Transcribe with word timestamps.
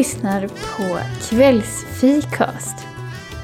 lyssnar 0.00 0.46
på 0.48 0.98
Kvällsfikast 1.28 2.86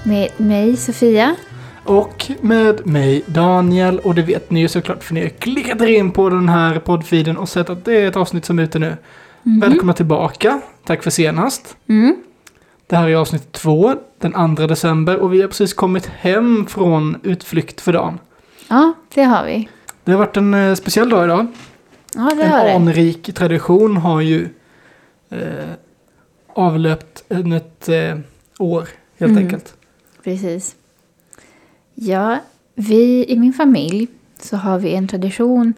med 0.05 0.29
mig 0.37 0.77
Sofia. 0.77 1.37
Och 1.85 2.31
med 2.41 2.87
mig 2.87 3.23
Daniel. 3.27 3.99
Och 3.99 4.15
det 4.15 4.23
vet 4.23 4.51
ni 4.51 4.61
ju 4.61 4.69
såklart 4.69 5.05
för 5.05 5.15
ni 5.15 5.23
har 5.23 5.29
klickat 5.29 5.81
er 5.81 5.87
in 5.87 6.11
på 6.11 6.29
den 6.29 6.49
här 6.49 6.79
poddfeeden 6.79 7.37
och 7.37 7.49
sett 7.49 7.71
att 7.71 7.85
det 7.85 7.97
är 7.97 8.09
ett 8.09 8.17
avsnitt 8.17 8.45
som 8.45 8.59
är 8.59 8.63
ute 8.63 8.79
nu. 8.79 8.97
Välkomna 9.43 9.93
tillbaka. 9.93 10.61
Tack 10.85 11.03
för 11.03 11.11
senast. 11.11 11.77
Mm. 11.89 12.17
Det 12.87 12.97
här 12.97 13.09
är 13.09 13.15
avsnitt 13.15 13.53
två, 13.53 13.95
den 14.19 14.57
2 14.57 14.67
december. 14.67 15.17
Och 15.17 15.35
vi 15.35 15.41
har 15.41 15.49
precis 15.49 15.75
kommit 15.75 16.07
hem 16.07 16.67
från 16.67 17.17
utflykt 17.23 17.81
för 17.81 17.93
dagen. 17.93 18.19
Ja, 18.69 18.93
det 19.15 19.23
har 19.23 19.45
vi. 19.45 19.69
Det 20.05 20.13
har 20.13 20.19
varit 20.19 20.37
en 20.37 20.55
eh, 20.55 20.75
speciell 20.75 21.09
dag 21.09 21.25
idag. 21.25 21.47
Ja, 22.15 22.31
det 22.37 22.43
en 22.43 22.51
har 22.53 22.65
det. 22.65 22.75
anrik 22.75 23.35
tradition 23.35 23.97
har 23.97 24.21
ju 24.21 24.49
eh, 25.31 25.39
avlöpt 26.57 27.25
en 27.29 27.53
ett 27.53 27.89
eh, 27.89 28.19
år 28.59 28.89
helt 29.19 29.31
Mm. 29.33 29.45
enkelt. 29.45 29.75
Precis. 30.25 30.77
Ja, 31.95 32.39
vi 32.75 33.25
i 33.29 33.39
min 33.39 33.53
familj 33.53 34.07
så 34.41 34.57
har 34.57 34.79
vi 34.79 34.95
en 34.95 35.09
tradition 35.09 35.75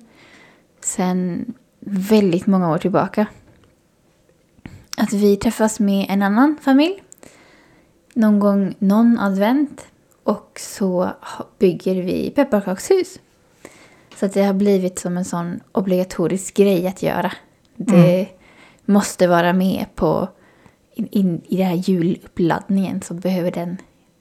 sedan 0.80 1.44
väldigt 1.80 2.46
många 2.46 2.70
år 2.70 2.78
tillbaka. 2.78 3.26
Att 4.96 5.12
vi 5.12 5.36
träffas 5.36 5.80
med 5.80 6.06
en 6.08 6.22
annan 6.22 6.56
familj 6.62 7.02
någon 8.14 8.40
gång 8.40 8.74
någon 8.78 9.18
advent 9.18 9.86
och 10.22 10.60
så 10.62 11.10
bygger 11.58 12.02
vi 12.02 12.30
pepparkakshus. 12.30 13.18
Så 14.16 14.26
att 14.26 14.32
det 14.34 14.42
har 14.44 14.54
blivit 14.54 14.98
som 14.98 15.16
en 15.16 15.24
sån 15.24 15.60
obligatorisk 15.72 16.54
grej 16.56 16.86
att 16.86 17.02
göra. 17.02 17.32
Det 17.76 18.28
måste 18.84 19.26
vara 19.26 19.52
med 19.52 19.86
på 19.94 20.28
in, 20.98 21.08
in, 21.10 21.40
i 21.48 21.56
den 21.56 21.66
här 21.66 21.74
juluppladdningen 21.74 23.02
så 23.02 23.14
behöver 23.14 23.50
den, 23.50 23.76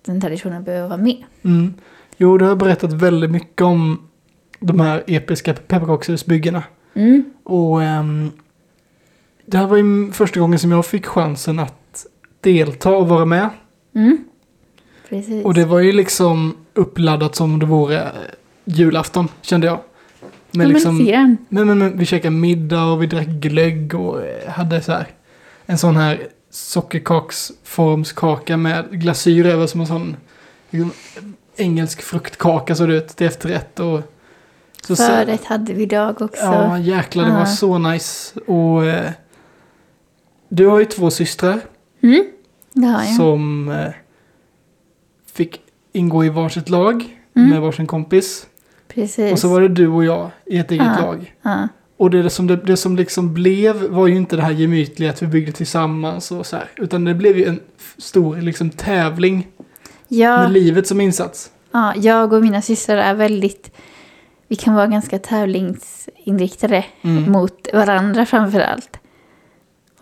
den 0.06 0.22
traditionen 0.22 0.64
behöver 0.64 0.88
vara 0.88 1.02
med. 1.02 1.23
Mm. 1.44 1.73
Jo, 2.17 2.38
du 2.38 2.45
har 2.45 2.56
berättat 2.56 2.94
väldigt 2.94 3.31
mycket 3.31 3.61
om 3.61 4.09
de 4.59 4.80
här 4.80 5.03
episka 5.08 5.53
pepparkakshusbyggena. 5.53 6.64
Mm. 6.94 7.23
Och 7.44 7.83
ehm, 7.83 8.31
det 9.45 9.58
här 9.58 9.67
var 9.67 9.78
ju 9.78 10.11
första 10.11 10.39
gången 10.39 10.59
som 10.59 10.72
jag 10.72 10.86
fick 10.86 11.05
chansen 11.05 11.59
att 11.59 12.05
delta 12.42 12.95
och 12.95 13.08
vara 13.08 13.25
med. 13.25 13.50
Mm. 13.95 14.17
Precis. 15.09 15.45
Och 15.45 15.53
det 15.53 15.66
var 15.66 15.80
ju 15.80 15.92
liksom 15.92 16.58
uppladdat 16.73 17.36
som 17.36 17.53
om 17.53 17.59
det 17.59 17.66
vore 17.66 18.03
eh, 18.03 18.11
julafton, 18.66 19.28
kände 19.42 19.67
jag. 19.67 19.80
ja, 20.22 20.28
Men 20.52 20.67
men 20.67 20.70
liksom, 20.70 20.98
men, 21.50 21.67
men, 21.67 21.78
men, 21.78 21.98
vi 21.98 22.05
käkade 22.05 22.36
middag 22.36 22.83
och 22.83 23.02
vi 23.02 23.08
drack 23.08 23.28
glögg 23.28 23.95
och 23.95 24.25
eh, 24.25 24.50
hade 24.50 24.81
så 24.81 24.92
här 24.92 25.08
en 25.66 25.78
sån 25.78 25.95
här 25.95 26.28
sockerkaksformskaka 26.58 28.58
med 28.58 28.86
glasyr 28.92 29.46
över 29.46 29.68
som 29.68 29.82
en 29.82 29.88
sån 29.88 30.16
liksom, 30.70 30.92
engelsk 31.56 32.02
fruktkaka 32.02 32.76
såg 32.76 32.90
det 32.90 32.96
ut 32.96 33.08
till 33.08 33.28
efterrätt. 33.28 33.80
Och, 33.80 34.02
så, 34.88 34.96
Förrätt 34.96 35.46
hade 35.46 35.74
vi 35.74 35.84
idag 35.84 36.22
också. 36.22 36.44
Ja, 36.46 36.80
jäklar 36.80 37.26
det 37.26 37.32
var 37.32 37.46
så 37.46 37.78
nice. 37.78 38.40
Och 38.40 38.86
eh, 38.86 39.12
du 40.50 40.67
har 40.67 40.80
ju 40.80 40.86
två 40.86 41.12
systrar 41.12 41.60
Mm. 42.02 42.26
Det 42.73 42.88
har 42.88 43.04
jag. 43.04 43.16
som 43.16 43.70
eh, 43.70 43.90
fick 45.34 45.62
ingå 45.94 46.26
i 46.26 46.30
varsitt 46.30 46.70
lag 46.70 47.14
Mm. 47.36 47.50
med 47.50 47.62
varsin 47.62 47.88
kompis. 47.88 48.48
Precis. 48.88 49.32
Och 49.32 49.40
så 49.40 49.48
var 49.50 49.62
det 49.62 49.67
du 49.67 49.88
och 49.88 50.06
jag 50.06 50.30
i 50.46 50.58
ett 50.58 50.72
eget 50.72 50.86
Ja. 50.86 51.02
lag. 51.02 51.36
ja. 51.42 51.67
Och 51.98 52.10
det 52.10 52.30
som, 52.30 52.48
det, 52.48 52.56
det 52.56 52.78
som 52.78 52.96
liksom 52.96 53.34
blev 53.34 53.76
var 53.90 54.08
ju 54.08 54.16
inte 54.16 54.36
det 54.36 54.42
här 54.42 54.52
gemytliga 54.52 55.10
att 55.10 55.22
vi 55.22 55.28
byggde 55.28 55.52
tillsammans 55.52 56.32
och 56.32 56.46
så 56.46 56.56
här. 56.56 56.70
Utan 56.76 57.04
det 57.06 57.14
blev 57.14 57.38
ju 57.38 57.46
en 57.46 57.60
stor 57.98 58.38
liksom 58.38 58.70
tävling 58.70 59.48
Ja, 60.08 60.38
med 60.42 60.52
livet 60.52 60.88
som 60.88 61.02
insats. 61.02 61.52
ja, 61.72 61.94
jag 61.96 62.34
och 62.34 62.42
mina 62.42 62.62
systrar 62.62 62.98
är 62.98 63.14
väldigt... 63.14 63.72
Vi 64.48 64.56
kan 64.56 64.74
vara 64.74 64.88
ganska 64.88 65.20
tävlingsinriktade 65.20 66.86
Mm. 67.02 67.32
mot 67.32 67.68
varandra 67.74 68.26
framför 68.26 68.60
allt. 68.60 69.00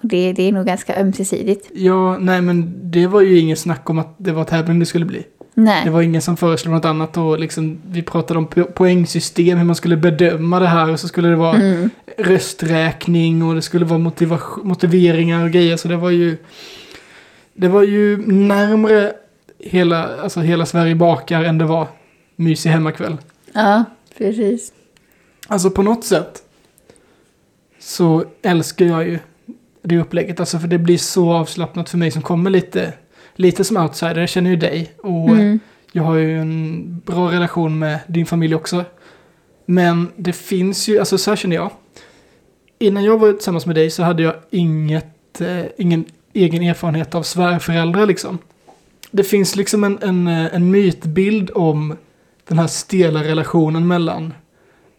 Och 0.02 0.08
det, 0.08 0.34
det 0.34 0.44
är 0.44 0.52
nog 0.52 0.66
ganska 0.66 0.96
ömsesidigt. 1.02 1.70
Ja, 1.74 2.18
nej 2.18 2.42
men 2.42 2.74
det 2.92 3.08
var 3.08 3.22
ju 3.22 3.40
inget 3.40 3.60
snack 3.60 3.90
om 3.90 4.00
att 4.00 4.16
det 4.18 4.32
var 4.32 4.44
tävling 4.44 4.80
det 4.80 4.86
skulle 4.86 5.06
bli. 5.06 5.24
Nej. 5.58 5.86
Det 5.86 5.90
var 5.90 6.02
ingen 6.02 6.22
som 6.22 6.38
föreslog 6.38 6.74
något 6.74 6.86
annat 6.86 7.18
och 7.18 7.40
liksom 7.40 7.82
vi 7.90 8.02
pratade 8.02 8.38
om 8.38 8.48
po- 8.48 8.72
poängsystem, 8.72 9.58
hur 9.58 9.66
man 9.66 9.76
skulle 9.76 9.98
bedöma 9.98 10.60
det 10.60 10.68
här 10.68 10.90
och 10.90 11.00
så 11.00 11.08
skulle 11.08 11.28
det 11.28 11.36
vara 11.36 11.56
Mm. 11.58 11.90
rösträkning 12.18 13.44
och 13.44 13.56
det 13.56 13.62
skulle 13.62 13.86
vara 13.86 14.00
motiveringar 14.64 15.44
och 15.44 15.52
grejer 15.52 15.78
så 15.78 15.88
det 15.88 15.98
var 15.98 16.10
ju 16.10 16.38
det 17.54 17.68
var 17.68 17.84
ju 17.84 18.18
närmre 18.28 19.14
hela, 19.60 20.22
alltså 20.22 20.40
hela 20.40 20.66
Sverige 20.66 20.96
bakar 20.96 21.44
än 21.44 21.58
det 21.58 21.66
var 21.66 21.88
mysig 22.36 22.70
hemmakväll. 22.70 23.18
Ja, 23.54 23.84
precis. 24.18 24.72
Alltså 25.48 25.70
på 25.72 25.84
något 25.84 26.06
sätt 26.06 26.42
så 27.80 28.26
älskar 28.42 28.86
jag 28.86 29.08
ju 29.08 29.20
det 29.82 29.98
upplägget. 29.98 30.40
Alltså 30.40 30.60
för 30.60 30.68
det 30.68 30.78
blir 30.78 30.98
så 30.98 31.34
avslappnat 31.34 31.90
för 31.90 31.98
mig 31.98 32.12
som 32.12 32.22
kommer 32.22 32.50
lite, 32.50 32.94
lite 33.36 33.64
som 33.64 33.78
outsider. 33.78 34.20
Jag 34.20 34.30
känner 34.30 34.50
ju 34.50 34.56
dig 34.56 34.92
och 34.98 35.30
Mm. 35.30 35.60
jag 35.92 36.04
har 36.04 36.16
ju 36.16 36.40
en 36.42 37.00
bra 37.06 37.32
relation 37.32 37.80
med 37.80 38.00
din 38.08 38.26
familj 38.26 38.56
också. 38.56 38.86
Men 39.66 40.12
det 40.16 40.34
finns 40.34 40.88
ju, 40.88 41.00
alltså 41.00 41.18
så 41.18 41.32
här 41.32 41.36
känner 41.36 41.56
jag. 41.56 41.72
Innan 42.80 43.04
jag 43.04 43.18
var 43.18 43.32
tillsammans 43.34 43.66
med 43.66 43.76
dig 43.76 43.90
så 43.90 44.04
hade 44.04 44.24
jag 44.24 44.34
inget, 44.50 45.42
eh, 45.42 45.62
ingen 45.78 46.06
egen 46.34 46.64
erfarenhet 46.64 47.16
av 47.16 47.24
svärföräldrar 47.24 48.06
liksom. 48.06 48.38
Det 49.12 49.24
finns 49.24 49.56
liksom 49.56 49.84
en, 49.84 50.00
en, 50.02 50.28
eh, 50.28 50.56
en 50.56 50.72
mytbild 50.72 51.52
om 51.56 51.96
den 52.48 52.60
här 52.60 52.68
stela 52.68 53.24
relationen 53.24 53.88
mellan, 53.88 54.34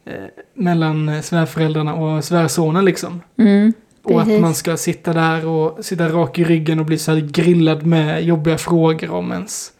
eh, 0.04 0.12
mellan 0.54 1.08
eh, 1.08 1.20
svärföräldrarna 1.20 1.94
och 1.94 2.24
svärsonen 2.24 2.84
liksom. 2.84 3.20
Mm. 3.38 3.72
Och 4.14 4.20
att 4.22 4.40
man 4.40 4.54
ska 4.54 4.76
sitta 4.76 5.12
där 5.12 5.46
och 5.46 5.84
sitta 5.84 6.08
rak 6.08 6.38
i 6.38 6.44
ryggen 6.44 6.78
och 6.78 6.86
bli 6.86 6.98
så 6.98 7.12
här 7.12 7.20
grillad 7.20 7.86
med 7.86 8.24
jobbiga 8.24 8.58
frågor 8.58 9.10
om 9.10 9.32
ens... 9.32 9.72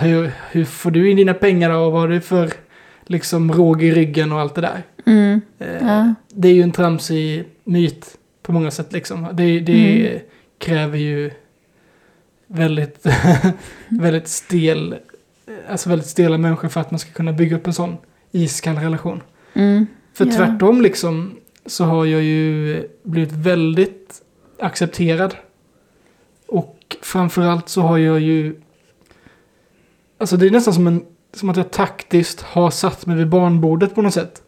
Hur, 0.00 0.30
hur 0.50 0.64
får 0.64 0.90
du 0.90 1.10
in 1.10 1.16
dina 1.16 1.34
pengar 1.34 1.70
då? 1.70 1.76
Och 1.78 1.92
vad 1.92 2.00
har 2.00 2.08
du 2.08 2.20
för 2.20 2.52
liksom 3.06 3.52
råg 3.52 3.82
i 3.82 3.90
ryggen 3.92 4.32
och 4.32 4.40
allt 4.40 4.54
det 4.54 4.60
där? 4.60 4.82
Mm. 5.06 5.40
Eh, 5.58 5.66
Ja. 5.88 6.14
Det 6.28 6.48
är 6.48 6.52
ju 6.54 6.62
en 6.62 6.72
tramsig 6.72 7.44
myt 7.64 8.16
på 8.42 8.52
många 8.52 8.70
sätt 8.70 8.92
liksom. 8.92 9.28
Det, 9.32 9.60
det 9.60 10.20
kräver 10.58 10.98
ju 10.98 11.30
väldigt, 12.46 13.06
väldigt 13.88 14.28
stel, 14.28 14.94
alltså 15.70 15.88
väldigt 15.88 16.08
stela 16.08 16.38
människor 16.38 16.68
för 16.68 16.80
att 16.80 16.90
man 16.90 16.98
ska 17.00 17.12
kunna 17.12 17.32
bygga 17.32 17.56
upp 17.56 17.66
en 17.66 17.72
sån 17.72 17.96
iskall 18.32 18.76
relation. 18.76 19.20
Mm. 19.54 19.86
För 20.14 20.26
Ja. 20.26 20.32
tvärtom 20.32 20.82
liksom 20.82 21.36
så 21.70 21.84
har 21.84 22.06
jag 22.06 22.22
ju 22.22 22.88
blivit 23.02 23.32
väldigt 23.32 24.22
accepterad. 24.58 25.36
Och 26.46 26.96
framförallt 27.02 27.68
så 27.68 27.80
har 27.80 27.98
jag 27.98 28.20
ju... 28.20 28.60
Alltså 30.18 30.36
det 30.36 30.46
är 30.46 30.50
nästan 30.50 30.74
som, 30.74 30.86
en, 30.86 31.04
som 31.34 31.48
att 31.48 31.56
jag 31.56 31.70
taktiskt 31.70 32.40
har 32.40 32.70
satt 32.70 33.06
mig 33.06 33.16
vid 33.16 33.28
barnbordet 33.28 33.94
på 33.94 34.02
något 34.02 34.14
sätt. 34.14 34.42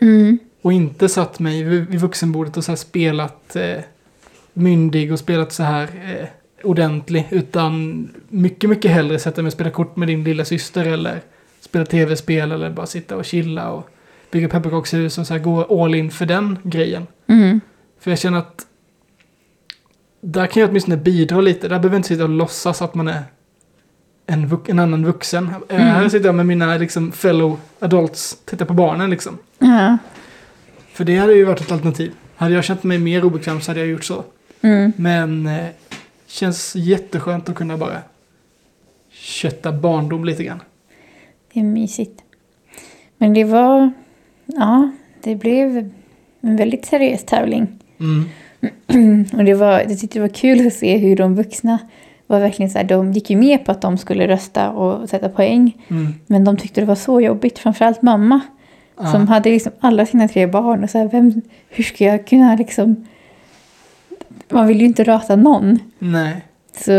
Mm. 0.00 0.38
Och 0.62 0.72
inte 0.72 1.08
satt 1.08 1.38
mig 1.38 1.62
vid, 1.62 1.86
vid 1.86 2.00
vuxenbordet 2.00 2.56
och 2.56 2.64
så 2.64 2.76
spelat 2.76 3.56
eh, 3.56 3.78
myndig 4.52 5.12
och 5.12 5.18
spelat 5.18 5.52
så 5.52 5.62
här 5.62 5.82
eh, 5.82 6.28
ordentlig. 6.66 7.26
Utan 7.30 8.08
mycket, 8.28 8.70
mycket 8.70 8.90
hellre 8.90 9.18
sätta 9.18 9.42
mig 9.42 9.48
och 9.48 9.52
spela 9.52 9.70
kort 9.70 9.96
med 9.96 10.08
din 10.08 10.24
lilla 10.24 10.44
syster 10.44 10.84
eller 10.84 11.20
spela 11.60 11.86
tv-spel 11.86 12.52
eller 12.52 12.70
bara 12.70 12.86
sitta 12.86 13.16
och 13.16 13.24
chilla 13.24 13.70
och 13.70 13.90
bygga 14.30 14.48
pepparkakshus 14.48 15.18
och 15.18 15.26
så 15.26 15.34
här 15.34 15.40
gå 15.40 15.84
all 15.84 15.94
in 15.94 16.10
för 16.10 16.26
den 16.26 16.58
grejen. 16.62 17.06
Mm. 17.26 17.60
För 17.98 18.10
jag 18.10 18.18
känner 18.18 18.38
att 18.38 18.66
där 20.20 20.46
kan 20.46 20.60
jag 20.60 20.70
åtminstone 20.70 20.96
bidra 20.96 21.40
lite. 21.40 21.68
Där 21.68 21.68
behöver 21.68 21.88
jag 21.90 21.98
inte 21.98 22.08
sitta 22.08 22.22
och 22.22 22.28
låtsas 22.28 22.82
att 22.82 22.94
man 22.94 23.08
är 23.08 23.22
en, 24.26 24.58
en 24.66 24.78
annan 24.78 25.04
vuxen. 25.06 25.50
Eh, 25.68 25.78
Här 25.78 26.08
sitter 26.08 26.26
jag 26.26 26.34
med 26.34 26.46
mina 26.46 26.76
liksom, 26.76 27.12
fellow 27.12 27.58
adults, 27.78 28.38
tittar 28.44 28.64
på 28.66 28.74
barnen 28.74 29.10
liksom. 29.10 29.38
Ja. 29.58 29.98
För 30.92 31.04
det 31.04 31.16
hade 31.16 31.32
ju 31.34 31.44
varit 31.44 31.60
ett 31.60 31.72
alternativ. 31.72 32.12
Hade 32.36 32.54
jag 32.54 32.64
känt 32.64 32.82
mig 32.82 32.98
mer 32.98 33.24
obekväm 33.24 33.60
så 33.60 33.70
hade 33.70 33.80
jag 33.80 33.88
gjort 33.88 34.04
så. 34.04 34.24
Mm. 34.60 34.92
Men 34.96 35.46
eh, 35.46 35.66
känns 36.26 36.76
jätteskönt 36.76 37.48
att 37.48 37.54
kunna 37.54 37.76
bara 37.76 37.98
kötta 39.10 39.72
barndom 39.72 40.24
lite 40.24 40.44
grann. 40.44 40.62
Det 41.52 41.60
är 41.60 41.64
mysigt. 41.64 42.22
Men 43.18 43.34
det 43.34 43.44
var... 43.44 43.92
Ja, 44.56 44.90
det 45.22 45.36
blev 45.36 45.90
en 46.40 46.56
väldigt 46.56 46.86
seriös 46.86 47.24
tävling. 47.24 47.68
Mm. 48.00 48.24
Och 49.32 49.44
det 49.44 49.54
var, 49.54 49.80
jag 49.80 49.98
tyckte 49.98 50.18
det 50.18 50.22
var 50.22 50.28
kul 50.28 50.66
att 50.66 50.74
se 50.74 50.96
hur 50.96 51.16
de 51.16 51.34
vuxna 51.34 51.78
var 52.26 52.40
verkligen 52.40 52.70
så 52.70 52.78
här, 52.78 52.84
de 52.84 53.12
gick 53.12 53.30
ju 53.30 53.36
med 53.36 53.64
på 53.64 53.72
att 53.72 53.80
de 53.80 53.98
skulle 53.98 54.28
rösta 54.28 54.70
och 54.70 55.08
sätta 55.08 55.28
poäng. 55.28 55.84
Mm. 55.88 56.14
Men 56.26 56.44
de 56.44 56.56
tyckte 56.56 56.80
det 56.80 56.86
var 56.86 56.94
så 56.94 57.20
jobbigt, 57.20 57.58
framförallt 57.58 58.02
mamma. 58.02 58.40
Ja. 58.96 59.12
Som 59.12 59.28
hade 59.28 59.50
liksom 59.50 59.72
alla 59.80 60.06
sina 60.06 60.28
tre 60.28 60.46
barn 60.46 60.84
och 60.84 60.90
så 60.90 60.98
här, 60.98 61.08
vem, 61.08 61.42
hur 61.68 61.84
ska 61.84 62.04
jag 62.04 62.26
kunna 62.26 62.56
liksom 62.56 63.06
man 64.48 64.66
vill 64.66 64.80
ju 64.80 64.86
inte 64.86 65.04
rata 65.04 65.36
någon. 65.36 65.78
Nej. 65.98 66.44
Så 66.76 66.92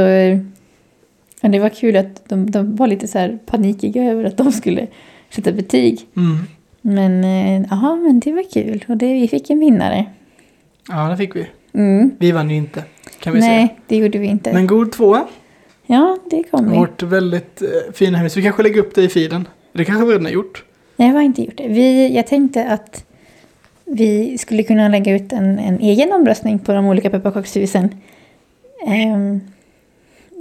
men 1.42 1.51
det 1.51 1.59
var 1.59 1.69
kul 1.69 1.95
att 1.95 2.30
de, 2.30 2.51
de 2.51 2.75
var 2.75 2.88
lite 2.88 3.07
så 3.07 3.38
panikiga 3.45 4.04
över 4.04 4.24
att 4.24 4.38
de 4.38 4.51
skulle 4.51 4.88
sätta 5.30 5.51
betyg. 5.51 6.07
Mm. 6.15 6.38
Men 6.81 7.24
eh, 7.24 7.68
ja, 7.69 7.95
men 7.95 8.19
det 8.19 8.31
var 8.31 8.51
kul 8.54 8.86
och 8.88 8.98
det, 8.98 9.13
vi 9.13 9.28
fick 9.28 9.50
en 9.50 9.60
vinnare. 9.60 10.06
Ja, 10.89 11.10
det 11.10 11.18
fick 11.18 11.36
vi. 11.36 11.48
Mm. 11.74 12.12
Vi 12.19 12.31
vann 12.31 12.50
ju 12.50 12.56
inte, 12.56 12.83
kan 13.19 13.33
vi 13.33 13.42
säga. 13.42 13.56
Nej, 13.56 13.80
det 13.88 13.98
gjorde 13.98 14.18
vi 14.18 14.28
inte. 14.28 14.54
Men 14.54 14.68
god 14.68 14.92
tvåa. 14.92 15.28
Ja, 15.86 16.18
det 16.31 16.44
kom 16.44 16.72
vi. 16.72 16.78
Vårt 16.78 17.04
väldigt 17.04 17.62
eh, 17.62 17.94
fina 17.94 18.18
hus. 18.18 18.38
Vi 18.38 18.42
kanske 18.42 18.63
lägger 18.63 18.80
upp 18.80 18.95
det 18.95 19.04
i 19.04 19.10
feeden. 19.10 19.48
Det 19.74 19.86
kanske 19.86 20.06
vi 20.06 20.12
redan 20.12 20.25
har 20.25 20.31
gjort. 20.31 20.63
Nej, 20.95 21.07
jag 21.07 21.16
har 21.16 21.22
inte 21.22 21.42
gjort 21.42 21.57
det. 21.57 21.68
Vi, 21.68 22.16
jag 22.16 22.28
tänkte 22.28 22.68
att 22.68 23.06
vi 23.86 24.38
skulle 24.38 24.63
kunna 24.63 24.88
lägga 24.88 25.16
ut 25.16 25.33
en, 25.33 25.60
en 25.60 25.80
egen 25.80 26.13
omröstning 26.13 26.60
på 26.60 26.74
de 26.74 26.86
olika 26.86 27.10
pepparkakshusen. 27.10 27.89
Ehm, 28.88 29.42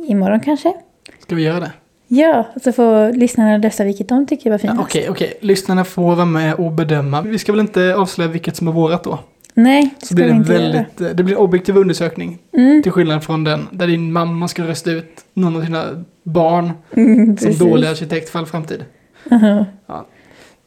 imorgon 0.06 0.40
kanske? 0.40 0.72
Ska 1.18 1.34
vi 1.34 1.42
göra 1.42 1.60
det? 1.60 1.72
Ja, 2.12 2.46
så 2.64 2.72
får 2.72 3.12
lyssnarna 3.12 3.58
rösta 3.58 3.84
vilket 3.84 4.08
de 4.08 4.26
tycker 4.26 4.50
var 4.50 4.54
Ja, 4.54 4.58
finast. 4.58 4.80
Okej, 4.80 5.06
okej. 5.10 5.34
Lyssnarna 5.40 5.84
får 5.84 6.02
vara 6.16 6.24
med 6.24 6.54
och 6.54 6.72
bedöma. 6.72 7.22
Vi 7.22 7.38
ska 7.38 7.52
väl 7.52 7.60
inte 7.60 7.94
avslöja 7.96 8.30
vilket 8.30 8.56
som 8.56 8.68
är 8.68 8.72
vårat 8.72 9.04
då? 9.04 9.18
Nej, 9.54 9.94
det 10.00 10.06
Så 10.06 10.14
blir 10.14 10.24
det, 10.24 10.30
inte 10.30 10.52
göra. 10.52 10.62
väldigt, 10.62 11.00
eh, 11.00 11.08
det 11.08 11.22
blir 11.24 11.34
en 11.34 11.40
objektiv 11.40 11.76
undersökning. 11.76 12.38
Mm, 12.52 12.82
Till 12.82 12.92
skillnad 12.92 13.24
från 13.24 13.44
den 13.44 13.66
där 13.70 13.86
din 13.86 14.12
mamma 14.12 14.48
ska 14.48 14.62
rösta 14.62 14.90
ut 14.90 15.24
någon 15.34 15.56
av 15.56 15.64
sina 15.64 16.04
barn 16.22 16.70
mm, 16.96 17.36
som 17.36 17.68
dålig 17.68 17.88
arkitekt 17.88 18.28
för 18.28 18.38
all 18.38 18.46
framtid. 18.46 18.84
Aha. 19.30 19.66
Ja. 19.86 20.06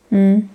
Mm. 0.10 0.50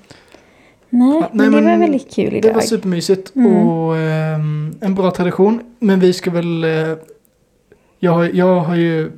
Nej, 0.91 1.21
Ja, 1.21 1.29
men 1.33 1.37
nej, 1.37 1.47
det 1.47 1.51
var 1.55 1.61
men 1.63 1.81
väldigt 1.81 2.15
kul 2.15 2.31
Det 2.31 2.37
idag. 2.39 2.55
var 2.55 2.61
supermysigt 2.61 3.37
Mm. 3.37 3.69
och 3.69 3.97
ehm, 3.97 4.75
en 4.81 4.95
bra 4.95 5.11
tradition. 5.11 5.61
Men 5.79 6.01
vi 6.01 6.13
ska 6.13 6.31
väl... 6.31 6.65
eh, 6.65 6.71
jag, 7.99 8.35
jag 8.35 8.61
har 8.61 8.77
ju 8.77 9.11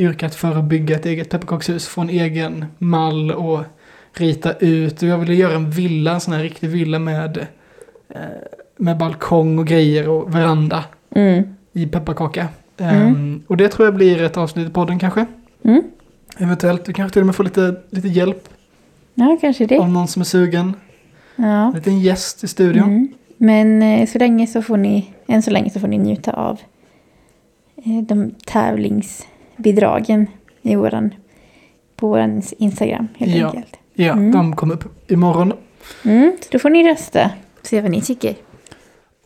yrkat 0.00 0.34
för 0.34 0.58
att 0.58 0.64
bygga 0.64 0.96
ett 0.96 1.06
eget 1.06 1.30
pepparkakshus 1.30 1.88
från 1.88 2.08
egen 2.10 2.64
mall 2.78 3.30
och 3.32 3.60
rita 4.12 4.52
ut. 4.52 5.02
Och 5.02 5.08
jag 5.08 5.18
ville 5.18 5.34
göra 5.34 5.54
en 5.54 5.70
villa, 5.70 6.12
en 6.12 6.20
sån 6.20 6.34
här 6.34 6.42
riktig 6.42 6.68
villa 6.68 6.98
med, 6.98 7.46
eh, 8.08 8.20
med 8.76 8.98
balkong 8.98 9.58
och 9.58 9.66
grejer 9.66 10.08
och 10.08 10.34
veranda 10.34 10.84
Mm. 11.14 11.42
i 11.72 11.86
pepparkaka. 11.86 12.48
Mm. 12.78 13.06
Ehm, 13.06 13.42
och 13.46 13.56
det 13.56 13.68
tror 13.68 13.86
jag 13.86 13.94
blir 13.94 14.22
ett 14.22 14.36
avsnitt 14.36 14.68
i 14.68 14.72
podden 14.72 14.98
kanske. 14.98 15.26
Mm. 15.64 15.82
Eventuellt. 16.38 16.88
Vi 16.88 16.92
kanske 16.92 17.12
till 17.12 17.22
och 17.22 17.26
med 17.26 17.34
får 17.34 17.44
lite, 17.44 17.74
lite 17.90 18.08
hjälp 18.08 18.48
Ja, 19.14 19.38
kanske 19.40 19.66
det. 19.66 19.78
av 19.78 19.90
någon 19.90 20.08
som 20.08 20.20
är 20.20 20.24
sugen. 20.24 20.74
Ja. 21.36 21.66
En 21.66 21.72
liten 21.72 22.00
gäst 22.00 22.44
i 22.44 22.48
studion. 22.48 22.84
Mm. 22.88 23.08
Men 23.36 23.82
eh, 23.82 24.06
så 24.08 24.18
länge 24.18 24.46
så 24.46 24.62
får 24.62 24.76
ni, 24.76 25.10
än 25.26 25.42
så 25.42 25.50
länge 25.50 25.70
så 25.70 25.80
får 25.80 25.88
ni 25.88 25.98
njuta 25.98 26.32
av 26.32 26.60
eh, 27.76 28.02
de 28.02 28.30
tävlingsbidragen 29.62 30.26
i 30.62 30.74
våran, 30.76 31.14
på 31.96 32.08
våran 32.08 32.42
Instagram 32.58 33.08
helt 33.18 33.34
Ja. 33.34 33.46
enkelt. 33.46 33.76
Ja, 33.94 34.12
Mm. 34.12 34.32
de 34.32 34.56
kommer 34.56 34.74
upp 34.74 35.10
imorgon. 35.10 35.52
Mm, 36.04 36.36
så 36.40 36.48
då 36.50 36.58
får 36.58 36.70
ni 36.70 36.88
rösta. 36.88 37.30
Se 37.62 37.80
vad 37.80 37.90
ni 37.90 38.02
tycker. 38.02 38.34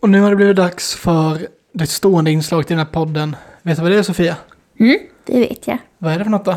Och 0.01 0.11
nu 0.11 0.21
har 0.21 0.31
det 0.31 0.37
blivit 0.37 0.57
dags 0.57 0.95
för 0.95 1.47
det 1.73 1.87
stående 1.87 2.31
inslaget 2.31 2.71
i 2.71 2.75
den 2.75 2.79
här 2.79 2.93
podden. 2.93 3.37
Vet 3.63 3.77
du 3.77 3.83
vad 3.83 3.93
det 3.93 3.99
är 3.99 4.03
Sofia? 4.03 4.37
Mm, 4.81 4.97
det 5.27 5.39
vet 5.41 5.67
jag. 5.67 5.79
Vad 5.99 6.13
är 6.13 6.19
det 6.19 6.25
för 6.25 6.31
något 6.31 6.45
då? 6.45 6.55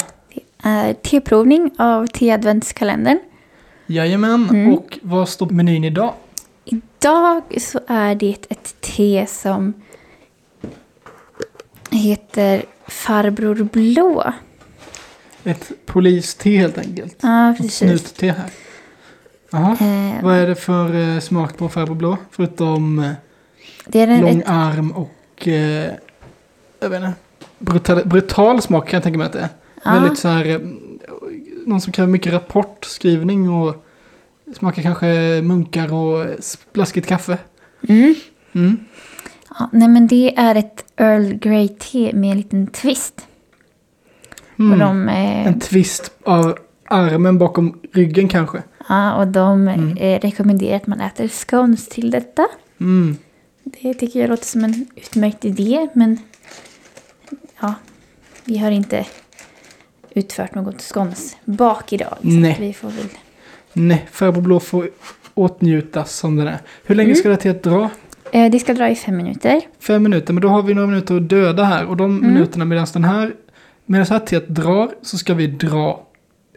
är 0.63 0.93
teprovning 0.93 1.71
av 1.77 2.07
te-adventskalendern. 2.07 3.19
Jajamän, 3.87 4.47
Mm. 4.49 4.73
och 4.73 4.99
vad 5.01 5.29
står 5.29 5.49
menyn 5.49 5.83
idag? 5.83 6.13
Idag 6.65 7.41
så 7.57 7.79
är 7.87 8.15
det 8.15 8.45
ett 8.49 8.75
te 8.81 9.25
som 9.27 9.73
heter 11.91 12.63
Farbror 12.87 13.63
Blå. 13.63 14.33
Ett 15.43 15.71
poliste 15.85 16.49
helt 16.49 16.77
enkelt. 16.77 17.15
Ja, 17.21 17.51
Ett 17.51 17.57
precis. 17.57 17.77
snutte 17.77 18.25
här. 18.27 18.49
Jaha. 19.51 19.71
Eh, 19.71 20.23
Vad 20.23 20.35
är 20.35 20.47
det 20.47 20.55
för 20.55 20.95
eh, 20.95 21.19
smak 21.19 21.57
på 21.57 21.69
farbror 21.69 21.95
blå? 21.95 22.17
Förutom 22.31 22.99
eh, 22.99 23.11
det 23.87 24.01
är 24.01 24.07
en, 24.07 24.21
lång 24.21 24.39
ett, 24.39 24.49
arm 24.49 24.91
och... 24.91 25.47
Eh, 25.47 25.91
jag 26.79 26.89
vet 26.89 27.03
inte. 27.03 27.13
Brutal, 27.59 28.01
brutal 28.07 28.61
smak 28.61 28.89
kan 28.89 28.97
jag 28.97 29.03
tänka 29.03 29.17
mig 29.17 29.25
att 29.27 29.33
det 29.33 29.39
är. 29.39 29.49
ja, 29.83 29.91
Väldigt 29.93 30.19
så 30.19 30.27
här... 30.27 30.45
Eh, 30.45 30.59
någon 31.65 31.81
som 31.81 31.93
kräver 31.93 32.11
mycket 32.11 32.33
rapportskrivning 32.33 33.49
och 33.49 33.85
smakar 34.57 34.81
kanske 34.81 35.41
munkar 35.43 35.93
och 35.93 36.25
blaskigt 36.73 37.07
kaffe. 37.07 37.37
mm. 37.89 38.15
Mm. 38.53 38.77
ja, 39.59 39.69
nej 39.73 39.87
men 39.87 40.07
det 40.07 40.37
är 40.37 40.55
ett 40.55 40.83
Earl 40.97 41.33
Grey 41.33 41.67
te 41.67 42.13
med 42.13 42.31
en 42.31 42.37
liten 42.37 42.67
twist. 42.67 43.27
Mm. 44.59 44.71
Och 44.71 44.79
de, 44.79 45.09
eh, 45.09 45.47
En 45.47 45.59
twist 45.59 46.11
av 46.23 46.57
armen 46.85 47.37
bakom 47.37 47.79
ryggen 47.93 48.27
kanske. 48.29 48.63
ja, 48.89 49.15
och 49.15 49.27
de 49.27 49.67
Mm. 49.67 49.97
eh, 49.97 50.19
rekommenderar 50.19 50.75
att 50.75 50.87
man 50.87 51.01
äter 51.01 51.27
scones 51.27 51.87
till 51.89 52.11
detta. 52.11 52.47
Mm. 52.79 53.17
Det 53.63 53.93
tycker 53.93 54.19
jag 54.19 54.29
låter 54.29 54.45
som 54.45 54.63
en 54.63 54.87
utmärkt 54.95 55.45
idé, 55.45 55.87
men 55.93 56.19
ja, 57.61 57.73
vi 58.45 58.57
har 58.57 58.71
inte 58.71 59.05
utfört 60.09 60.55
något 60.55 60.81
skons 60.81 61.37
bak 61.45 61.93
idag. 61.93 62.17
Nej. 62.21 62.51
att 62.51 62.59
vi 62.59 62.73
får 62.73 62.89
väl... 62.89 63.07
Nej, 63.73 64.07
farbror 64.11 64.41
blå 64.41 64.59
får 64.59 64.89
åtnjutas 65.33 66.15
som 66.15 66.35
den 66.35 66.47
är. 66.47 66.57
Hur 66.85 66.95
länge 66.95 67.07
Mm. 67.09 67.15
ska 67.15 67.29
det 67.29 67.37
till 67.37 67.51
att 67.51 67.63
dra? 67.63 67.89
Eh, 68.31 68.51
det 68.51 68.59
ska 68.59 68.73
dra 68.73 68.89
i 68.89 68.95
fem 68.95 69.17
minuter. 69.17 69.61
Fem 69.79 70.03
minuter, 70.03 70.33
men 70.33 70.41
då 70.41 70.47
har 70.47 70.63
vi 70.63 70.73
några 70.73 70.87
minuter 70.87 71.17
att 71.17 71.29
döda 71.29 71.63
här. 71.63 71.85
Och 71.85 71.97
de 71.97 72.17
Mm. 72.17 72.33
minuterna 72.33 72.65
medan 72.65 72.87
den 72.93 73.03
här, 73.03 73.33
medan 73.85 74.05
det 74.07 74.13
här 74.13 74.19
teet 74.19 74.47
drar 74.47 74.89
så 75.01 75.17
ska 75.17 75.33
vi 75.33 75.47
dra 75.47 76.03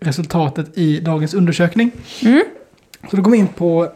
resultatet 0.02 0.78
i 0.78 1.00
dagens 1.00 1.34
undersökning. 1.34 1.90
Mm. 2.22 2.42
Så 3.10 3.16
då 3.16 3.22
går 3.22 3.30
vi 3.30 3.38
in 3.38 3.48
på 3.48 3.88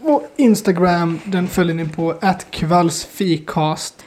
vår 0.00 0.22
Instagram, 0.36 1.18
den 1.24 1.48
följer 1.48 1.74
ni 1.74 1.88
på 1.88 2.14
attkvallsfikast. 2.20 4.04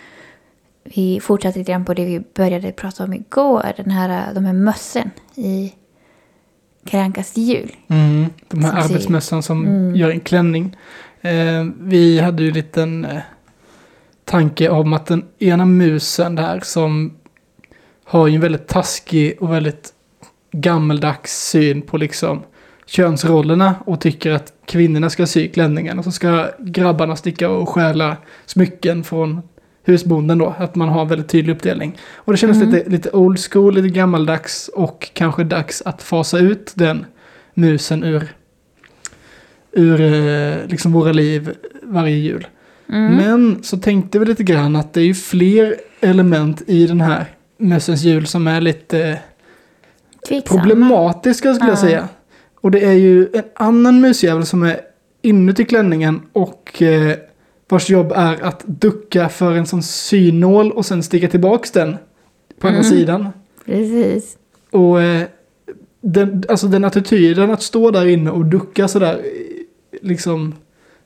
Vi 0.84 1.20
fortsätter 1.20 1.60
lite 1.60 1.72
grann 1.72 1.86
på 1.86 1.94
det 1.94 2.06
vi 2.06 2.24
började 2.36 2.72
prata 2.72 3.04
om 3.04 3.14
igår. 3.14 3.74
Den 3.78 3.92
här, 3.92 4.34
de 4.34 4.46
här 4.46 4.54
mössen 4.54 5.12
i 5.36 5.74
Karankas 6.86 7.38
jul. 7.38 7.72
Mm, 7.88 8.26
de 8.48 8.64
här 8.64 8.72
Som 8.72 8.80
arbetsmössan 8.82 9.44
som 9.44 9.66
Mm. 9.66 9.96
gör 9.96 10.10
en 10.10 10.20
klänning. 10.20 10.78
Eh, 11.24 11.66
vi 11.80 12.20
hade 12.20 12.44
ju 12.44 12.50
en 12.50 12.54
liten 12.56 13.06
eh, 13.06 13.22
tanke 14.26 14.70
om 14.70 14.94
att 14.94 15.06
den 15.06 15.26
ena 15.40 15.66
musen 15.66 16.36
där 16.36 16.60
som 16.64 17.14
har 18.06 18.28
ju 18.28 18.36
en 18.36 18.42
väldigt 18.42 18.68
taskig 18.68 19.38
och 19.40 19.54
väldigt 19.54 19.94
gammeldags 20.52 21.50
syn 21.50 21.82
på 21.82 21.98
liksom 21.98 22.44
könsrollerna 22.86 23.76
och 23.86 24.02
tycker 24.02 24.32
att 24.32 24.54
kvinnorna 24.66 25.10
ska 25.10 25.26
sy 25.28 25.48
klänningen 25.48 26.00
och 26.00 26.06
så 26.06 26.12
ska 26.12 26.48
grabbarna 26.60 27.16
sticka 27.16 27.50
och 27.50 27.70
stjäla 27.70 28.18
smycken 28.46 29.04
från 29.04 29.42
husbonden 29.84 30.38
då. 30.38 30.56
Att 30.58 30.76
man 30.76 30.90
har 30.90 31.02
en 31.02 31.08
väldigt 31.08 31.30
tydlig 31.30 31.54
uppdelning. 31.54 31.98
Och 32.16 32.34
det 32.34 32.38
kändes 32.38 32.58
Mm. 32.58 32.70
lite, 32.72 32.90
lite 32.90 33.10
old 33.12 33.40
school, 33.40 33.74
lite 33.74 33.88
gammaldags 33.88 34.70
och 34.74 35.10
kanske 35.14 35.44
dags 35.44 35.82
att 35.82 36.04
fasa 36.04 36.40
ut 36.40 36.72
den 36.76 37.06
musen 37.54 38.04
ur, 38.04 38.28
ur 39.74 40.02
eh, 40.02 40.68
liksom 40.68 40.92
våra 40.92 41.12
liv 41.12 41.52
varje 41.84 42.16
jul. 42.16 42.48
Mm. 42.90 43.16
Men 43.16 43.64
så 43.64 43.78
tänkte 43.78 44.20
vi 44.20 44.26
lite 44.26 44.44
grann 44.44 44.76
att 44.76 44.94
det 44.94 45.02
är 45.02 45.06
ju 45.06 45.14
fler 45.14 45.76
element 46.02 46.62
i 46.68 46.88
den 46.88 47.02
här 47.02 47.26
mössens 47.58 48.04
jul 48.04 48.28
som 48.28 48.48
är 48.48 48.62
lite 48.62 49.20
Tveksamma. 50.28 50.62
problematiska 50.62 51.54
skulle 51.54 51.70
jag 51.70 51.78
Ja. 51.78 51.82
säga. 51.82 52.08
Och 52.62 52.72
det 52.72 52.80
är 52.86 52.94
ju 52.94 53.28
en 53.34 53.44
annan 53.56 54.02
musjävel 54.02 54.46
som 54.46 54.64
är 54.64 54.80
inuti 55.22 55.66
klänningen 55.66 56.22
och 56.34 56.82
eh, 56.82 57.18
vars 57.70 57.90
jobb 57.90 58.12
är 58.16 58.44
att 58.44 58.64
ducka 58.66 59.30
för 59.30 59.52
en 59.52 59.66
sån 59.66 59.84
synål 59.84 60.72
och 60.72 60.86
sen 60.86 61.04
sticka 61.04 61.28
tillbaks 61.28 61.72
den 61.72 61.96
på 62.60 62.68
andra 62.68 62.80
Mm. 62.80 62.92
sidan. 62.92 63.28
Precis. 63.66 64.38
Och 64.72 65.02
eh, 65.02 65.24
den, 66.02 66.44
alltså 66.50 66.68
den 66.68 66.86
attityden 66.86 67.52
att 67.52 67.62
stå 67.62 67.92
där 67.92 68.06
inne 68.08 68.32
och 68.32 68.46
ducka 68.46 68.88
sådär 68.88 69.22
liksom 70.04 70.56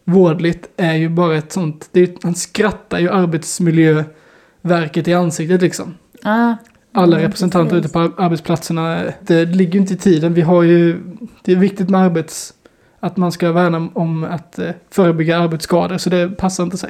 vårdligt 0.04 0.70
är 0.78 0.94
ju 0.96 1.10
bara 1.10 1.36
ett 1.38 1.52
sånt, 1.52 1.90
det 1.92 2.00
är, 2.02 2.10
han 2.24 2.36
skrattar 2.36 3.00
ju 3.00 3.10
arbetsmiljöverket 3.10 5.08
i 5.08 5.14
ansiktet 5.14 5.62
liksom. 5.62 5.96
Ja. 6.24 6.58
Alla 6.92 7.16
Mm, 7.18 7.28
representanter 7.28 7.70
precis. 7.70 7.86
ute 7.86 7.94
på 7.94 8.00
ar- 8.00 8.14
arbetsplatserna, 8.26 9.04
det 9.22 9.46
ligger 9.46 9.74
ju 9.74 9.80
inte 9.80 9.94
i 9.94 9.98
tiden. 9.98 10.34
Vi 10.34 10.42
har 10.42 10.64
ju, 10.64 11.00
det 11.44 11.52
är 11.52 11.56
viktigt 11.56 11.90
med 11.90 12.02
arbets, 12.02 12.54
att 13.00 13.18
man 13.18 13.32
ska 13.32 13.52
värna 13.52 13.90
om 13.94 14.24
att 14.24 14.60
eh, 14.60 14.70
förebygga 14.92 15.38
arbetsskador, 15.38 15.98
så 15.98 16.10
det 16.10 16.30
passar 16.30 16.64
inte 16.64 16.78
sig. 16.78 16.90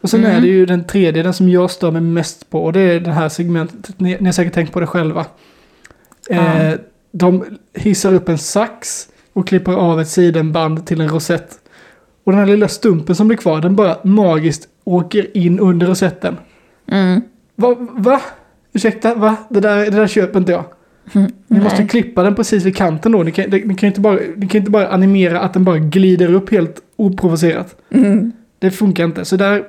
Och 0.00 0.10
sen 0.10 0.20
Mm. 0.20 0.36
är 0.36 0.40
det 0.40 0.46
ju 0.46 0.66
den 0.66 0.84
tredje, 0.84 1.22
den 1.22 1.34
som 1.34 1.48
jag 1.48 1.70
stör 1.70 1.90
mig 1.90 2.00
mest 2.00 2.50
på, 2.50 2.64
och 2.64 2.72
det 2.72 2.80
är 2.80 3.00
det 3.00 3.12
här 3.12 3.28
segmentet, 3.28 4.00
ni, 4.00 4.16
ni 4.20 4.24
har 4.24 4.32
säkert 4.32 4.54
tänkt 4.54 4.72
på 4.72 4.80
det 4.80 4.86
själva. 4.86 5.26
Eh, 6.30 6.68
Ja. 6.70 6.76
de 7.12 7.44
hissar 7.74 8.14
upp 8.14 8.28
en 8.28 8.38
sax 8.38 9.08
och 9.36 9.48
klipper 9.48 9.72
av 9.72 10.00
ett 10.00 10.08
sidenband 10.08 10.86
till 10.86 11.00
en 11.00 11.08
rosett. 11.08 11.48
Och 12.24 12.32
den 12.32 12.38
här 12.38 12.46
lilla 12.46 12.68
stumpen 12.68 13.16
som 13.16 13.28
blir 13.28 13.38
kvar, 13.38 13.60
den 13.60 13.76
bara 13.76 13.96
magiskt 14.04 14.68
åker 14.84 15.36
in 15.36 15.60
under 15.60 15.86
rosetten. 15.86 16.36
Mm. 16.90 17.22
Va? 17.56 17.76
va? 17.90 18.20
Ursäkta, 18.72 19.14
va? 19.14 19.36
Det 19.48 19.60
där, 19.60 19.76
det 19.76 19.90
där 19.90 20.06
köper 20.06 20.38
inte 20.38 20.52
jag. 20.52 20.64
Ni 21.46 21.60
måste 21.60 21.78
Nej. 21.78 21.88
klippa 21.88 22.22
den 22.22 22.34
precis 22.34 22.64
vid 22.64 22.76
kanten 22.76 23.12
då. 23.12 23.22
Ni 23.22 23.32
kan, 23.32 23.50
ni 23.50 23.74
kan 23.74 23.86
inte 23.86 24.00
bara, 24.00 24.18
ni 24.36 24.48
kan 24.48 24.58
inte 24.58 24.70
bara 24.70 24.88
animera 24.88 25.40
att 25.40 25.52
den 25.52 25.64
bara 25.64 25.78
glider 25.78 26.34
upp 26.34 26.50
helt 26.50 26.82
oprovocerat. 26.96 27.76
Mm. 27.90 28.32
Det 28.58 28.70
funkar 28.70 29.04
inte. 29.04 29.24
Så 29.24 29.36
där, 29.36 29.64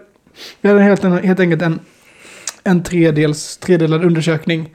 vi 0.62 0.70
hade 0.70 0.82
helt, 0.82 1.04
helt 1.04 1.40
enkelt 1.40 1.62
en, 1.62 1.80
en 2.64 2.84
tredels, 2.84 3.58
tredelad 3.58 4.06
undersökning. 4.06 4.74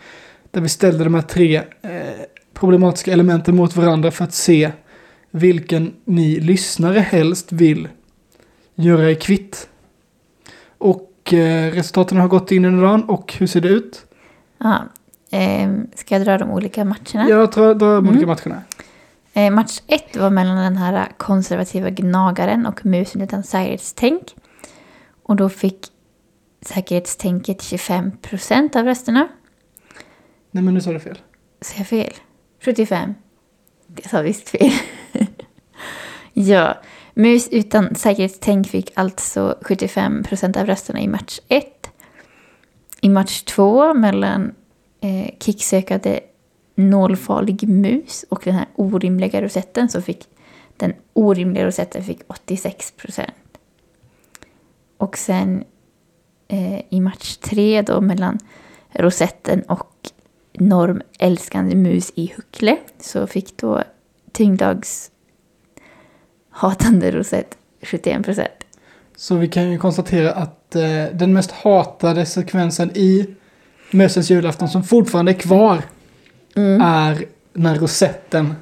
Där 0.51 0.61
vi 0.61 0.69
ställde 0.69 1.05
de 1.05 1.15
här 1.15 1.23
tre 1.23 1.57
eh, 1.57 1.63
problematiska 2.55 3.13
elementen 3.13 3.57
mot 3.57 3.77
varandra 3.77 4.11
för 4.11 4.25
att 4.25 4.35
se 4.35 4.71
vilken 5.33 5.95
ni 6.05 6.41
lyssnare 6.41 7.01
helst 7.01 7.53
vill 7.53 7.89
göra 8.75 9.11
er 9.11 9.15
kvitt. 9.15 9.69
Och 10.79 11.33
eh, 11.33 11.73
resultaten 11.73 12.19
har 12.19 12.29
gått 12.29 12.53
in 12.53 12.65
under 12.65 12.83
dagen 12.83 13.03
och 13.05 13.33
hur 13.39 13.47
ser 13.47 13.61
det 13.61 13.69
ut? 13.69 14.07
Ja. 14.59 14.83
Ehm, 15.31 15.87
ska 15.95 16.15
jag 16.15 16.25
dra 16.27 16.39
de 16.39 16.51
olika 16.51 16.85
matcherna? 16.85 17.29
Jag 17.29 17.53
tror 17.53 17.75
de 17.75 17.91
Mm. 17.99 18.09
olika 18.11 18.27
matcherna. 18.27 18.63
Eh, 19.35 19.51
match 19.51 19.81
ett 19.87 20.17
var 20.17 20.31
mellan 20.31 20.57
den 20.57 20.77
här 20.77 21.09
konservativa 21.17 21.91
gnagaren 21.91 22.67
och 22.67 22.87
musen 22.87 23.21
utan 23.21 23.43
säkerhetstänk. 23.43 24.23
Och 25.23 25.37
då 25.37 25.49
fick 25.49 25.79
säkerhetstänket 26.61 27.63
25% 27.63 28.77
av 28.77 28.85
rösterna. 28.85 29.29
Nej 30.51 30.65
men 30.65 30.75
nu 30.75 30.81
sa 30.81 30.93
du 30.93 31.01
fel. 31.01 31.19
Säger 31.61 31.81
jag 31.81 31.87
fel? 31.89 32.13
75? 32.65 33.15
Det 33.87 34.09
sa 34.09 34.23
visst 34.23 34.49
fel 34.49 34.71
ja, 36.33 36.79
mus 37.15 37.49
utan 37.49 37.95
säkerhetstänk 37.95 38.69
fick 38.69 38.91
alltså 38.95 39.59
75% 39.61 40.61
av 40.61 40.67
rösterna 40.67 41.01
i 41.01 41.09
match 41.09 41.41
1. 41.49 41.91
I 43.01 43.09
match 43.09 43.43
2 43.43 43.95
mellan 43.95 44.55
eh, 45.01 45.31
kicksökade 45.41 46.21
nålfarlig 46.75 47.69
mus 47.69 48.25
och 48.29 48.43
den 48.45 48.55
här 48.55 48.67
orimliga 48.75 49.43
rosetten 49.43 49.89
så 49.89 50.03
fick 50.03 50.29
den 50.77 50.93
orimliga 51.13 51.67
rosetten 51.67 52.05
fick 52.05 52.23
86%. 52.23 53.31
Och 54.97 55.19
sen 55.19 55.65
eh, 56.49 56.81
i 56.89 57.01
match 57.01 57.37
3 57.37 57.83
då 57.83 58.01
mellan 58.01 58.39
rosetten 58.93 59.63
och 59.63 60.11
normälskande 60.53 61.77
mus 61.77 62.13
i 62.15 62.33
huckle 62.37 62.79
så 63.01 63.27
fick 63.27 63.57
då 63.57 63.83
tyngddags 64.33 65.11
hatande 66.53 67.11
rosett 67.11 67.57
71%. 67.83 68.47
Så 69.17 69.35
vi 69.37 69.49
kan 69.49 69.71
ju 69.71 69.79
konstatera 69.79 70.33
att 70.33 70.75
eh, 70.77 70.83
den 71.13 71.33
mest 71.33 71.51
hatade 71.51 72.27
sekvensen 72.27 72.91
i 72.95 73.27
Mössens 73.91 74.31
julafton 74.31 74.69
som 74.69 74.85
fortfarande 74.85 75.33
är 75.33 75.37
kvar 75.39 75.83
är 76.83 77.25
den 77.53 77.67
här 77.67 77.75
rosetten 77.79 78.55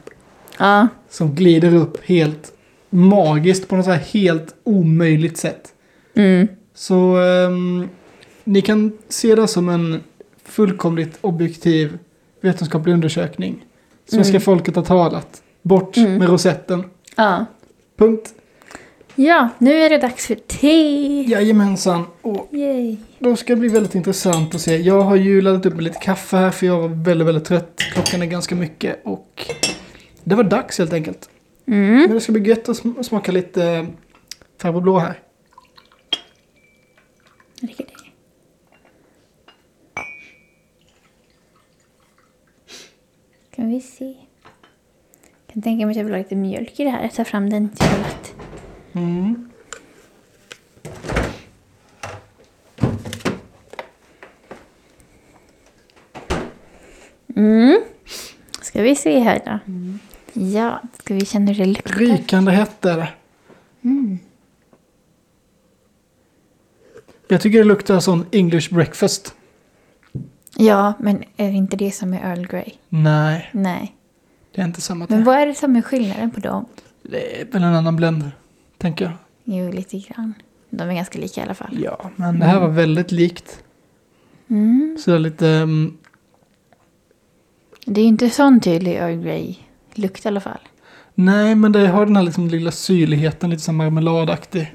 Ja, 0.58 0.88
som 1.10 1.34
glider 1.34 1.74
upp 1.74 2.04
helt 2.04 2.52
magiskt 2.90 3.68
på 3.68 3.76
något 3.76 3.84
så 3.84 3.90
här 3.90 3.98
helt 3.98 4.54
omöjligt 4.64 5.36
sätt. 5.38 5.72
mm, 6.14 6.48
Så 6.74 7.16
ehm, 7.16 7.88
ni 8.44 8.60
kan 8.62 8.92
se 9.08 9.34
det 9.34 9.48
som 9.48 9.68
en 9.68 10.00
fullkomligt 10.44 11.18
objektiv 11.20 11.98
vetenskaplig 12.40 12.92
undersökning. 12.92 13.64
Svenska 14.08 14.30
Mm. 14.32 14.40
folket 14.42 14.76
har 14.76 14.82
talat. 14.84 15.42
Bort 15.62 15.96
Mm. 15.96 16.14
med 16.18 16.28
rosetten. 16.28 16.84
ja. 17.16 17.46
Punkt. 18.00 18.34
Ja, 19.14 19.48
nu 19.58 19.72
är 19.72 19.90
det 19.90 19.98
dags 19.98 20.26
för 20.26 20.34
te! 20.34 21.22
Jajamensan. 21.22 22.04
Och 22.22 22.48
Yay. 22.54 22.96
då 23.18 23.36
ska 23.36 23.52
det 23.54 23.60
bli 23.60 23.68
väldigt 23.68 23.94
intressant 23.94 24.54
att 24.54 24.60
se. 24.60 24.76
Jag 24.76 25.00
har 25.02 25.16
ju 25.16 25.40
laddat 25.40 25.66
upp 25.66 25.74
med 25.74 25.84
lite 25.84 25.98
kaffe 25.98 26.36
här 26.36 26.50
för 26.50 26.66
jag 26.66 26.78
var 26.80 26.88
väldigt, 26.88 27.28
väldigt 27.28 27.44
trött. 27.44 27.80
Klockan 27.92 28.22
är 28.22 28.26
ganska 28.26 28.54
mycket 28.54 29.00
och 29.04 29.46
det 30.24 30.34
var 30.34 30.44
dags 30.44 30.78
helt 30.78 30.92
enkelt. 30.92 31.30
Mm. 31.66 32.00
Men 32.00 32.10
det 32.10 32.20
ska 32.20 32.32
bli 32.32 32.48
gött 32.48 32.68
att 32.68 32.76
sm- 32.82 33.02
smaka 33.02 33.32
lite 33.32 33.64
eh, 33.64 33.86
farbror 34.58 34.80
blå 34.80 34.98
här. 34.98 35.18
Det? 37.60 37.84
Kan 43.56 43.68
vi 43.70 43.80
se. 43.80 44.14
Jag 45.50 45.54
kan 45.54 45.62
tänka 45.62 45.86
mig 45.86 45.92
att 45.92 45.96
jag 45.96 46.04
vill 46.04 46.12
ha 46.12 46.18
lite 46.18 46.36
mjölk 46.36 46.80
i 46.80 46.84
det 46.84 46.90
här. 46.90 47.02
Jag 47.02 47.14
tar 47.14 47.24
fram 47.24 47.50
den 47.50 47.68
till 47.68 47.86
lätt. 47.86 48.34
Mm. 48.92 49.50
Mm. 57.36 57.80
Ska 58.60 58.82
vi 58.82 58.94
se 58.96 59.18
här 59.18 59.40
då. 59.46 59.58
Ja, 60.32 60.80
ska 61.02 61.14
vi 61.14 61.26
känna 61.26 61.52
hur 61.52 61.64
det 61.64 61.66
luktar? 61.66 61.94
Rykande 61.94 62.52
hett 62.52 62.84
är 62.84 62.96
det. 62.96 63.08
Mm. 63.82 64.18
Jag 67.28 67.40
tycker 67.40 67.58
det 67.58 67.64
luktar 67.64 68.00
sån 68.00 68.26
English 68.32 68.74
breakfast. 68.74 69.34
Ja, 70.56 70.92
men 70.98 71.24
är 71.36 71.50
det 71.50 71.56
inte 71.56 71.76
det 71.76 71.90
som 71.90 72.14
är 72.14 72.30
Earl 72.30 72.46
Grey? 72.46 72.72
Nej, 72.88 73.50
Nej. 73.52 73.96
Det 74.54 74.60
är 74.60 74.64
inte 74.64 74.80
samma. 74.80 75.06
Men 75.08 75.18
te. 75.18 75.24
vad 75.24 75.36
är 75.36 75.46
det 75.46 75.54
som 75.54 75.76
är 75.76 75.82
skillnaden 75.82 76.30
på 76.30 76.40
dem? 76.40 76.66
Det 77.02 77.40
är 77.40 77.44
väl 77.44 77.62
en 77.62 77.74
annan 77.74 77.96
blender, 77.96 78.30
tänker 78.78 79.04
jag. 79.04 79.14
Jo, 79.44 79.70
lite 79.72 79.98
grann. 79.98 80.34
De 80.70 80.88
är 80.90 80.94
ganska 80.94 81.18
lika 81.18 81.40
i 81.40 81.44
alla 81.44 81.54
fall. 81.54 81.78
Ja, 81.82 82.10
men 82.16 82.38
det 82.38 82.46
här 82.46 82.60
var 82.60 82.68
väldigt 82.68 83.12
likt. 83.12 83.62
Mm. 84.48 84.96
Så 85.00 85.10
det 85.10 85.16
är 85.16 85.20
lite... 85.20 85.48
mm, 85.48 85.98
Det 87.86 88.00
är 88.00 88.04
inte 88.04 88.30
sån 88.30 88.60
tydlig 88.60 88.94
Earl 88.96 89.22
Grey-lukt 89.22 90.24
i 90.24 90.28
alla 90.28 90.40
fall. 90.40 90.60
nej, 91.14 91.54
men 91.54 91.72
det 91.72 91.88
har 91.88 92.06
den 92.06 92.16
här 92.16 92.22
liksom 92.22 92.48
lilla 92.48 92.70
syrligheten, 92.70 93.50
lite 93.50 93.70
här 93.70 93.76
marmeladaktig. 93.76 94.74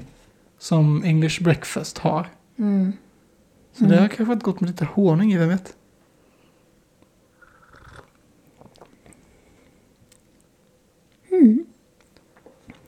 Som 0.58 1.04
English 1.04 1.42
breakfast 1.42 1.98
har. 1.98 2.26
Mm. 2.58 2.92
Så 3.72 3.84
det 3.84 3.96
har 3.96 4.08
kanske 4.08 4.24
varit 4.24 4.42
gott 4.42 4.60
med 4.60 4.70
lite 4.70 4.84
honung 4.84 5.32
i, 5.32 5.36
vem 5.38 5.48
vet? 5.48 5.76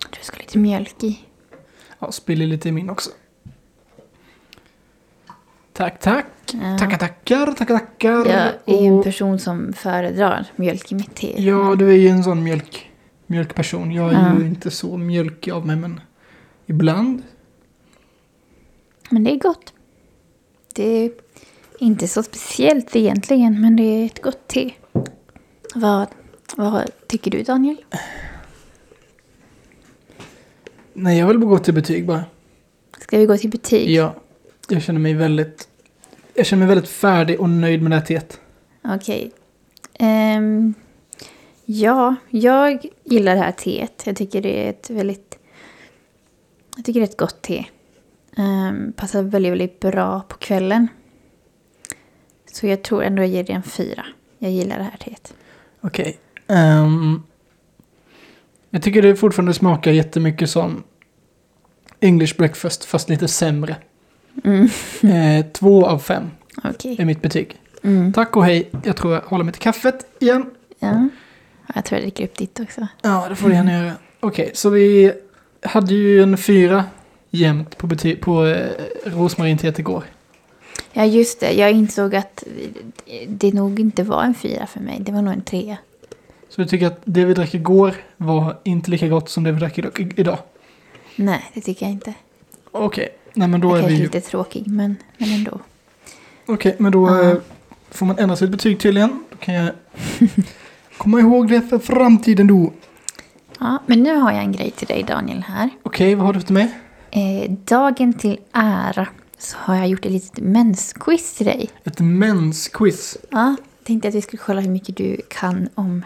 Jag 0.01 0.11
tror 0.11 0.17
jag 0.18 0.18
ska 0.29 0.37
ha 0.37 0.41
lite 0.43 0.59
mjölk 0.59 1.05
i. 1.05 1.19
Ja, 1.99 2.13
spiller 2.13 2.47
lite 2.47 2.69
i 2.69 2.73
min 2.73 2.91
också. 2.91 3.11
Tack, 5.73 6.01
tack. 6.01 6.27
Ja. 6.53 6.79
Tackar, 6.79 6.99
tackar, 6.99 7.47
tackar, 7.53 7.79
tackar. 7.79 8.11
Jag 8.67 8.77
är 8.77 8.83
ju 8.83 8.87
en 8.87 9.03
person 9.03 9.39
som 9.39 9.73
föredrar 9.73 10.47
mjölk 10.57 10.93
i 10.93 10.95
mitt 10.95 11.15
te. 11.15 11.43
Ja, 11.43 11.75
du 11.75 11.89
är 11.91 11.97
ju 11.97 12.09
en 12.09 12.25
sån 12.25 12.43
mjölk, 12.45 12.91
mjölkperson. 13.27 13.93
Jag 13.93 14.09
är 14.13 14.13
Ja. 14.13 14.39
ju 14.41 14.47
inte 14.47 14.71
så 14.71 14.97
mjölkig 14.97 15.51
av 15.51 15.67
mig, 15.67 15.77
men 15.77 16.01
ibland. 16.67 17.23
Men 19.11 19.25
det 19.25 19.31
är 19.35 19.39
gott. 19.39 19.73
Det 20.75 20.89
är 21.05 21.11
inte 21.79 22.09
så 22.09 22.23
speciellt 22.23 22.97
egentligen, 22.97 23.61
men 23.61 23.77
det 23.77 23.83
är 23.83 24.07
ett 24.07 24.23
gott 24.23 24.49
te. 24.49 24.71
Vad, 25.75 26.07
vad 26.57 26.91
tycker 27.07 27.31
du 27.31 27.43
Daniel? 27.43 27.85
Nej, 31.01 31.19
jag 31.19 31.27
vill 31.27 31.39
bara 31.39 31.47
gå 31.47 31.59
till 31.59 31.75
betyg 31.75 32.07
bara. 32.07 32.25
Ska 32.99 33.19
vi 33.19 33.27
gå 33.27 33.37
till 33.37 33.51
butik? 33.51 33.89
Ja, 33.89 34.15
jag 34.69 34.83
känner 34.83 35.01
mig 35.01 35.15
väldigt... 35.15 35.69
Jag 36.35 36.47
känner 36.47 36.67
mig 36.67 36.75
väldigt 36.75 36.91
färdig 36.91 37.41
och 37.41 37.51
nöjd 37.51 37.83
med 37.83 37.91
det 37.91 37.97
här 37.97 38.05
teet. 38.05 38.41
Okej. 38.85 39.33
Ehm, 39.95 40.75
ja, 41.65 42.15
jag 42.31 42.87
gillar 43.05 43.35
det 43.35 43.41
här 43.41 43.53
teet. 43.53 44.03
Jag 44.07 44.17
tycker 44.17 44.43
det 44.43 44.67
är 44.67 44.71
ett 44.71 44.91
väldigt... 44.91 45.39
Jag 46.77 46.85
tycker 46.85 47.01
det 47.01 47.05
är 47.07 47.11
ett 47.11 47.17
gott 47.17 47.43
te. 47.43 47.65
Um, 48.37 48.93
passar 48.93 49.23
väldigt, 49.23 49.53
väldigt 49.53 49.81
bra 49.81 50.21
på 50.29 50.37
kvällen. 50.39 50.89
Så 52.53 52.67
jag 52.67 52.83
tror 52.83 53.03
ändå 53.03 53.23
jag 53.23 53.29
ger 53.29 53.45
det 53.45 53.53
en 53.53 53.63
fyra. 53.63 54.07
Jag 54.39 54.51
gillar 54.51 54.79
det 54.79 54.85
här 54.85 54.97
teet. 54.97 55.35
Okej. 55.81 56.19
ehm, 56.47 57.23
jag 58.71 58.83
tycker 58.83 59.03
det 59.03 59.17
fortfarande 59.17 59.55
smakar 59.55 59.91
jättemycket 59.91 60.51
som 60.51 60.83
English 62.01 62.37
breakfast, 62.37 62.85
fast 62.85 63.09
lite 63.09 63.29
sämre. 63.29 63.77
Mm. 64.45 64.69
Eh, 65.03 65.47
två 65.53 65.87
av 65.87 65.99
fem 65.99 66.31
Okej. 66.65 66.97
är 66.99 67.05
mitt 67.05 67.23
betyg. 67.23 67.57
Mm. 67.83 68.13
Tack 68.13 68.37
och 68.37 68.45
hej. 68.45 68.71
Jag 68.85 68.97
tror 68.97 69.15
jag 69.15 69.21
håller 69.21 69.45
mig 69.45 69.53
till 69.53 69.63
kaffet 69.63 70.07
igen. 70.21 70.47
Ja. 70.79 71.09
Jag 71.75 71.85
tror 71.85 71.97
jag 72.01 72.03
dricker 72.05 72.25
upp 72.25 72.37
ditt 72.39 72.61
också. 72.61 72.87
Ja, 73.03 73.27
det 73.29 73.37
får 73.37 73.49
du 73.49 73.55
gärna 73.55 73.73
göra. 73.73 73.93
Okej, 74.21 74.51
så 74.55 74.71
vi 74.71 75.13
hade 75.63 75.95
ju 75.95 76.23
en 76.23 76.39
fyra 76.39 76.85
jämnt 77.31 77.79
på, 77.79 77.87
bety- 77.87 78.21
på 78.21 78.47
eh, 78.47 78.67
rosmarinteet 79.05 79.79
igår. 79.79 80.05
Ja, 80.93 81.05
just 81.05 81.41
det. 81.41 81.53
Jag 81.53 81.71
insåg 81.73 82.17
att 82.17 82.45
det 83.29 83.53
nog 83.55 83.81
inte 83.81 84.03
var 84.03 84.23
en 84.23 84.35
fyra 84.35 84.67
för 84.67 84.81
mig. 84.81 84.97
Det 85.01 85.13
var 85.13 85.23
nog 85.23 85.35
en 85.35 85.41
trea. 85.43 85.77
Så 86.49 86.61
du 86.61 86.69
tycker 86.69 86.87
att 86.87 87.01
det 87.05 87.25
vi 87.25 87.35
drack 87.35 87.55
igår 87.55 87.95
var 88.17 88.59
inte 88.65 88.91
lika 88.91 89.09
gott 89.09 89.29
som 89.29 89.45
det 89.45 89.53
vi 89.53 89.59
drack 89.61 89.79
idag? 90.19 90.39
Nej, 91.19 91.51
det 91.55 91.61
tycker 91.61 91.87
jag 91.87 91.93
inte. 91.93 92.15
Okej, 92.73 93.09
nej 93.35 93.49
men 93.49 93.61
då 93.61 93.77
jag 93.77 93.85
är 93.85 93.89
vi 93.89 93.95
ju... 93.95 94.03
lite 94.03 94.21
tråkig, 94.21 94.67
men, 94.67 94.97
men 95.19 95.29
ändå. 95.33 95.61
Okej, 96.47 96.77
men 96.79 96.93
då 96.93 97.09
Ja. 97.09 97.23
eh, 97.31 97.37
får 97.91 98.07
man 98.07 98.19
ändra 98.19 98.37
sitt 98.37 98.51
betyg 98.51 98.81
tydligen. 98.81 99.25
Då 99.31 99.37
kan 99.37 99.55
jag 99.55 99.71
komma 100.99 101.21
ihåg 101.21 101.49
det 101.49 101.61
för 101.63 101.79
framtiden 101.79 102.47
då. 102.47 102.73
Ja, 103.61 103.79
men 103.87 104.03
nu 104.03 104.15
har 104.17 104.33
jag 104.33 104.43
en 104.43 104.53
grej 104.53 104.71
till 104.71 104.87
dig 104.87 105.03
Daniel 105.03 105.43
här. 105.43 105.71
Okej, 105.83 106.15
vad 106.15 106.27
har 106.27 106.33
du 106.33 106.41
till 106.41 106.55
mig? 106.55 106.71
Eh, 107.11 107.51
dagen 107.51 108.13
till 108.15 108.39
ära 108.53 109.09
så 109.39 109.57
har 109.61 109.77
jag 109.77 109.89
gjort 109.89 110.05
ett 110.07 110.13
litet 110.13 110.39
mensquiz 110.45 111.35
till 111.35 111.47
dig. 111.47 111.69
Ett 111.85 112.01
mensquiz. 112.01 113.17
Ja, 113.31 113.57
tänkte 113.85 114.09
att 114.09 114.15
vi 114.15 114.23
skulle 114.23 114.43
kolla 114.47 114.61
hur 114.61 114.71
mycket 114.71 114.97
du 114.97 115.17
kan 115.29 115.69
om, 115.75 116.05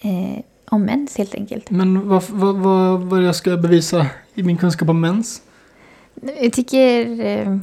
eh, 0.00 0.44
om 0.72 0.82
mens 0.82 1.16
helt 1.16 1.34
enkelt. 1.34 1.70
Men 1.70 2.08
vad, 2.08 2.22
vad, 2.30 2.56
vad, 2.56 3.00
vad 3.00 3.22
jag 3.22 3.36
ska 3.36 3.56
bevisa 3.56 4.06
i 4.34 4.42
min 4.42 4.56
kunskap 4.56 4.88
om 4.88 5.00
mens? 5.00 5.42
Jag 6.40 6.52
tycker 6.52 7.20
eh, 7.20 7.58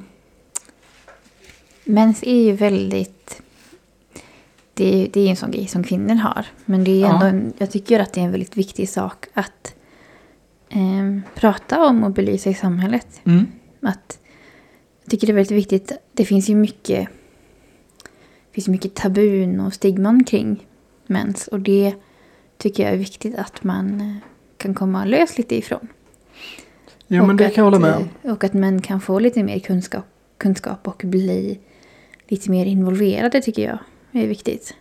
mens 1.84 2.24
är 2.24 2.44
ju 2.44 2.52
väldigt... 2.52 3.42
Det 4.74 5.04
är, 5.04 5.10
det 5.14 5.20
är 5.22 5.30
en 5.30 5.36
sån 5.36 5.52
grej 5.52 5.68
som 5.68 5.84
kvinnor 5.84 6.16
har. 6.16 6.46
Men 6.66 6.84
det 6.84 6.92
är 6.92 7.00
Ja. 7.00 7.14
ändå 7.14 7.26
en, 7.26 7.54
jag 7.58 7.72
tycker 7.72 8.00
att 8.00 8.14
det 8.14 8.22
är 8.22 8.26
en 8.26 8.32
väldigt 8.32 8.58
viktig 8.58 8.90
sak 8.90 9.26
att 9.34 9.76
eh, 10.70 11.20
prata 11.36 11.86
om 11.86 12.04
och 12.04 12.12
belysa 12.12 12.50
i 12.50 12.54
samhället. 12.54 13.22
Mm. 13.24 13.46
Att, 13.82 14.20
jag 15.04 15.12
tycker 15.12 15.28
det 15.28 15.34
är 15.34 15.36
väldigt 15.36 15.58
viktigt. 15.58 15.92
Det 16.14 16.26
finns 16.26 16.50
ju 16.50 16.56
mycket, 16.56 17.08
finns 18.52 18.68
mycket 18.68 18.96
tabun 18.96 19.60
och 19.60 19.74
stigman 19.74 20.24
kring 20.24 20.68
mens. 21.08 21.48
Och 21.48 21.60
det 21.60 21.94
tycker 22.60 22.84
jag 22.84 22.94
är 22.94 22.98
viktigt 22.98 23.36
att 23.36 23.64
man 23.64 24.02
eh, 24.02 24.16
kan 24.58 24.74
komma 24.74 25.06
lös 25.06 25.38
lite 25.38 25.56
ifrån. 25.56 25.88
Jo, 27.08 27.22
men 27.22 27.30
Och 27.30 27.36
det 27.36 27.46
att, 27.48 27.54
kan 27.54 27.62
jag 27.66 27.72
hålla 27.72 27.80
med 27.80 27.96
om. 27.96 28.10
eh, 28.24 28.32
Och 28.34 28.44
att 28.44 28.54
män 28.54 28.82
kan 28.82 29.02
få 29.02 29.20
lite 29.20 29.44
mer 29.44 29.60
kunskap, 29.60 30.06
kunskap 30.38 30.88
och 30.88 31.02
bli 31.06 31.60
lite 32.28 32.52
mer 32.52 32.66
involverade 32.66 33.42
tycker 33.42 33.62
jag 33.64 33.78
är 34.24 34.28
viktigt. 34.28 34.74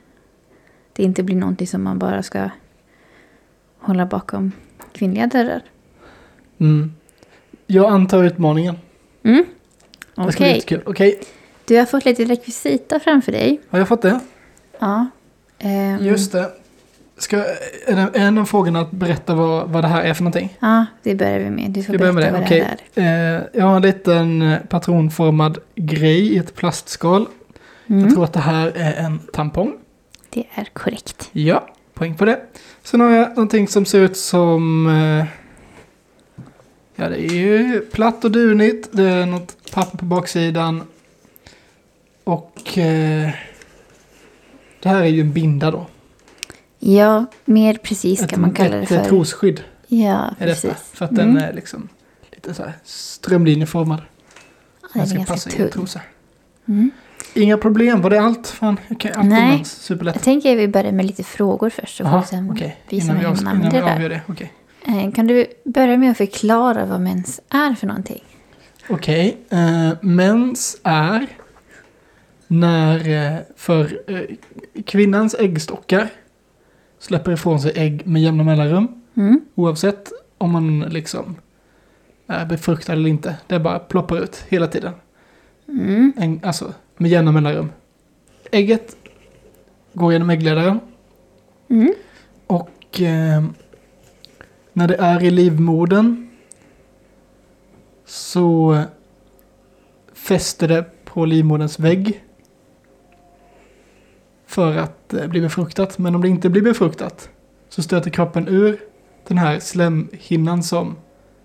Det 0.93 1.03
inte 1.03 1.23
blir 1.23 1.37
någonting 1.37 1.67
som 1.67 1.83
man 1.83 1.99
bara 1.99 2.23
ska 2.23 2.51
hålla 3.79 4.07
bakom 4.07 4.53
kvinnliga 4.93 5.27
dörrar. 5.27 5.63
Mm. 6.59 6.93
Jag 7.67 7.93
antar 7.93 8.25
utmaningen. 8.25 8.75
Mm. 9.23 9.45
Det 10.15 10.15
ska 10.15 10.25
bli 10.25 10.33
Okej, 10.35 10.55
jättekul. 10.55 10.83
Okej, 10.87 11.21
du 11.65 11.77
har 11.79 11.85
fått 11.85 12.05
lite 12.05 12.25
rekvisita 12.25 13.01
framför 13.01 13.33
dig. 13.33 13.61
har 13.69 13.79
jag 13.79 13.89
fått 13.89 14.03
det? 14.03 14.21
Ja. 14.79 15.07
Ehm, 15.59 16.05
Just 16.05 16.33
det. 16.33 16.53
Ska, 17.19 17.37
är, 17.37 17.97
det, 17.97 18.01
är 18.19 18.27
en 18.27 18.39
av 18.39 18.45
frågorna 18.45 18.81
att 18.81 18.91
berätta 18.91 19.35
vad, 19.35 19.69
vad 19.69 19.85
det 19.85 19.89
här 19.89 20.03
är 20.03 20.15
för 20.15 20.23
någonting? 20.23 20.57
Ja, 20.61 20.87
det 21.03 21.15
börjar 21.15 21.39
vi 21.39 21.51
med. 21.51 21.71
Du 21.71 21.83
får 21.83 21.93
Vi 21.93 21.99
börjar 21.99 22.13
berätta 22.13 22.33
med 22.33 22.41
vad 22.41 22.51
det. 22.51 22.55
det 22.57 22.63
Okej. 22.63 22.79
här 22.95 23.05
är. 23.05 23.39
Eh, 23.39 23.43
jag 23.53 23.65
har 23.67 23.77
en 23.77 23.83
liten 23.83 24.43
eh, 24.43 24.59
patronformad 24.69 25.59
grej 25.75 26.35
i 26.35 26.39
ett 26.39 26.55
plastskal. 26.55 27.27
Jag 27.87 27.99
Mm. 27.99 28.15
tror 28.15 28.25
att 28.25 28.33
det 28.33 28.41
här 28.41 28.73
är 28.77 28.95
en 29.05 29.19
tampong. 29.19 29.73
Det 30.31 30.45
är 30.55 30.65
korrekt. 30.73 31.29
Ja, 31.33 31.69
poäng 31.95 32.15
på 32.15 32.25
det. 32.25 32.41
Sen 32.83 33.01
har 33.01 33.11
jag 33.11 33.29
någonting 33.29 33.69
som 33.69 33.85
ser 33.85 34.01
ut 34.01 34.17
som... 34.17 34.87
Eh, 34.87 35.27
ja, 37.03 37.09
det 37.09 37.21
är 37.21 37.33
ju 37.35 37.81
platt 37.81 38.25
och 38.25 38.31
dunigt. 38.31 38.89
Det 38.93 39.03
är 39.05 39.27
något 39.27 39.57
papper 39.75 39.99
på 39.99 40.05
baksidan. 40.05 40.83
Och... 42.25 42.79
Eh, 42.79 43.31
det 44.83 44.89
här 44.89 45.03
är 45.03 45.07
ju 45.07 45.21
en 45.21 45.33
binda 45.33 45.71
då. 45.71 45.87
Ja, 46.79 47.27
mer 47.45 47.75
precis 47.75 48.23
Ett, 48.23 48.31
kan 48.31 48.41
man 48.41 48.53
kalla 48.53 48.77
det 48.77 48.83
ett, 48.83 48.89
för. 48.89 48.97
ett 48.97 49.09
trosskydd 49.09 49.61
Ja, 49.87 50.35
är 50.39 50.47
detta. 50.47 50.69
precis. 50.69 50.91
För 50.93 51.05
att 51.05 51.11
Mm. 51.11 51.35
den 51.35 51.45
är 51.45 51.53
liksom 51.53 51.89
lite 52.33 52.55
så 52.55 52.63
här 52.63 52.73
strömlinjeformad. 52.85 54.01
Ja, 54.83 54.89
Den 54.93 55.01
Den 55.09 55.09
ska 55.25 55.33
passa 55.33 55.51
i 55.51 55.53
en 55.53 55.59
tunn. 55.59 55.71
trosa. 55.71 56.01
Mm. 56.69 56.91
Inga 57.35 57.59
problem, 57.59 58.01
var 58.01 58.11
det 58.11 58.21
allt? 58.21 58.47
Fan, 58.49 58.77
okej, 58.91 59.13
allt 59.17 59.29
Nej. 59.29 59.65
Superlätt. 59.65 60.15
Jag 60.15 60.25
tänker 60.25 60.53
att 60.53 60.59
vi 60.59 60.69
börjar 60.69 60.93
med 60.93 61.07
lite 61.07 61.23
frågor 61.25 61.71
först. 61.71 61.97
Så 61.97 62.05
vi 62.05 62.27
sen 62.27 62.39
Innan 62.89 63.17
vi, 63.19 63.23
man 63.23 63.33
innan 63.41 63.41
vi 63.41 63.49
använder 63.51 63.71
det 63.83 63.95
avgör 63.95 64.09
det. 64.09 64.21
Okej. 64.29 64.53
Eh, 64.87 65.13
Kan 65.13 65.27
du 65.27 65.47
börja 65.65 65.97
med 65.97 66.11
att 66.11 66.17
förklara 66.17 66.87
vad 66.87 67.01
mens 67.01 67.41
är 67.49 67.75
för 67.75 67.87
någonting? 67.87 68.25
Okej, 68.89 69.37
eh, 69.51 69.91
mens 70.01 70.81
är 70.83 71.27
när 72.47 73.09
eh, 73.35 73.39
för 73.57 74.01
eh, 74.07 74.21
kvinnans 74.87 75.35
äggstockar 75.39 76.09
släpper 76.99 77.33
ifrån 77.33 77.61
sig 77.61 77.73
ägg 77.75 78.07
med 78.07 78.23
jämna 78.23 78.45
mellanrum. 78.45 79.03
Mm. 79.15 79.41
Oavsett 79.55 80.13
om 80.39 80.51
man 80.51 80.81
liksom 80.81 81.37
är 82.27 82.47
befruktad 82.47 82.93
eller 82.93 83.11
inte. 83.11 83.37
Det 83.47 83.59
bara 83.59 83.79
ploppar 83.79 84.17
ut 84.23 84.45
hela 84.49 84.67
tiden. 84.67 84.93
Mm. 85.69 86.13
En, 86.17 86.41
alltså 86.45 86.75
med 86.97 87.11
jämna 87.11 87.33
mellanrum. 87.33 87.71
Ägget 88.51 88.97
går 89.93 90.13
genom 90.13 90.31
äggledaren 90.31 90.81
Mm. 91.71 91.95
och 92.47 93.01
eh, 93.01 93.45
när 94.73 94.89
det 94.89 94.95
är 94.97 95.23
i 95.25 95.31
livmodern 95.31 96.29
så 98.07 98.79
fäster 100.13 100.69
det 100.69 100.85
på 101.05 101.25
livmoderns 101.25 101.79
vägg 101.79 102.25
för 104.59 104.77
att 104.77 105.15
eh, 105.15 105.27
bli 105.27 105.41
befruktat. 105.41 105.99
Men 105.99 106.15
om 106.15 106.21
det 106.21 106.29
inte 106.29 106.49
blir 106.49 106.63
befruktat 106.63 107.31
så 107.69 107.83
stöter 107.83 108.11
kroppen 108.11 108.49
ur 108.49 108.81
den 109.27 109.39
här 109.39 109.59
slemhinnan 109.59 110.63
som 110.63 110.97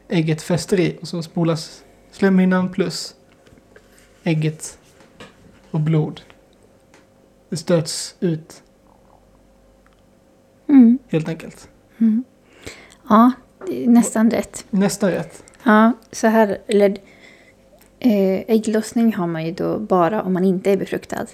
ägget 0.09 0.41
fäster 0.41 0.79
i 0.79 0.97
och 1.01 1.07
så 1.07 1.23
spolas 1.23 1.83
slemhinnan 2.11 2.71
plus 2.71 3.15
ägget 4.23 4.77
och 5.71 5.79
blod. 5.79 6.21
Det 7.49 7.57
stöts 7.57 8.15
ut 8.19 8.63
Mm. 10.67 10.99
helt 11.07 11.29
enkelt. 11.29 11.69
Mm. 11.97 12.23
Ja, 13.09 13.31
det 13.67 13.83
är 13.83 13.87
nästan 13.89 14.31
rätt. 14.31 14.65
Nästa 14.69 15.11
rätt. 15.11 15.43
Ja, 15.63 15.91
så 16.11 16.27
här, 16.27 16.57
eller 16.67 16.89
eh, 17.99 18.39
ägglossning 18.47 19.13
har 19.13 19.27
man 19.27 19.45
ju 19.45 19.51
då 19.51 19.79
bara 19.79 20.23
om 20.23 20.33
man 20.33 20.45
inte 20.45 20.71
är 20.71 20.77
befruktad. 20.77 21.25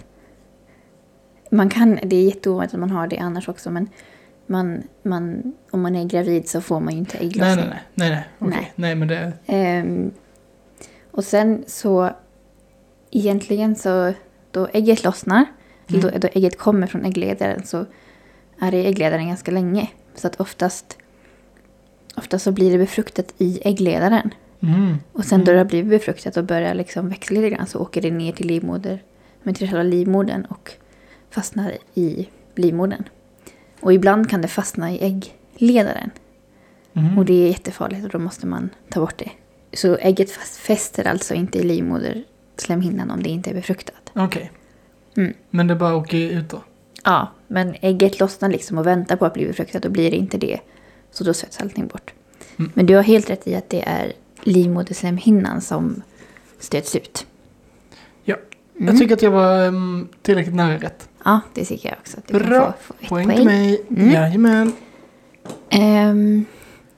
Man 1.49 1.69
kan, 1.69 1.99
det 2.03 2.15
är 2.15 2.23
jätteovanligt 2.23 2.73
att 2.73 2.79
man 2.79 2.91
har 2.91 3.07
det 3.07 3.17
annars 3.17 3.49
också, 3.49 3.71
men 3.71 3.89
man, 4.47 4.83
man, 5.03 5.53
om 5.71 5.81
man 5.81 5.95
är 5.95 6.05
gravid 6.05 6.49
så 6.49 6.61
får 6.61 6.79
man 6.79 6.93
ju 6.93 6.99
inte 6.99 7.17
ägglossning. 7.17 7.65
Nej, 7.65 7.79
nej, 7.93 8.09
nej. 8.09 8.09
Nej, 8.09 8.09
nej. 8.39 8.49
Okej. 8.49 8.71
Nej. 8.75 8.95
men 8.95 9.07
det... 9.07 9.33
Ehm, 9.45 10.11
och 11.11 11.23
sen 11.23 11.63
så 11.67 12.09
egentligen 13.11 13.75
så 13.75 14.13
då 14.51 14.67
ägget 14.73 15.03
lossnar, 15.03 15.45
Mm. 15.89 16.01
eller 16.01 16.11
då, 16.11 16.17
då 16.19 16.27
ägget 16.33 16.57
kommer 16.57 16.87
från 16.87 17.05
äggledaren 17.05 17.63
så 17.65 17.85
är 18.59 18.71
det 18.71 18.77
i 18.77 18.85
äggledaren 18.85 19.27
ganska 19.27 19.51
länge. 19.51 19.87
Så 20.15 20.27
att 20.27 20.35
oftast, 20.39 20.97
oftast 22.15 22.43
så 22.43 22.51
blir 22.51 22.71
det 22.71 22.77
befruktat 22.77 23.33
i 23.37 23.59
äggledaren. 23.63 24.29
Mm. 24.59 24.97
Och 25.13 25.25
sen 25.25 25.43
då 25.45 25.51
det 25.51 25.57
har 25.57 25.65
blivit 25.65 25.89
befruktat 25.89 26.37
och 26.37 26.43
börjar 26.43 26.73
liksom 26.73 27.09
växa 27.09 27.33
lite 27.33 27.49
grann 27.49 27.67
så 27.67 27.79
åker 27.79 28.01
det 28.01 28.11
ner 28.11 28.31
till 28.31 28.47
livmoder, 28.47 29.03
men 29.43 29.53
till 29.53 29.67
själva 29.69 29.83
livmodern 29.83 30.45
och 30.45 30.71
fastnar 31.29 31.77
i 31.93 32.27
livmodern. 32.55 33.03
Och 33.79 33.93
ibland 33.93 34.29
kan 34.29 34.41
det 34.41 34.47
fastna 34.47 34.91
i 34.91 34.99
äggledaren. 35.03 36.11
Mm. 36.93 37.17
Och 37.17 37.25
det 37.25 37.33
är 37.33 37.47
jättefarligt 37.47 38.03
och 38.03 38.09
då 38.09 38.19
måste 38.19 38.47
man 38.47 38.69
ta 38.89 38.99
bort 38.99 39.17
det. 39.17 39.31
Så 39.73 39.97
ägget 39.97 40.31
fäster 40.31 41.07
alltså 41.07 41.33
inte 41.33 41.59
i 41.59 41.63
livmoderslemhinnan 41.63 43.11
om 43.11 43.23
det 43.23 43.29
inte 43.29 43.49
är 43.49 43.53
befruktat. 43.53 44.11
Okej. 44.13 44.51
Mm. 45.17 45.33
Men 45.49 45.67
det 45.67 45.75
bara 45.75 45.95
åker 45.95 46.17
ut 46.17 46.49
då? 46.49 46.63
Ja, 47.03 47.31
men 47.47 47.75
ägget 47.81 48.19
lossnar 48.19 48.49
liksom 48.49 48.77
och 48.77 48.87
väntar 48.87 49.15
på 49.15 49.25
att 49.25 49.33
bli 49.33 49.45
befruktat 49.45 49.85
och 49.85 49.91
blir 49.91 50.11
det 50.11 50.17
inte 50.17 50.37
det 50.37 50.59
så 51.11 51.23
då 51.23 51.33
svettas 51.33 51.61
allting 51.61 51.87
bort. 51.87 52.13
Mm. 52.59 52.71
Men 52.73 52.85
du 52.85 52.95
har 52.95 53.03
helt 53.03 53.29
rätt 53.29 53.47
i 53.47 53.55
att 53.55 53.69
det 53.69 53.83
är 53.87 54.13
livmoderslemhinnan 54.43 55.61
som 55.61 56.01
stöts 56.59 56.95
ut. 56.95 57.27
Ja. 58.23 58.35
Mm. 58.75 58.87
Jag 58.87 58.97
tycker 58.97 59.13
att 59.13 59.21
jag 59.21 59.31
var 59.31 59.67
um, 59.67 60.09
tillräckligt 60.21 60.55
nära 60.55 60.77
rätt. 60.77 61.08
Ja, 61.25 61.39
det 61.53 61.65
tycker 61.65 61.89
jag 61.89 61.97
också. 61.99 62.17
Du 62.27 62.39
Bra. 62.39 62.73
få, 62.81 62.93
få 62.93 63.07
Poäng 63.09 63.25
poäng. 63.25 63.37
till 63.37 63.45
mig. 63.45 63.85
Mm. 63.89 64.11
Jajamän. 64.11 64.73
Ehm, 65.69 66.45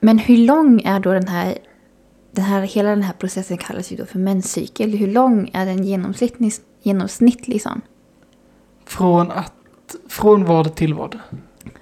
men 0.00 0.18
hur 0.18 0.36
lång 0.36 0.82
är 0.82 1.00
då 1.00 1.12
den 1.12 1.28
här, 1.28 1.58
den 2.32 2.44
här... 2.44 2.60
Hela 2.62 2.90
den 2.90 3.02
här 3.02 3.12
processen 3.12 3.56
kallas 3.56 3.92
ju 3.92 3.96
då 3.96 4.06
för 4.06 4.18
menscykel. 4.18 4.90
Hur 4.96 5.06
lång 5.06 5.50
är 5.52 5.66
den 5.66 5.84
genomsnittlig, 5.84 6.52
genomsnittlig 6.82 7.62
sån? 7.62 7.80
Från 8.84 9.30
att... 9.30 9.52
Från 10.08 10.44
vad 10.44 10.74
till 10.74 10.94
vad? 10.94 11.18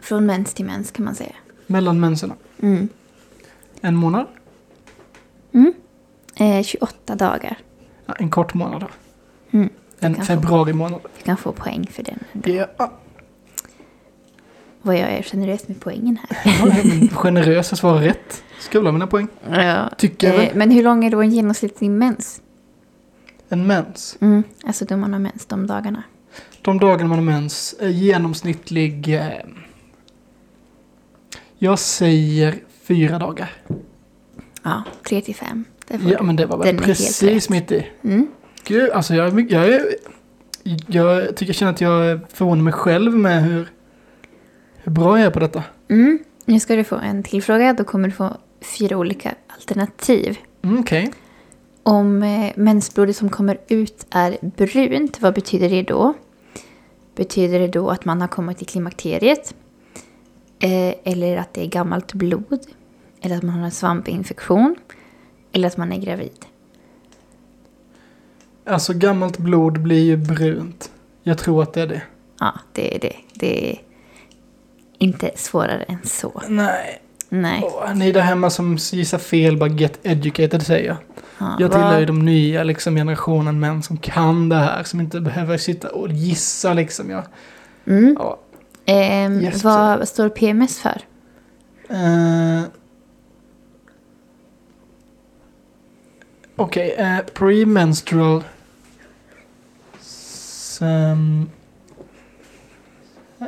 Från 0.00 0.26
mens 0.26 0.54
till 0.54 0.64
mens 0.64 0.90
kan 0.90 1.04
man 1.04 1.14
säga. 1.14 1.34
Mellan 1.66 2.00
menserna. 2.00 2.34
Mm. 2.62 2.88
En 3.80 3.96
månad? 3.96 4.26
Mm. 5.52 5.72
Eh, 6.36 6.62
28 6.62 7.14
dagar. 7.14 7.58
Ja, 8.06 8.14
en 8.18 8.30
kort 8.30 8.54
månad 8.54 8.80
då. 8.80 8.88
Mm. 9.58 9.68
En 10.00 10.14
februari 10.24 10.72
månad. 10.72 11.00
Du 11.18 11.24
kan 11.24 11.36
få 11.36 11.52
poäng 11.52 11.86
för 11.92 12.02
den. 12.02 12.18
ändå. 12.32 12.50
Ja. 12.78 12.92
Vad 14.82 14.94
jag 14.94 15.10
är 15.10 15.22
generös 15.22 15.68
med 15.68 15.80
poängen 15.80 16.18
här. 16.28 16.52
Ja, 17.10 17.16
generös, 17.16 17.70
jag 17.70 17.78
svarar 17.78 18.00
rätt. 18.00 18.42
Ha 18.72 18.92
mina 18.92 19.06
poäng. 19.06 19.28
Ja. 19.50 19.90
Tycker 19.98 20.26
jag 20.26 20.36
Eh, 20.36 20.46
väl. 20.48 20.56
men 20.56 20.70
hur 20.70 20.82
lång 20.82 21.04
är 21.04 21.10
då 21.10 21.20
en 21.22 21.30
genomsnittlig 21.30 21.90
mens? 21.90 22.40
En 23.48 23.66
mens. 23.66 24.16
Mm. 24.20 24.42
Alltså 24.64 24.84
då 24.84 24.96
man 24.96 25.12
har 25.12 25.20
mens 25.20 25.46
de 25.46 25.66
dagarna. 25.66 26.02
De 26.62 26.78
dagarna 26.78 27.08
man 27.08 27.18
har 27.18 27.24
mens 27.24 27.74
är 27.80 27.88
genomsnittlig... 27.88 29.14
Eh, 29.14 29.28
jag 31.58 31.78
säger 31.78 32.54
fyra 32.82 33.18
dagar. 33.18 33.50
Ja, 34.62 34.82
tre 35.08 35.20
till 35.20 35.34
fem. 35.34 35.64
Ja, 36.06 36.22
men 36.22 36.36
det 36.36 36.46
var 36.46 36.58
väl 36.58 36.78
precis 36.78 37.48
mitt 37.48 37.72
i. 37.72 37.86
Mm. 38.04 38.26
Gud, 38.64 38.90
alltså 38.90 39.14
jag, 39.14 39.50
jag, 39.50 39.68
är, 39.68 39.82
jag 40.86 41.36
tycker 41.36 41.46
jag 41.46 41.56
känner 41.56 41.72
att 41.72 41.80
jag 41.80 42.20
förvånar 42.32 42.62
mig 42.62 42.72
själv 42.72 43.16
med 43.16 43.42
hur, 43.42 43.68
hur 44.76 44.92
bra 44.92 45.18
jag 45.18 45.26
är 45.26 45.30
på 45.30 45.40
detta. 45.40 45.64
Mm. 45.88 46.18
Nu 46.44 46.60
ska 46.60 46.76
du 46.76 46.84
få 46.84 46.96
en 46.96 47.22
till 47.22 47.42
fråga. 47.42 47.72
Då 47.72 47.84
kommer 47.84 48.08
du 48.08 48.14
få 48.14 48.36
fyra 48.78 48.96
olika 48.96 49.34
alternativ. 49.48 50.38
Mm, 50.62 50.80
Okej. 50.80 51.12
Om 51.82 52.22
eh, 52.22 52.52
mensblodet 52.56 53.16
som 53.16 53.28
kommer 53.28 53.58
ut 53.68 54.06
är 54.10 54.38
brunt, 54.42 55.20
vad 55.20 55.34
betyder 55.34 55.70
det 55.70 55.82
då? 55.82 56.14
Betyder 57.16 57.58
det 57.60 57.68
då 57.68 57.90
att 57.90 58.04
man 58.04 58.20
har 58.20 58.28
kommit 58.28 58.58
till 58.58 58.66
klimakteriet? 58.66 59.54
Eh, 60.58 60.94
eller 61.04 61.36
att 61.36 61.54
det 61.54 61.62
är 61.62 61.66
gammalt 61.66 62.14
blod? 62.14 62.60
Eller 63.20 63.36
att 63.36 63.42
man 63.42 63.54
har 63.54 63.64
en 63.64 63.70
svampinfektion? 63.70 64.76
Eller 65.52 65.68
att 65.68 65.76
man 65.76 65.92
är 65.92 65.98
gravid? 65.98 66.46
Alltså 68.66 68.92
gammalt 68.92 69.38
blod 69.38 69.80
blir 69.80 70.04
ju 70.04 70.16
brunt. 70.16 70.90
Jag 71.22 71.38
tror 71.38 71.62
att 71.62 71.72
det 71.72 71.80
är 71.82 71.86
det. 71.86 72.02
Ja, 72.40 72.54
det 72.72 72.96
är 72.96 72.98
det. 73.00 73.16
Det 73.34 73.70
är 73.70 73.78
inte 74.98 75.30
svårare 75.36 75.82
än 75.82 75.98
så. 76.04 76.42
Nej. 76.48 77.02
Nej. 77.28 77.62
Åh, 77.64 77.94
ni 77.94 78.12
där 78.12 78.20
hemma 78.20 78.50
som 78.50 78.76
gissar 78.76 79.18
fel, 79.18 79.56
bara 79.56 79.68
get 79.70 79.98
educated 80.02 80.66
säger 80.66 80.86
jag. 80.88 80.96
Ja, 81.38 81.56
Jag 81.58 81.72
tillhör 81.72 82.00
ju 82.00 82.06
de 82.06 82.24
nya 82.24 82.62
liksom, 82.64 82.94
generationen 82.96 83.60
män 83.60 83.82
som 83.82 83.96
kan 83.96 84.48
det 84.48 84.56
här. 84.56 84.82
Som 84.82 85.00
inte 85.00 85.20
behöver 85.20 85.56
sitta 85.58 85.88
och 85.88 86.08
gissa 86.12 86.72
liksom. 86.74 87.10
Jag, 87.10 87.24
Mm. 87.86 88.16
ja. 88.18 88.38
Ehm, 88.86 89.40
Yes, 89.40 89.64
vad 89.64 90.08
står 90.08 90.28
PMS 90.28 90.78
för? 90.80 91.00
Eh, 91.88 92.62
Okej, 96.60 96.94
eh, 96.98 97.18
premenstrual... 97.34 98.44
Sem... 100.00 101.50
eh, 103.40 103.46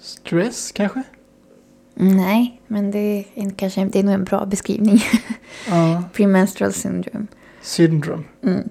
stress 0.00 0.72
kanske? 0.72 1.02
Nej, 1.94 2.60
men 2.66 2.90
det 2.90 2.98
är, 2.98 3.24
en, 3.34 3.54
kanske, 3.54 3.84
det 3.84 3.98
är 3.98 4.02
nog 4.02 4.14
en 4.14 4.24
bra 4.24 4.46
beskrivning. 4.46 5.04
Ja. 5.68 6.04
Premenstrual 6.12 6.72
syndrome. 6.72 7.26
syndrom. 7.62 8.24
Mm. 8.42 8.68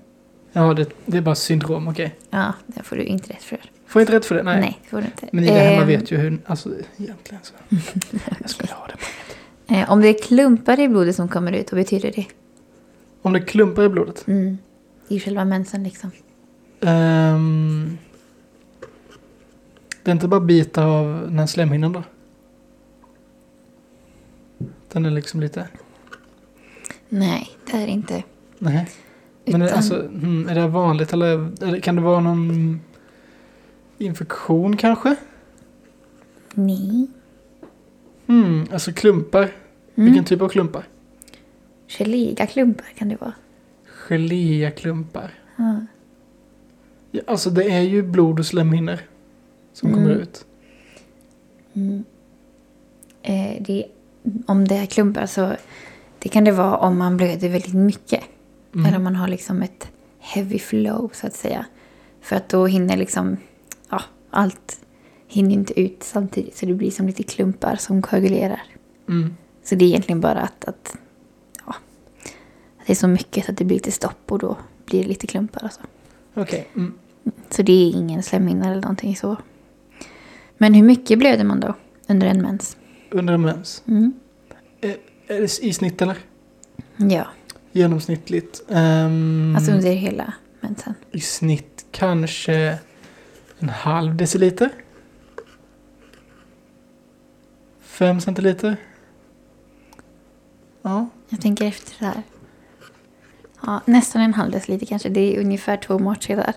Ja, 0.51 0.73
det, 0.73 0.89
det 1.05 1.17
är 1.17 1.21
bara 1.21 1.35
syndrom, 1.35 1.87
okej. 1.87 2.15
Ja, 2.29 2.53
det 2.67 2.83
får 2.83 2.95
du 2.95 3.03
inte 3.03 3.33
rätt 3.33 3.43
för. 3.43 3.59
Får 3.87 4.01
jag 4.01 4.03
inte 4.03 4.15
rätt 4.17 4.25
för 4.25 4.35
det? 4.35 4.43
Nej. 4.43 4.59
Nej, 4.61 4.79
det 4.83 4.89
får 4.89 4.97
du 4.97 5.05
inte. 5.05 5.29
Men 5.31 5.43
ni 5.43 5.49
där 5.51 5.59
hemma 5.59 5.81
Ehm, 5.81 5.87
vet 5.87 6.11
ju 6.11 6.17
hur, 6.17 6.39
alltså 6.45 6.69
egentligen 6.97 7.43
så. 7.43 7.53
Jag 8.41 8.49
skulle 8.49 8.73
ha 8.73 8.87
det 8.87 8.93
på. 8.93 9.30
Eh, 9.71 9.91
om 9.91 10.01
det 10.01 10.07
är 10.07 10.23
klumpar 10.23 10.79
i 10.79 10.87
blodet 10.89 11.15
som 11.15 11.27
kommer 11.27 11.51
ut, 11.51 11.71
vad 11.71 11.81
betyder 11.81 12.11
det? 12.11 12.25
Om 13.21 13.33
det 13.33 13.39
klumpar 13.41 13.83
i 13.83 13.89
blodet. 13.89 14.27
Mm. 14.27 14.57
I 15.07 15.19
själva 15.19 15.45
mensen 15.45 15.83
liksom. 15.83 16.11
Ehm, 16.81 17.97
det 20.03 20.11
är 20.11 20.13
inte 20.13 20.27
bara 20.27 20.39
bitar 20.39 20.87
av 20.87 21.21
den 21.25 21.39
här 21.39 21.47
slemhinnan 21.47 21.93
då? 21.93 22.03
Den 24.91 25.05
är 25.05 25.11
liksom 25.11 25.39
lite... 25.39 25.67
Nej, 27.09 27.49
det 27.71 27.77
är 27.77 27.85
det 27.85 27.91
inte. 27.91 28.23
Nej. 28.57 28.89
Men 29.45 29.61
är, 29.61 29.65
Utan- 29.65 29.77
alltså, 29.77 29.95
hmm, 29.95 30.49
är 30.49 30.55
det 30.55 30.67
vanligt 30.67 31.13
eller 31.13 31.27
är 31.67 31.71
det, 31.71 31.81
kan 31.81 31.95
det 31.95 32.01
vara 32.01 32.19
någon 32.19 32.79
infektion 33.97 34.77
kanske? 34.77 35.15
Nej. 36.53 37.07
Hmm, 38.27 38.65
alltså 38.71 38.93
klumpar. 38.93 39.41
Mm. 39.43 39.51
Vilken 40.05 40.25
typ 40.25 40.41
av 40.41 40.49
klumpar? 40.49 40.83
Geléiga 41.87 42.47
klumpar 42.47 42.85
kan 42.97 43.09
det 43.09 43.15
vara. 43.21 43.33
Geléaklumpar. 44.07 45.33
Ja. 45.55 45.85
Ja, 47.11 47.21
alltså 47.27 47.49
det 47.49 47.63
är 47.63 47.81
ju 47.81 48.03
blod 48.03 48.39
och 48.39 48.45
slemhinnor 48.45 48.97
som 49.73 49.89
Mm. 49.89 49.99
kommer 50.03 50.15
ut. 50.15 50.45
Mm. 51.73 52.03
Eh, 53.23 53.61
det, 53.61 53.85
om 54.45 54.67
det 54.67 54.75
är 54.75 54.85
klumpar 54.85 55.25
så 55.25 55.55
det 56.19 56.29
kan 56.29 56.43
det 56.43 56.51
vara 56.51 56.77
om 56.77 56.97
man 56.97 57.17
blöder 57.17 57.49
väldigt 57.49 57.73
mycket. 57.73 58.23
Mm. 58.75 58.85
Eller 58.85 58.97
om 58.97 59.03
man 59.03 59.15
har 59.15 59.27
liksom 59.27 59.61
ett 59.61 59.87
heavy 60.19 60.59
flow 60.59 61.09
så 61.13 61.27
att 61.27 61.33
säga. 61.35 61.65
För 62.21 62.35
att 62.35 62.49
då 62.49 62.65
hinner 62.67 62.97
liksom, 62.97 63.37
ja, 63.89 64.01
allt 64.29 64.79
hinner 65.31 65.53
inte 65.53 65.79
ut 65.79 66.03
samtidigt. 66.03 66.57
Så 66.57 66.65
det 66.65 66.73
blir 66.73 66.91
som 66.91 67.07
lite 67.07 67.23
klumpar 67.23 67.75
som 67.75 68.01
koagulerar. 68.01 68.61
Mm. 69.09 69.35
Så 69.63 69.75
det 69.75 69.85
är 69.85 69.87
egentligen 69.87 70.21
bara 70.21 70.41
att, 70.41 70.65
att, 70.65 70.97
ja, 71.65 71.75
att 72.77 72.87
det 72.87 72.93
är 72.93 72.95
så 72.95 73.07
mycket 73.07 73.45
så 73.45 73.51
att 73.51 73.57
det 73.57 73.65
blir 73.65 73.77
lite 73.77 73.91
stopp 73.91 74.31
och 74.31 74.39
då 74.39 74.57
blir 74.85 75.01
det 75.01 75.07
lite 75.07 75.27
klumpar 75.27 75.63
och 75.63 75.71
så. 75.71 75.81
Okej. 76.33 76.67
Mm. 76.75 76.93
Så 77.49 77.61
det 77.61 77.71
är 77.73 77.91
ingen 77.91 78.23
slemhinna 78.23 78.71
eller 78.71 78.81
någonting 78.81 79.15
så. 79.15 79.37
Men 80.57 80.73
hur 80.73 80.83
mycket 80.83 81.19
blöder 81.19 81.43
man 81.43 81.59
då 81.59 81.75
under 82.07 82.27
en 82.27 82.41
mens? 82.41 82.77
Under 83.09 83.33
en 83.33 83.41
mens. 83.41 83.83
Mm. 83.87 84.13
Är 84.81 84.97
det 85.27 85.59
i 85.63 85.73
snitt 85.73 86.01
eller? 86.01 86.17
Ja, 86.97 87.27
Genomsnittligt. 87.71 88.61
Ehm, 88.69 89.53
alltså 89.55 89.71
under 89.71 89.91
hela 89.91 90.33
mensen. 90.59 90.93
I 91.11 91.19
snitt 91.19 91.85
kanske 91.91 92.77
en 93.59 93.69
halv 93.69 94.15
deciliter. 94.15 94.69
Fem 98.01 98.19
centiliter. 98.19 98.77
Ja. 100.81 101.09
Jag 101.29 101.41
tänker 101.41 101.65
efter 101.65 101.93
det 101.99 102.05
här. 102.05 102.21
Ja, 103.65 103.81
nästan 103.85 104.21
en 104.21 104.33
halv 104.33 104.51
deciliter 104.51 104.85
kanske. 104.85 105.09
Det 105.09 105.35
är 105.35 105.39
ungefär 105.39 105.77
två 105.77 105.99
måltidar. 105.99 106.53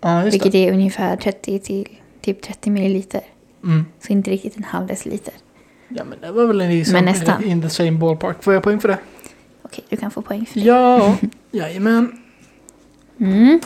Ja, 0.00 0.24
just 0.24 0.34
Vilket 0.34 0.52
det. 0.52 0.68
är 0.68 0.72
ungefär 0.72 1.16
30 1.16 1.58
till 1.58 1.88
typ 2.20 2.42
30 2.42 2.70
milliliter. 2.70 3.20
Mm. 3.64 3.84
Så 4.00 4.12
inte 4.12 4.30
riktigt 4.30 4.56
en 4.56 4.64
halv 4.64 4.86
deciliter. 4.86 5.34
Ja, 5.88 6.04
men 6.04 6.20
det 6.20 6.32
var 6.32 6.46
väl 6.46 6.60
en 6.60 6.70
liksom 6.70 6.92
Men 6.92 7.04
nästan. 7.04 7.44
in 7.44 7.62
the 7.62 7.70
same 7.70 7.92
ballpark. 7.92 8.42
Får 8.42 8.54
jag 8.54 8.62
poäng 8.62 8.80
för 8.80 8.88
det? 8.88 8.98
Okej, 9.62 9.84
du 9.88 9.96
kan 9.96 10.10
få 10.10 10.22
poäng 10.22 10.46
för 10.46 10.60
det. 10.60 10.66
Ja, 10.66 11.16
jajamän. 11.50 12.22
Mm. 13.20 13.60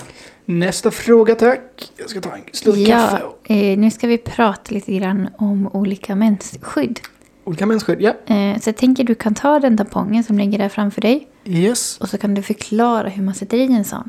Nästa 0.44 0.90
fråga 0.90 1.34
tack. 1.34 1.92
Jag 1.96 2.10
ska 2.10 2.20
ta 2.20 2.36
en 2.36 2.42
slurk 2.52 2.86
kaffe. 2.86 3.18
Ja, 3.20 3.26
och 3.26 3.50
eh, 3.50 3.78
nu 3.78 3.90
ska 3.90 4.06
vi 4.06 4.18
prata 4.18 4.74
lite 4.74 4.92
grann 4.92 5.28
om 5.38 5.66
olika 5.72 6.14
mensskydd. 6.14 7.00
Olika 7.44 7.66
mensskydd, 7.66 8.00
ja. 8.00 8.34
Eh, 8.34 8.58
så 8.60 8.68
jag 8.68 8.76
tänker 8.76 9.04
du 9.04 9.14
kan 9.14 9.34
ta 9.34 9.58
den 9.58 9.76
tampongen 9.76 10.24
som 10.24 10.38
ligger 10.38 10.58
där 10.58 10.68
framför 10.68 11.00
dig. 11.00 11.28
Yes. 11.44 11.98
Och 11.98 12.08
så 12.08 12.18
kan 12.18 12.34
du 12.34 12.42
förklara 12.42 13.08
hur 13.08 13.22
man 13.22 13.34
sätter 13.34 13.56
i 13.56 13.72
en 13.72 13.84
sån. 13.84 14.08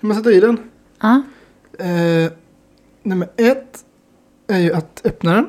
Hur 0.00 0.08
man 0.08 0.16
sätter 0.16 0.30
i 0.36 0.40
den. 0.40 0.58
Ja, 1.00 1.22
Eh, 1.78 2.32
nummer 3.02 3.28
ett 3.36 3.84
är 4.46 4.58
ju 4.58 4.72
att 4.72 5.00
öppna 5.04 5.34
den. 5.34 5.48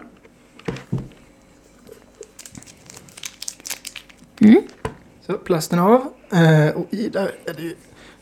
Mm. 4.42 4.62
Så 5.26 5.34
plasten 5.34 5.80
av. 5.80 6.14
Eh, 6.32 6.76
och 6.76 6.94
i 6.94 7.10
där 7.10 7.32
är 7.46 7.54
det 7.54 7.62
ju 7.62 7.76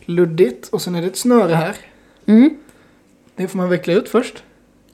luddigt. 0.05 0.67
Och 0.69 0.81
sen 0.81 0.95
är 0.95 1.01
det 1.01 1.07
ett 1.07 1.17
snöre 1.17 1.53
här. 1.53 1.75
mm. 2.25 2.57
Det 3.35 3.47
får 3.47 3.57
man 3.57 3.69
veckla 3.69 3.93
ut 3.93 4.09
först. 4.09 4.43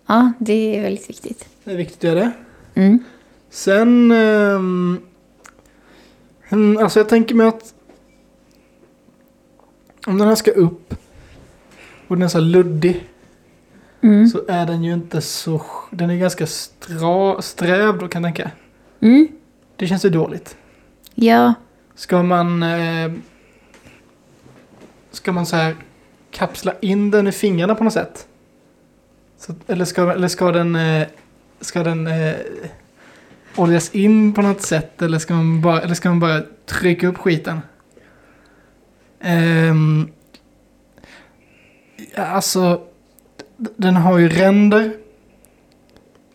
ja 0.06 0.32
det 0.40 0.78
är 0.78 0.82
väldigt 0.82 1.10
viktigt. 1.10 1.46
Det 1.64 1.72
är 1.72 1.78
viktigt 1.78 1.98
att 1.98 2.04
göra 2.04 2.20
det. 2.20 2.32
Mm. 2.82 3.04
Sen... 3.50 4.12
mm, 4.12 5.02
alltså 6.78 7.00
jag 7.00 7.10
tänker 7.10 7.36
mig 7.36 7.48
att... 7.48 7.74
Om 10.08 10.18
den 10.18 10.28
här 10.28 10.36
ska 10.36 10.52
upp 10.52 10.96
och 12.08 12.16
den 12.16 12.24
är 12.24 12.28
så 12.28 12.40
luddig 12.40 13.08
Mm. 14.04 14.28
så 14.28 14.42
är 14.48 14.66
den 14.66 14.84
ju 14.84 14.94
inte 14.94 15.22
så... 15.22 15.62
Den 15.92 16.10
är 16.10 16.16
ganska 16.18 16.48
stra, 16.48 17.42
sträv 17.42 17.98
då 17.98 18.08
kan 18.08 18.24
jag 18.24 18.36
tänka. 18.36 18.52
Mm. 19.00 19.28
Det 19.76 19.88
känns 19.88 20.06
ju 20.06 20.10
dåligt. 20.10 20.58
Ja, 21.16 21.54
Ska 21.96 22.24
man... 22.24 22.64
Eh, 22.64 23.12
ska 25.12 25.32
man 25.32 25.46
så 25.46 25.56
här 25.56 25.76
kapsla 26.32 26.74
in 26.82 27.12
den 27.12 27.28
i 27.28 27.32
fingrarna 27.32 27.76
på 27.76 27.84
något 27.84 27.94
sätt? 27.94 28.28
Så, 29.38 29.54
eller, 29.68 29.86
ska, 29.86 30.12
eller 30.12 30.28
ska 30.28 30.52
den... 30.52 30.76
Eh, 30.76 31.08
ska 31.62 31.84
den 31.84 32.08
eh, 32.08 32.36
oljas 33.56 33.90
in 33.96 34.34
på 34.34 34.42
något 34.42 34.62
sätt? 34.62 35.02
Eller 35.02 35.20
ska 35.20 35.34
man 35.34 35.62
bara, 35.62 35.82
eller 35.82 35.94
ska 35.96 36.10
man 36.10 36.20
bara 36.20 36.42
trycka 36.66 37.08
upp 37.08 37.18
skiten? 37.18 37.60
Um, 39.24 40.12
ja, 42.16 42.26
alltså... 42.26 42.82
Den 43.58 43.96
har 43.96 44.18
ju 44.18 44.30
ränder. 44.30 44.94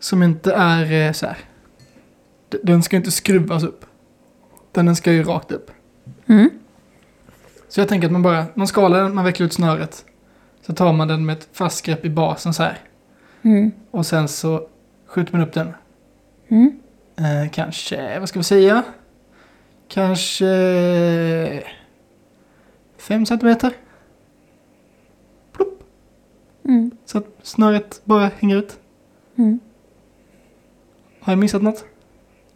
Som 0.01 0.23
inte 0.23 0.53
är 0.55 0.93
eh, 1.07 1.13
så 1.13 1.27
här. 1.27 1.37
D- 2.49 2.59
Den 2.63 2.83
ska 2.83 2.97
inte 2.97 3.11
skruvas 3.11 3.63
upp. 3.65 3.85
Den 4.73 4.97
ska 4.97 5.13
ju 5.13 5.23
rakt 5.23 5.53
upp. 5.53 5.71
Så 7.77 7.81
jag 7.81 7.89
tänker 7.89 8.07
att 8.09 8.13
man 8.13 8.23
bara, 8.23 8.45
man 8.55 8.67
skalar 8.67 9.03
den, 9.03 9.15
man 9.15 9.25
vecklar 9.25 9.47
ut 9.47 9.53
snöret. 9.53 10.05
Så 10.61 10.73
tar 10.75 10.93
man 10.93 11.09
den 11.09 11.27
med 11.27 11.39
ett 11.39 11.49
fast 11.53 11.87
grepp 11.87 12.05
i 12.05 12.11
basen 12.11 12.55
så 12.55 12.63
här. 12.63 12.79
Mm. 13.43 13.73
Och 13.91 14.07
sen 14.07 14.29
så 14.29 14.69
skjuter 15.07 15.33
man 15.33 15.43
upp 15.43 15.53
den. 15.53 15.75
Mm. 16.49 16.81
Eh, 17.17 17.51
kanske, 17.51 18.19
vad 18.19 18.29
ska 18.29 18.39
vi 18.39 18.45
säga? 18.45 18.83
Kanske 19.89 20.47
fem 22.99 23.27
centimeter. 23.27 23.73
Plopp, 25.53 25.83
Mm. 26.65 26.91
så 27.05 27.19
att 27.19 27.27
snöret 27.43 28.01
bara 28.05 28.31
hänger 28.39 28.57
ut. 28.57 28.79
Mm. 29.39 29.61
Har 31.21 31.33
jag 31.33 31.39
missat 31.39 31.63
något? 31.63 31.85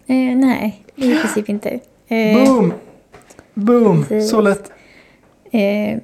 Eh, 0.06 0.36
nej, 0.36 0.84
i 0.96 1.14
princip 1.14 1.48
inte. 1.48 1.80
Eh, 2.08 2.44
Boom! 2.44 2.72
Boom! 3.54 4.04
precis. 4.04 4.30
Så 4.30 4.40
lätt. 4.40 4.72
Eh, 5.50 5.98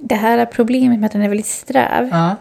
det 0.00 0.14
här 0.14 0.46
problemet 0.46 0.98
med 1.00 1.06
att 1.06 1.12
den 1.12 1.22
är 1.22 1.28
väldigt 1.28 1.46
sträv 1.46 2.08
Ja. 2.12 2.36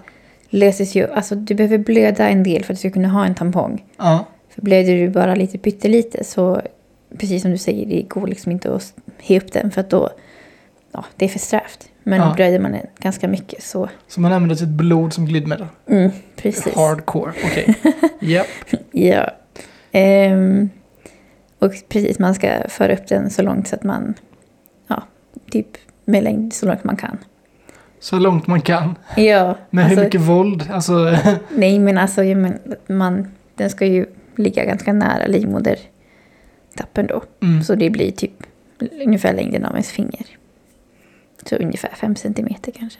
löses 0.49 0.95
ju, 0.95 1.11
alltså 1.13 1.35
du 1.35 1.55
behöver 1.55 1.77
blöda 1.77 2.29
en 2.29 2.43
del 2.43 2.63
för 2.63 2.73
att 2.73 2.77
du 2.77 2.79
ska 2.79 2.89
kunna 2.91 3.07
ha 3.09 3.25
en 3.25 3.35
tampong. 3.35 3.85
Ja. 3.97 4.25
För 4.49 4.61
blöder 4.61 4.95
du 4.95 5.09
bara 5.09 5.35
lite 5.35 5.57
pyttelite 5.57 6.23
så, 6.23 6.61
precis 7.17 7.41
som 7.41 7.51
du 7.51 7.57
säger, 7.57 7.85
det 7.85 8.01
går 8.01 8.27
liksom 8.27 8.51
inte 8.51 8.75
att 8.75 8.93
he 9.21 9.37
upp 9.37 9.51
den 9.51 9.71
för 9.71 9.81
att 9.81 9.89
då, 9.89 10.09
ja, 10.91 11.05
det 11.15 11.25
är 11.25 11.29
för 11.29 11.39
strävt. 11.39 11.89
Men 12.03 12.19
Ja. 12.19 12.33
blöder 12.35 12.59
man 12.59 12.71
den 12.71 12.85
ganska 12.99 13.27
mycket 13.27 13.63
så, 13.63 13.89
Så 14.07 14.21
man 14.21 14.33
använder 14.33 14.55
sitt 14.55 14.67
blod 14.67 15.13
som 15.13 15.25
glidmedel. 15.25 15.67
mm, 15.89 16.11
precis. 16.35 16.75
Hardcore, 16.75 17.31
okej. 17.45 17.75
Japp. 18.19 18.47
Ja. 18.91 19.29
Ehm, 19.91 20.69
och 21.59 21.71
precis, 21.89 22.19
man 22.19 22.35
ska 22.35 22.49
föra 22.69 22.93
upp 22.93 23.07
den 23.07 23.29
så 23.29 23.41
långt 23.41 23.67
så 23.67 23.75
att 23.75 23.83
man, 23.83 24.13
ja, 24.87 25.03
typ 25.51 25.67
med 26.07 26.23
längd 26.23 26.53
så 26.53 26.65
långt 26.65 26.83
man 26.83 26.95
kan. 26.97 27.17
Så 27.99 28.19
långt 28.19 28.47
man 28.47 28.61
kan. 28.61 28.95
Ja, 29.17 29.57
Med 29.69 29.83
alltså, 29.85 29.99
hur 29.99 30.05
mycket 30.05 30.21
våld? 30.21 30.69
Alltså, 30.71 31.17
nej 31.55 31.79
men 31.79 31.97
alltså, 31.97 32.21
men, 32.23 32.59
man, 32.87 33.27
den 33.55 33.69
ska 33.69 33.85
ju 33.85 34.05
ligga 34.35 34.65
ganska 34.65 34.93
nära 34.93 35.27
livmodertappen 35.27 37.07
då. 37.07 37.23
mm. 37.41 37.63
Så 37.63 37.75
det 37.75 37.89
blir 37.89 38.11
typ 38.11 38.43
ungefär 39.05 39.33
längden 39.33 39.65
av 39.65 39.71
ens 39.71 39.91
finger. 39.91 40.25
Så 41.45 41.55
ungefär 41.55 41.89
fem 41.95 42.15
centimeter 42.15 42.71
kanske. 42.71 42.99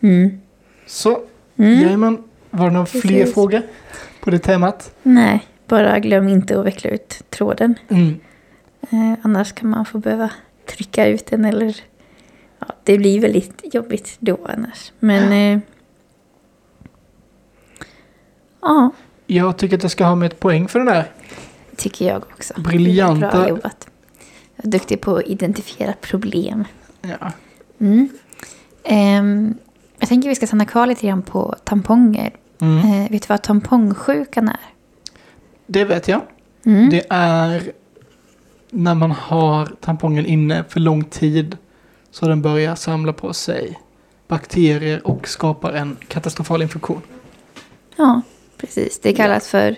Mm. 0.00 0.40
Så, 0.86 1.18
Mm. 1.58 1.80
jajamän. 1.82 2.22
Var 2.50 2.66
det 2.66 2.72
några 2.72 2.86
fler 2.86 3.00
Precis. 3.00 3.34
frågor 3.34 3.62
på 4.20 4.30
det 4.30 4.38
temat? 4.38 4.94
Nej, 5.02 5.40
bara 5.68 5.98
glöm 5.98 6.28
inte 6.28 6.60
att 6.60 6.66
veckla 6.66 6.90
ut 6.90 7.22
tråden. 7.30 7.74
Mm. 7.88 8.20
Eh, 8.90 9.18
annars 9.22 9.52
kan 9.52 9.70
man 9.70 9.84
få 9.84 9.98
behöva 9.98 10.30
trycka 10.66 11.06
ut 11.06 11.26
den 11.26 11.44
eller... 11.44 11.76
Ja, 12.58 12.66
det 12.84 12.98
blir 12.98 13.20
väldigt 13.20 13.74
jobbigt 13.74 14.16
då 14.20 14.38
annars. 14.48 14.92
Men... 14.98 15.32
Eh, 15.32 15.60
ja, 18.60 18.90
Jag 19.26 19.56
tycker 19.56 19.76
att 19.76 19.82
jag 19.82 19.92
ska 19.92 20.04
ha 20.04 20.14
med 20.14 20.32
ett 20.32 20.40
poäng 20.40 20.68
för 20.68 20.78
den 20.78 20.88
här. 20.88 21.10
tycker 21.76 22.06
jag 22.08 22.16
också. 22.22 22.54
Briljanta- 22.54 23.30
Bra 23.30 23.48
jobbat. 23.48 23.88
Jag 24.56 24.66
är 24.66 24.70
duktig 24.70 25.00
på 25.00 25.16
att 25.16 25.26
identifiera 25.26 25.92
problem. 26.00 26.64
Ja. 27.02 27.32
Mm. 27.78 28.08
Ehm, 28.84 29.54
jag 29.98 30.08
tänker 30.08 30.28
vi 30.28 30.34
ska 30.34 30.46
stanna 30.46 30.64
kvar 30.64 30.86
lite 30.86 31.06
grann 31.06 31.22
på 31.22 31.54
tamponger. 31.64 32.30
Mm. 32.60 32.78
Eh, 32.78 33.10
vet 33.10 33.22
du 33.22 33.26
vad 33.28 33.42
tampongsjukan 33.42 34.48
är? 34.48 34.60
Det 35.66 35.84
vet 35.84 36.08
jag. 36.08 36.20
Mm. 36.64 36.90
Det 36.90 37.06
är 37.10 37.72
när 38.70 38.94
man 38.94 39.10
har 39.10 39.66
tampongen 39.80 40.26
inne 40.26 40.64
för 40.68 40.80
lång 40.80 41.04
tid 41.04 41.56
så 42.16 42.28
den 42.28 42.42
börjar 42.42 42.74
samla 42.74 43.12
på 43.12 43.32
sig 43.32 43.78
bakterier 44.28 45.06
och 45.06 45.28
skapar 45.28 45.72
en 45.72 45.96
katastrofal 46.08 46.62
infektion. 46.62 47.02
Ja, 47.96 48.22
precis. 48.56 49.00
Det 49.00 49.12
kallas 49.12 49.48
för 49.48 49.76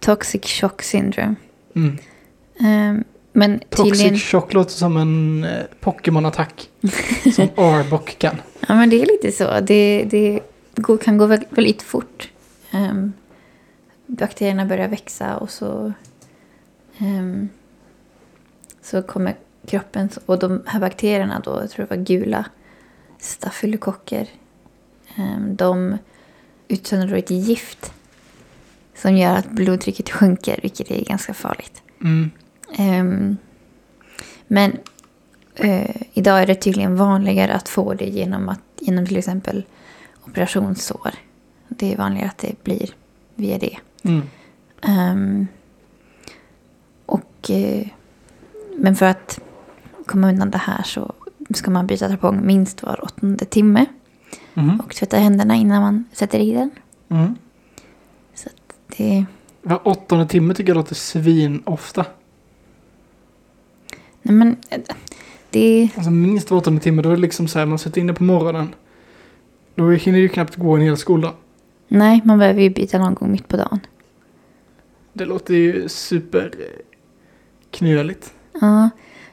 toxic 0.00 0.44
shock 0.44 0.82
syndrome. 0.82 1.34
Mm. 1.74 1.98
Ehm, 2.60 3.04
men 3.32 3.58
Toxic 3.58 3.98
tydligen... 3.98 4.18
shock 4.18 4.52
låter 4.52 4.72
som 4.72 4.96
en 4.96 5.44
eh, 5.44 5.64
Pokémon-attack. 5.80 6.68
som 7.34 7.48
Arbok 7.56 8.18
kan. 8.18 8.36
Ja, 8.68 8.74
men 8.74 8.90
det 8.90 9.02
är 9.02 9.06
lite 9.06 9.32
så. 9.32 9.60
Det, 9.60 10.04
det 10.10 10.40
går, 10.76 10.98
kan 10.98 11.18
gå 11.18 11.26
vä- 11.26 11.46
väldigt 11.50 11.82
fort. 11.82 12.28
Ehm, 12.70 13.12
bakterierna 14.06 14.66
börjar 14.66 14.88
växa 14.88 15.36
och 15.36 15.50
så, 15.50 15.92
ehm, 16.98 17.48
så 18.82 19.02
kommer 19.02 19.36
kroppen... 19.68 20.08
Och 20.26 20.38
de 20.38 20.62
här 20.66 20.80
bakterierna 20.80 21.40
då, 21.44 21.50
jag 21.60 21.70
tror 21.70 21.86
det 21.86 21.96
var 21.96 22.04
gula 22.04 22.44
stafylokocker. 23.18 24.28
Um, 25.18 25.56
de 25.56 25.98
utsöndrar 26.68 27.08
då 27.08 27.16
ett 27.16 27.30
gift 27.30 27.92
som 28.94 29.16
gör 29.16 29.36
att 29.36 29.50
blodtrycket 29.50 30.10
sjunker, 30.10 30.58
vilket 30.62 30.90
är 30.90 31.04
ganska 31.04 31.34
farligt. 31.34 31.82
Mm. 32.00 32.30
Ehm, 32.76 33.36
men 34.46 34.76
eh, 35.54 35.96
idag 36.12 36.42
är 36.42 36.46
det 36.46 36.54
tydligen 36.54 36.96
vanligare 36.96 37.54
att 37.54 37.68
få 37.68 37.94
det 37.94 38.04
genom, 38.04 38.48
att, 38.48 38.60
genom 38.78 39.06
till 39.06 39.16
exempel 39.16 39.64
operationssår. 40.24 41.10
Det 41.68 41.92
är 41.92 41.96
vanligare 41.96 42.28
att 42.28 42.38
det 42.38 42.64
blir 42.64 42.90
via 43.34 43.58
det. 43.58 43.78
Mm. 44.02 44.22
Ehm, 44.82 45.46
och, 47.06 47.50
eh, 47.50 47.86
men 48.76 48.96
för 48.96 49.06
att 49.06 49.40
komma 50.08 50.28
undan 50.28 50.50
det 50.50 50.58
här 50.58 50.82
så 50.82 51.14
ska 51.54 51.70
man 51.70 51.86
byta 51.86 52.08
tampong 52.08 52.46
minst 52.46 52.82
var 52.82 53.04
åttonde 53.04 53.44
timme. 53.44 53.86
Mm. 54.54 54.80
Och 54.80 54.94
tvätta 54.94 55.16
händerna 55.18 55.56
innan 55.56 55.82
man 55.82 56.04
sätter 56.12 56.38
i 56.38 56.52
den. 56.52 56.70
Mm. 57.08 57.34
Så 58.34 58.48
det, 58.96 59.24
Var 59.62 59.88
åttonde 59.88 60.26
timme 60.26 60.54
tycker 60.54 60.70
jag 60.70 60.76
låter 60.76 60.94
svin 60.94 61.62
ofta. 61.64 62.04
nej 64.22 64.34
men, 64.34 64.56
det, 65.50 65.88
Alltså 65.96 66.10
minst 66.10 66.50
var 66.50 66.58
åttonde 66.58 66.80
timme, 66.80 67.02
då 67.02 67.08
är 67.10 67.14
det 67.14 67.20
liksom 67.20 67.48
så 67.48 67.58
här, 67.58 67.66
man 67.66 67.78
sätter 67.78 68.00
in 68.00 68.06
det 68.06 68.14
på 68.14 68.24
morgonen. 68.24 68.74
Då 69.74 69.90
hinner 69.90 70.18
ju 70.18 70.28
knappt 70.28 70.56
gå 70.56 70.76
en 70.76 70.82
hel 70.82 70.96
skoldag. 70.96 71.34
nej, 71.88 72.20
man 72.24 72.38
behöver 72.38 72.62
ju 72.62 72.70
byta 72.70 72.98
någon 72.98 73.14
gång 73.14 73.32
mitt 73.32 73.48
på 73.48 73.56
dagen. 73.56 73.80
Det 75.12 75.24
låter 75.24 75.54
ju 75.54 75.88
super 75.88 76.54
eh, 76.58 76.64
knöligt. 77.70 78.34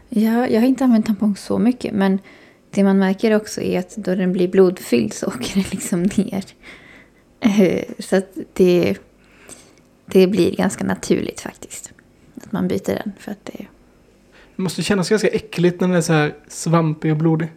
Ja, 0.09 0.47
jag, 0.47 0.61
har 0.61 0.67
inte 0.67 0.83
använt 0.83 1.05
tampong 1.05 1.35
så 1.35 1.57
mycket. 1.59 1.93
Men 1.93 2.19
det 2.69 2.83
man 2.83 2.97
märker 2.97 3.35
också 3.35 3.61
är 3.61 3.79
att 3.79 3.95
då 3.95 4.15
den 4.15 4.33
blir 4.33 4.47
blodfylld 4.47 5.13
så 5.13 5.27
åker 5.27 5.53
den 5.53 5.63
liksom 5.71 6.03
ner. 6.03 6.43
Eh, 7.39 7.83
Så 7.99 8.15
att 8.15 8.37
det, 8.53 8.97
det 10.05 10.27
blir 10.27 10.55
ganska 10.55 10.83
naturligt 10.83 11.41
faktiskt. 11.41 11.91
Att 12.43 12.51
man 12.51 12.67
byter 12.67 12.85
den. 12.95 13.11
För 13.19 13.31
att 13.31 13.45
det, 13.45 13.65
Det 14.55 14.61
måste 14.61 14.83
kännas 14.83 15.09
ganska 15.09 15.27
äckligt 15.27 15.81
när 15.81 15.87
den 15.87 15.97
är 15.97 16.01
så 16.01 16.13
här 16.13 16.35
svampig 16.47 17.11
och 17.11 17.17
blodig. 17.17 17.47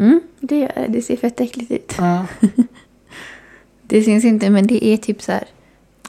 mm, 0.00 0.20
det, 0.40 0.66
det. 0.66 0.86
det 0.88 1.02
ser 1.02 1.16
fett 1.16 1.40
äckligt 1.40 1.70
ut. 1.70 1.94
Ja. 1.98 2.26
Det 3.88 4.02
syns 4.02 4.24
inte 4.24 4.50
men 4.50 4.66
det 4.66 4.84
är 4.84 4.96
typ 4.96 5.22
så 5.22 5.32
här. 5.32 5.44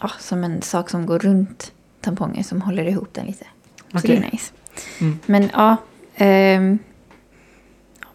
ja, 0.01 0.11
som 0.19 0.43
en 0.43 0.61
sak 0.61 0.89
som 0.89 1.05
går 1.05 1.19
runt 1.19 1.71
tampongen 2.01 2.43
som 2.43 2.61
håller 2.61 2.85
ihop 2.85 3.13
den 3.13 3.25
lite. 3.25 3.45
Så 3.91 4.07
det 4.07 4.15
är 4.17 4.29
nice. 4.31 4.53
Mm. 5.01 5.19
Men 5.25 5.49
ja. 5.53 5.77
ehm, 6.15 6.79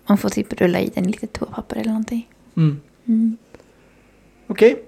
man 0.06 0.18
får 0.18 0.28
typ 0.28 0.52
rulla 0.60 0.80
i 0.80 0.88
den 0.94 1.04
i 1.04 1.08
lite 1.08 1.26
toapapper 1.26 1.76
eller 1.76 1.88
någonting. 1.90 2.28
Mm. 2.56 2.80
Mm. 3.06 3.36
Okej, 4.46 4.82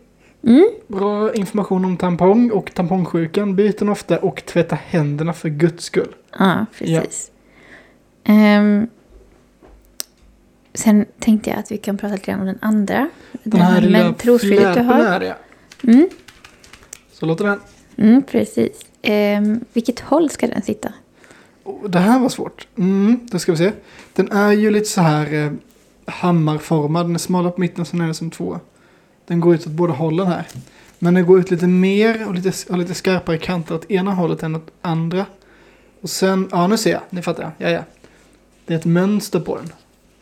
Mm. 0.46 0.68
bra 0.88 1.34
information 1.34 1.84
om 1.84 1.96
tampong 1.96 2.50
och 2.50 2.74
tampongsjukan. 2.74 3.56
Byt 3.56 3.78
den 3.78 3.88
ofta 3.88 4.18
och 4.18 4.42
tvätta 4.46 4.78
händerna 4.86 5.32
för 5.32 5.48
guds 5.48 5.84
skull. 5.84 6.14
Ja, 6.38 6.66
precis. 6.78 7.30
Ehm, 8.24 8.86
sen 10.74 11.04
tänkte 11.18 11.50
jag 11.50 11.58
att 11.58 11.72
vi 11.72 11.76
kan 11.78 11.96
prata 11.98 12.14
lite 12.14 12.26
grann 12.30 12.40
om 12.40 12.46
den 12.46 12.58
andra. 12.60 13.08
Den 13.42 13.60
här 13.60 13.80
lilla 13.80 14.12
trosskyddet 14.12 14.74
du 14.74 14.80
har. 14.80 14.94
här 14.94 15.20
ja. 15.20 15.34
Mm, 15.92 16.08
Så 17.12 17.26
låter 17.26 17.44
den. 17.44 17.60
mm, 17.96 18.22
precis. 18.22 18.80
Ehm, 19.02 19.60
vilket 19.72 20.00
håll 20.00 20.30
ska 20.30 20.46
den 20.46 20.62
sitta? 20.62 20.92
Oh, 21.64 21.90
det 21.90 21.98
här 21.98 22.20
var 22.20 22.28
svårt. 22.28 22.66
Mm, 22.76 23.20
då 23.30 23.38
ska 23.38 23.52
vi 23.52 23.58
se. 23.58 23.72
Den 24.12 24.32
är 24.32 24.52
ju 24.52 24.70
lite 24.70 24.88
så 24.88 25.00
här 25.00 25.34
eh, 25.34 25.52
hammarformad. 26.06 27.06
Den 27.06 27.14
är 27.14 27.18
smalare 27.18 27.52
på 27.52 27.60
mitten 27.60 27.84
sen 27.84 28.00
är 28.00 28.04
den 28.04 28.14
som 28.14 28.30
två. 28.30 28.60
Den 29.26 29.40
går 29.40 29.54
ut 29.54 29.66
åt 29.66 29.72
båda 29.72 29.92
hållen 29.92 30.26
här. 30.26 30.46
Men 30.98 31.14
den 31.14 31.26
går 31.26 31.40
ut 31.40 31.50
lite 31.50 31.66
mer 31.66 32.28
och 32.28 32.34
lite, 32.34 32.72
och 32.72 32.78
lite 32.78 32.94
skarpare 32.94 33.38
kanter 33.38 33.74
åt 33.74 33.90
ena 33.90 34.14
hållet 34.14 34.42
än 34.42 34.56
åt 34.56 34.70
andra. 34.82 35.26
Och 36.00 36.10
sen, 36.10 36.48
ja 36.50 36.66
nu 36.66 36.76
ser 36.76 36.92
jag, 36.92 37.00
nu 37.10 37.22
fattar 37.22 37.42
jag. 37.42 37.70
Ja, 37.70 37.74
ja. 37.74 37.84
Det 38.66 38.74
är 38.74 38.78
ett 38.78 38.84
mönster 38.84 39.40
på 39.40 39.56
den. 39.56 39.72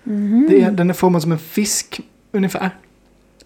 Mhm. 0.02 0.46
Det 0.50 0.60
är, 0.60 0.70
den 0.70 0.90
är 0.90 0.94
formad 0.94 1.22
som 1.22 1.32
en 1.32 1.38
fisk 1.38 2.00
ungefär. 2.32 2.70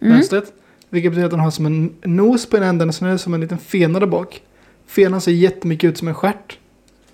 Mm. 0.00 0.12
Mönstret. 0.12 0.52
Vilket 0.90 1.12
betyder 1.12 1.24
att 1.24 1.30
den 1.30 1.40
har 1.40 1.50
som 1.50 1.66
en 1.66 1.94
nos 2.04 2.46
på 2.46 2.56
ena 2.56 2.66
änden 2.66 2.88
och 2.88 2.94
sen 2.94 3.08
är 3.08 3.12
det 3.12 3.18
som 3.18 3.34
en 3.34 3.40
liten 3.40 3.58
fena 3.58 4.00
där 4.00 4.06
bak. 4.06 4.42
Fenan 4.86 5.20
ser 5.20 5.32
jättemycket 5.32 5.88
ut 5.88 5.98
som 5.98 6.08
en 6.08 6.14
stjärt. 6.14 6.58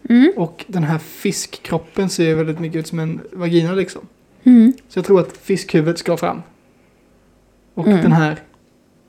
Mm. 0.09 0.33
Och 0.37 0.65
den 0.69 0.85
här 0.85 0.99
fiskkroppen 0.99 2.09
ser 2.09 2.35
väldigt 2.35 2.61
mycket 2.61 2.79
ut 2.79 2.87
som 2.87 2.99
en 2.99 3.21
vagina 3.33 3.73
liksom. 3.73 4.03
Mm. 4.45 4.73
Så 4.88 4.99
jag 4.99 5.07
tror 5.07 5.21
att 5.21 5.37
fiskhuvudet 5.37 5.99
ska 5.99 6.17
fram. 6.17 6.43
Och 7.75 7.87
Mm. 7.87 8.03
den 8.03 8.12
här 8.12 8.37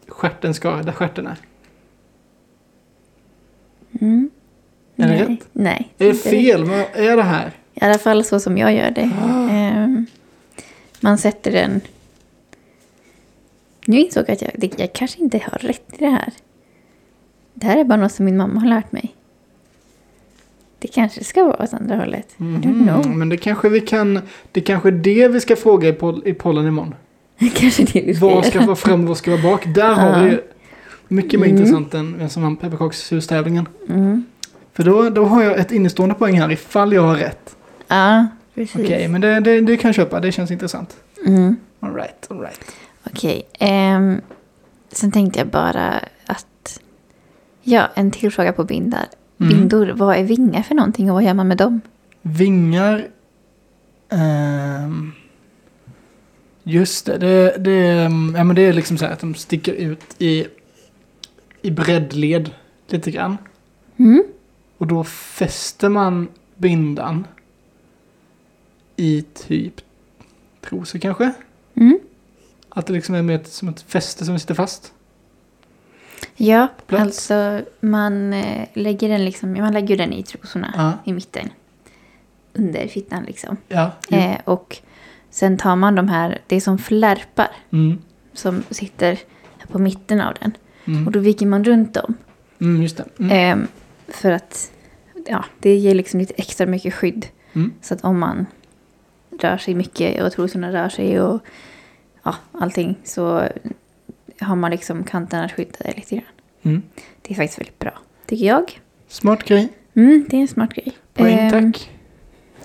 stjärten 0.08 0.54
ska, 0.54 0.76
där 0.76 0.92
stjärten 0.92 1.28
är. 1.28 1.38
Mm. 4.02 4.30
Är 4.96 5.08
det 5.08 5.26
rätt? 5.26 5.48
Nej. 5.54 5.94
Är 5.98 6.08
det 6.08 6.14
fel? 6.14 6.64
Vad 6.64 6.80
är 6.94 7.18
det 7.18 7.24
här? 7.24 7.52
I 7.74 7.86
alla 7.86 7.98
fall 7.98 8.24
så 8.24 8.40
som 8.40 8.58
jag 8.58 8.74
gör 8.74 8.92
det. 8.92 9.12
Ah. 9.24 9.50
Ehm, 9.50 10.06
man 11.00 11.18
sätter 11.18 11.52
den... 11.52 11.82
Nu 13.86 13.98
insåg 14.00 14.24
jag 14.28 14.34
att 14.34 14.42
jag, 14.42 14.74
jag 14.78 14.94
kanske 14.94 15.20
inte 15.22 15.38
har 15.38 15.58
rätt 15.58 15.94
i 15.94 15.98
det 15.98 16.10
här. 16.10 16.34
Det 17.54 17.66
här 17.66 17.78
är 17.78 17.84
bara 17.84 18.00
något 18.00 18.12
som 18.12 18.26
min 18.26 18.38
mamma 18.38 18.60
har 18.60 18.68
lärt 18.68 18.92
mig. 18.92 19.16
Det 20.84 20.88
kanske 20.88 21.24
ska 21.24 21.44
vara 21.44 21.64
åt 21.64 21.74
andra 21.74 21.96
hållet. 21.96 22.36
Mm, 22.40 23.18
men 23.18 23.30
det 23.30 23.38
kanske 23.38 23.70
vi 23.70 23.82
kan... 23.82 24.20
Det 24.52 24.62
kanske 24.62 24.90
är 24.90 24.92
det 24.92 25.28
vi 25.28 25.40
ska 25.40 25.56
fråga 25.56 25.90
i, 25.90 25.94
poll, 25.94 26.22
i 26.26 26.34
pollen 26.34 26.68
imorgon. 26.68 26.96
kanske 27.56 27.84
det 27.84 28.02
vi 28.02 28.16
ska 28.16 28.26
Vad 28.26 28.46
ska 28.46 28.66
vara 28.66 28.76
fram 28.76 29.02
och 29.02 29.08
vad 29.08 29.18
ska 29.18 29.32
vara 29.32 29.42
bak? 29.42 29.64
Där 29.76 29.94
har 29.94 30.24
vi 30.24 30.40
mycket 31.08 31.40
mer 31.40 31.48
Mm. 31.48 31.58
intressant 31.58 31.94
än 31.94 32.18
vem 32.18 32.30
som 32.30 32.44
vann 32.44 32.56
pepparkakshus-tävlingen. 32.56 33.68
Mm. 33.90 34.26
För 34.74 34.84
då, 34.84 35.10
då 35.10 35.26
har 35.26 35.44
jag 35.44 35.58
ett 35.60 35.72
innestående 35.72 36.16
poäng 36.16 36.40
här 36.40 36.52
ifall 36.52 36.94
jag 36.94 37.02
har 37.02 37.16
rätt. 37.16 37.56
Ja, 37.88 38.28
precis. 38.56 38.82
Okej, 38.82 39.08
men 39.08 39.22
det, 39.22 39.40
det, 39.40 39.62
det 39.62 39.78
kan 39.78 39.88
jag 39.88 39.96
köpa. 39.96 40.20
Det 40.20 40.32
känns 40.32 40.52
intressant. 40.52 40.96
Mm. 41.26 41.56
All 41.80 41.96
right, 41.96 42.28
all 42.30 42.40
right. 42.40 42.60
Okej. 43.04 43.44
ehm, 43.60 44.22
sen 44.92 45.12
tänkte 45.12 45.40
jag 45.40 45.48
bara 45.48 46.00
att... 46.26 46.80
Ja, 47.62 47.90
en 47.96 48.12
till 48.12 48.32
fråga 48.32 48.54
på 48.54 48.64
Mm. 49.44 49.58
Bindor, 49.58 49.88
vad 49.88 50.16
är 50.16 50.24
vingar 50.24 50.62
för 50.64 50.76
någonting 50.76 51.10
och 51.10 51.14
vad 51.14 51.24
gör 51.24 51.34
man 51.34 51.48
med 51.48 51.58
dem? 51.58 51.82
Vingar. 52.22 53.08
ehm, 54.10 55.12
just 56.64 57.06
det, 57.06 57.18
det, 57.18 57.56
det, 57.58 57.84
ja, 58.36 58.44
men 58.44 58.56
det 58.56 58.62
är 58.62 58.74
liksom 58.74 58.98
så 58.98 59.06
här 59.06 59.14
att 59.14 59.20
de 59.20 59.36
sticker 59.36 59.74
ut 59.74 60.16
i, 60.18 60.48
i 61.62 61.72
breddled 61.72 62.52
lite 62.88 63.12
grann. 63.12 63.38
Mm. 63.98 64.24
Och 64.78 64.88
då 64.88 65.04
fäster 65.04 65.90
man 65.90 66.28
bindan 66.56 67.28
i 68.96 69.22
typ 69.34 69.82
trosor 70.62 71.00
kanske. 71.00 71.34
Mm. 71.74 72.00
Att 72.70 72.86
det 72.86 72.94
liksom 72.94 73.16
är 73.16 73.22
med 73.22 73.36
ett, 73.36 73.48
som 73.48 73.68
ett 73.70 73.82
fäste 73.82 74.26
som 74.26 74.40
sitter 74.40 74.56
fast. 74.56 74.93
Ja, 76.36 76.68
Plats. 76.88 77.04
alltså 77.04 77.62
man 77.80 78.34
eh, 78.34 78.68
lägger 78.74 79.10
den 79.10 79.26
liksom, 79.26 79.54
man 79.54 79.74
lägger 79.74 79.98
den 79.98 80.14
i 80.14 80.24
trosorna 80.24 80.74
Ja, 80.78 80.94
i 81.06 81.14
mitten. 81.14 81.50
Under 82.54 82.88
fittan 82.88 83.24
liksom. 83.24 83.58
ja. 83.68 83.92
Eh, 84.12 84.38
och 84.44 84.78
sen 85.30 85.58
tar 85.58 85.76
man 85.76 85.96
de 85.96 86.08
här, 86.08 86.42
det 86.48 86.56
är 86.56 86.62
som 86.62 86.78
flärpar 86.78 87.48
Mm, 87.72 87.98
som 88.34 88.64
sitter 88.70 89.20
på 89.72 89.80
mitten 89.80 90.22
av 90.22 90.34
den. 90.42 90.52
mm, 90.86 91.06
Och 91.08 91.12
då 91.14 91.20
viker 91.20 91.46
man 91.46 91.64
runt 91.64 91.94
dem. 91.94 92.14
mm, 92.62 92.82
just 92.82 93.02
det. 93.18 93.36
Eh, 93.36 93.58
för 94.08 94.32
att 94.32 94.72
ja, 95.28 95.46
det 95.60 95.76
ger 95.76 95.96
liksom 95.96 96.20
lite 96.20 96.34
extra 96.38 96.66
mycket 96.68 96.94
skydd. 96.94 97.28
mm, 97.54 97.74
Så 97.82 97.94
att 97.94 98.04
om 98.04 98.20
man 98.20 98.46
rör 99.40 99.58
sig 99.58 99.74
mycket 99.76 100.24
och 100.24 100.32
trosorna 100.32 100.72
rör 100.74 100.90
sig 100.90 101.22
och 101.22 101.42
ja, 102.24 102.36
allting 102.52 102.96
så 103.04 103.48
har 104.44 104.56
man 104.56 104.72
liksom 104.72 105.04
kanterna 105.04 105.50
skyddade 105.50 105.94
lite 105.96 106.16
grann. 106.16 106.26
mm. 106.64 106.82
Det 107.22 107.34
är 107.34 107.36
faktiskt 107.36 107.60
väldigt 107.60 107.80
bra, 107.80 107.94
tycker 108.28 108.46
jag. 108.46 108.80
Smart 109.08 109.44
grej. 109.44 109.70
Mm, 109.96 110.26
det 110.30 110.38
är 110.38 110.42
en 110.42 110.48
smart 110.48 110.74
grej. 110.74 110.92
Poäng 111.14 111.38
Ehm, 111.40 111.72
tack. 111.72 111.90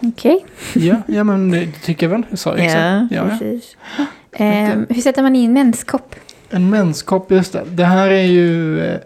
Okej. 0.02 0.44
Ja, 0.74 0.96
ja, 1.08 1.24
men 1.24 1.50
det 1.50 1.72
tycker 1.82 2.06
jag 2.06 2.10
väl. 2.10 2.22
Jag 2.30 2.38
sa 2.38 2.58
ju. 2.58 2.64
Ja, 2.64 2.70
Ja, 2.70 3.06
ja. 3.10 3.28
precis. 3.28 3.76
Ehm, 4.32 4.86
hur 4.88 5.02
sätter 5.02 5.22
man 5.22 5.36
i 5.36 5.44
en 5.44 5.52
menskopp? 5.52 6.14
En 6.50 6.70
menskopp, 6.70 7.30
just 7.30 7.52
det. 7.52 7.64
Det 7.70 7.84
här 7.84 8.10
är 8.10 8.22
ju, 8.22 8.80
eh, 8.80 9.00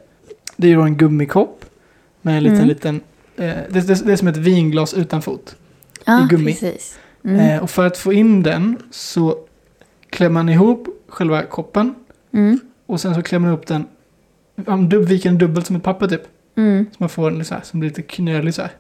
det 0.57 0.67
är 0.67 0.71
ju 0.71 0.83
en 0.83 0.97
gummikopp. 0.97 1.65
Med 2.23 2.37
en 2.37 2.43
liten, 2.43 2.57
Mm. 2.57 2.69
liten, 2.69 3.01
eh, 3.37 3.43
det, 3.71 3.81
det, 3.87 4.07
det 4.07 4.13
är 4.13 4.17
som 4.17 4.29
ett 4.29 4.37
vinglas 4.37 4.95
utan 4.95 5.23
fot. 5.23 5.57
Ja, 6.05 6.27
gummi. 6.31 6.53
precis. 6.53 6.99
Mm. 7.25 7.41
Eh, 7.41 7.63
och 7.63 7.71
för 7.71 7.87
att 7.87 7.99
få 7.99 8.13
in 8.13 8.43
den 8.43 8.77
så 8.91 9.37
klämmer 10.11 10.35
man 10.35 10.49
ihop 10.49 10.89
själva 11.09 11.43
koppen. 11.43 11.95
Mm. 12.33 12.61
Och 12.87 13.01
sen 13.01 13.15
så 13.15 13.23
klämmer 13.23 13.49
man 13.49 13.59
upp 13.59 13.67
den, 13.67 13.87
dub- 14.57 15.05
viker 15.05 15.29
den 15.29 15.39
dubbelt 15.39 15.67
som 15.67 15.77
ett 15.77 15.83
papper 15.83 16.09
typ. 16.09 16.23
Mm. 16.57 16.87
Så 16.93 16.97
man 16.99 17.09
får 17.09 17.31
den 17.31 17.45
så 17.45 17.55
här, 17.55 17.63
som 17.63 17.81
blir 17.81 17.91
lite 17.91 18.03
knölig 18.03 18.55
så 18.55 18.63
här. 18.63 18.71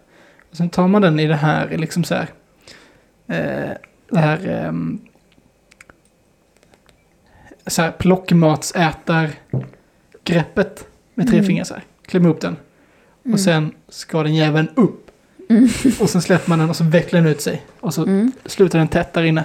Och 0.50 0.56
sen 0.56 0.68
tar 0.70 0.88
man 0.88 1.02
den 1.02 1.20
i 1.20 1.26
det 1.26 1.36
här, 1.36 1.76
liksom 1.78 2.04
så 2.04 2.14
här. 2.14 2.28
Eh, 3.26 3.70
det 4.10 4.18
här... 4.18 4.48
ehm, 4.48 5.00
så 7.66 7.82
här 7.82 7.90
plockmatsätar-greppet. 7.92 10.86
Med 11.14 11.26
tre 11.28 11.36
Mm. 11.38 11.46
fingrar 11.46 11.64
så 11.64 11.74
här. 11.74 11.82
Klämmer 12.06 12.28
upp 12.28 12.40
den. 12.40 12.56
Mm. 13.24 13.34
Och 13.34 13.40
sen 13.40 13.72
ska 13.88 14.22
den 14.22 14.34
jäveln 14.34 14.68
upp. 14.74 15.10
Mm. 15.50 15.68
Och 16.00 16.10
sen 16.10 16.22
släpper 16.22 16.48
man 16.48 16.58
den 16.58 16.70
och 16.70 16.76
så 16.76 16.84
vecklar 16.84 17.20
den 17.20 17.30
ut 17.30 17.40
sig. 17.40 17.62
Och 17.80 17.94
så 17.94 18.02
Mm. 18.02 18.32
slutar 18.44 18.78
den 18.78 18.88
tätt 18.88 19.12
där 19.12 19.22
inne. 19.22 19.44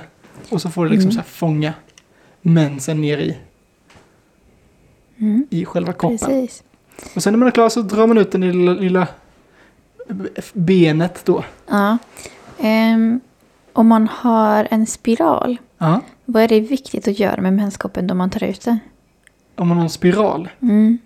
Och 0.49 0.61
så 0.61 0.69
får 0.69 0.85
det 0.85 0.91
liksom 0.91 1.09
Mm. 1.09 1.13
så 1.13 1.19
här 1.19 1.27
fånga 1.27 1.73
mensen 2.41 3.01
ner 3.01 3.17
i, 3.17 3.37
Mm. 5.19 5.47
i 5.49 5.65
själva 5.65 5.93
koppen. 5.93 6.17
Precis. 6.17 6.63
Och 7.15 7.23
sen 7.23 7.33
när 7.33 7.37
man 7.37 7.47
är 7.47 7.51
klar 7.51 7.69
så 7.69 7.81
drar 7.81 8.07
man 8.07 8.17
ut 8.17 8.31
den 8.31 8.41
lilla, 8.41 8.73
lilla 8.73 9.07
benet 10.53 11.25
då. 11.25 11.43
Ja. 11.67 11.97
Ehm, 12.59 13.19
om 13.73 13.87
man 13.87 14.07
har 14.07 14.67
en 14.71 14.85
spiral, 14.85 15.57
Ja. 15.77 16.01
vad 16.25 16.43
är 16.43 16.47
det 16.47 16.59
viktigt 16.59 17.07
att 17.07 17.19
göra 17.19 17.41
med 17.41 17.53
menskoppen 17.53 18.07
då 18.07 18.13
man 18.15 18.29
tar 18.29 18.43
ut 18.43 18.61
den? 18.61 18.79
Om 19.55 19.67
man 19.67 19.77
har 19.77 19.83
en 19.83 19.89
spiral. 19.89 20.49
Mm. 20.61 20.97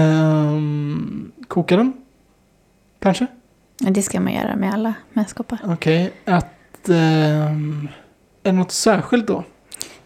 Ehm, 0.00 1.32
koka 1.48 1.76
den? 1.76 1.92
Kanske? 2.98 3.26
Det 3.78 4.02
ska 4.02 4.20
man 4.20 4.32
göra 4.32 4.56
med 4.56 4.74
alla 4.74 4.94
menskoppar. 5.12 5.58
Okej. 5.64 6.12
Att... 6.24 6.88
ehm, 6.88 7.88
är 8.42 8.52
det 8.52 8.58
något 8.58 8.72
särskilt 8.72 9.26
då? 9.26 9.44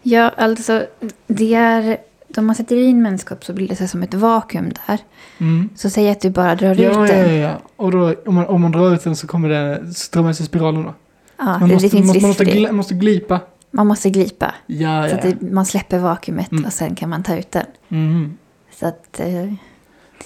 Ja, 0.07 0.31
alltså 0.37 0.85
det 1.27 1.53
är... 1.53 1.97
Då 2.27 2.41
man 2.41 2.55
sätter 2.55 2.75
i 2.75 2.89
en 2.89 3.01
menskopp 3.01 3.45
så 3.45 3.53
blir 3.53 3.67
det 3.67 3.75
så 3.75 3.87
som 3.87 4.03
ett 4.03 4.13
vakuum 4.13 4.71
där. 4.87 4.99
Mm. 5.37 5.69
Så 5.75 5.89
säg 5.89 6.09
att 6.09 6.21
du 6.21 6.29
bara 6.29 6.55
drar 6.55 6.67
Ja, 6.67 6.73
ut 6.73 7.09
ja, 7.09 7.15
den. 7.15 7.35
ja, 7.35 7.49
ja. 7.49 7.61
Och 7.75 7.91
då, 7.91 8.15
om, 8.25 8.35
man, 8.35 8.45
om 8.45 8.61
man 8.61 8.71
drar 8.71 8.93
ut 8.93 9.03
den 9.03 9.15
så 9.15 9.27
kommer 9.27 9.49
det 9.49 9.93
strömma 9.93 10.25
med 10.27 10.35
sig 10.37 10.45
spiralen 10.45 10.83
då. 10.83 10.93
Ja, 11.37 11.45
Man 11.45 11.69
det, 11.69 11.73
måste, 11.75 11.85
det 11.87 11.89
finns 11.91 12.05
man 12.05 12.13
risk 12.13 12.25
måste, 12.27 12.71
måste 12.71 12.95
glipa. 12.95 13.39
Man 13.71 13.87
måste 13.87 14.09
glipa. 14.09 14.53
Ja, 14.65 15.03
Så 15.03 15.09
ja, 15.09 15.17
att 15.17 15.25
ja. 15.25 15.31
det, 15.39 15.51
man 15.51 15.65
släpper 15.65 15.99
vakuumet 15.99 16.51
Mm. 16.51 16.65
och 16.65 16.73
sen 16.73 16.95
kan 16.95 17.09
man 17.09 17.23
ta 17.23 17.35
ut 17.37 17.51
den. 17.51 17.65
Mhm. 17.87 18.37
Så 18.75 18.87
att... 18.87 19.19
Eh, 19.19 19.53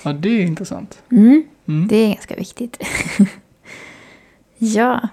Ja, 0.03 0.13
det 0.13 0.29
är 0.29 0.41
intressant. 0.41 1.01
mm, 1.11 1.43
Mm. 1.67 1.87
det 1.87 1.95
är 1.95 2.07
ganska 2.13 2.35
viktigt. 2.35 2.77
ja. 4.57 5.07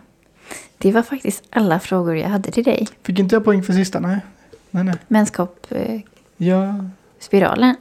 Det 0.79 0.93
var 0.93 1.03
faktiskt 1.03 1.45
alla 1.51 1.81
frågor 1.81 2.17
jag 2.17 2.29
hade 2.29 2.51
till 2.51 2.65
dig. 2.65 2.89
Fick 3.03 3.19
inte 3.19 3.35
jag 3.35 3.45
poäng 3.45 3.63
för 3.63 3.73
sista? 3.73 4.01
Nej. 4.01 4.19
Nej, 4.77 4.85
nej. 4.85 4.95
Menskopp, 5.09 5.67
eh, 5.73 6.01
Ja, 6.37 6.75
spiralen. 7.19 7.77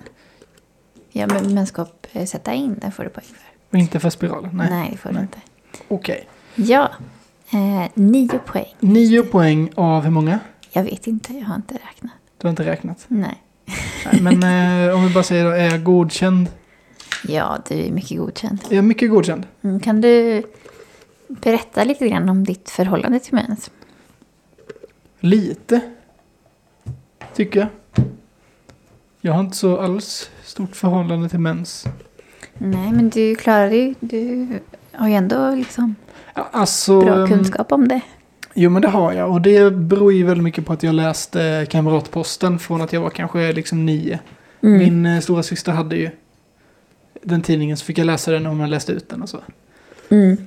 Ja, 1.12 1.28
men 1.28 1.54
menskopp, 1.54 2.08
sätta 2.28 2.54
in, 2.54 2.76
den 2.82 2.92
får 2.92 3.04
du 3.04 3.10
poäng 3.10 3.26
för. 3.26 3.38
och 3.72 3.78
inte 3.80 4.00
för 4.00 4.10
spiralen. 4.10 4.52
Nej. 4.54 4.68
Nej, 4.70 4.90
det 4.92 4.98
får 4.98 5.10
du 5.10 5.20
inte. 5.20 5.38
Okej. 5.88 6.28
Ja, 6.56 6.92
eh, 7.54 7.92
nio 7.94 8.40
poäng. 8.40 8.76
Nio 8.80 9.24
poäng 9.24 9.70
av 9.76 10.04
hur 10.04 10.12
många? 10.12 10.40
Jag 10.72 10.84
vet 10.84 11.08
inte, 11.08 11.34
jag 11.34 11.46
har 11.46 11.56
inte 11.56 11.74
räknat. 11.74 12.12
Du 12.38 12.48
har 12.48 12.50
inte 12.50 12.66
räknat. 12.66 13.06
Nej. 13.08 13.42
Nej, 14.12 14.22
men 14.22 14.88
eh, 14.90 14.96
om 14.96 15.08
vi 15.08 15.14
bara 15.14 15.24
säger 15.24 15.46
då, 15.46 15.52
är 15.52 15.72
jag 15.72 15.84
godkänd? 15.84 16.48
Ja, 17.28 17.58
du 17.70 17.76
är 17.76 17.92
mycket 17.92 18.18
godkänd. 18.18 18.60
Är 18.70 18.76
jag 18.76 18.84
mycket 18.86 19.10
godkänd? 19.10 19.48
Mm, 19.62 19.80
kan 19.80 20.02
du 20.02 20.44
berätta 21.28 21.84
lite 21.84 22.10
grann 22.10 22.30
om 22.30 22.44
ditt 22.44 22.70
förhållande 22.70 23.20
till 23.20 23.34
mens? 23.34 23.72
Lite. 25.20 25.82
Tycker 27.36 27.60
jag. 27.60 27.70
Jag 29.22 29.34
har 29.34 29.40
inte 29.40 29.58
så 29.58 29.78
alls 29.78 30.30
stort 30.44 30.76
förhållande 30.76 31.30
till 31.30 31.40
mens. 31.40 31.88
Nej, 32.58 32.92
men 32.92 33.10
du 33.10 33.36
klarar 33.36 33.72
ju, 33.72 33.96
du 34.00 34.48
har 34.92 35.08
ju 35.08 35.14
ändå 35.14 35.56
liksom 35.56 35.96
Ja, 36.36 36.50
Alltså, 36.52 37.02
bra 37.02 37.22
ehm, 37.22 37.28
kunskap 37.28 37.72
om 37.72 37.88
det. 37.88 38.02
Jo 38.54 38.70
men 38.70 38.82
det 38.82 38.88
har 38.88 39.14
jag 39.14 39.32
och 39.32 39.42
det 39.42 39.74
beror 39.74 40.14
ju 40.14 40.24
väldigt 40.24 40.44
mycket 40.44 40.66
på 40.66 40.74
att 40.74 40.84
jag 40.84 40.96
läste 40.96 41.66
Kamratposten 41.70 42.60
från 42.60 42.82
att 42.82 42.94
jag 42.94 43.02
var 43.02 43.10
kanske 43.10 43.54
liksom 43.54 43.86
nio. 43.86 44.20
Mm. 44.62 44.78
Min 44.78 45.06
eh, 45.06 45.20
stora 45.20 45.44
syster 45.44 45.72
hade 45.72 45.96
ju 45.96 46.10
den 47.24 47.42
tidningen 47.42 47.78
så 47.78 47.86
fick 47.86 47.98
jag 47.98 48.06
läsa 48.06 48.32
den 48.32 48.46
och 48.46 48.56
man 48.56 48.70
läste 48.70 48.92
ut 48.92 49.10
den 49.10 49.22
och 49.22 49.30
så. 49.30 49.38
Mm. 50.10 50.38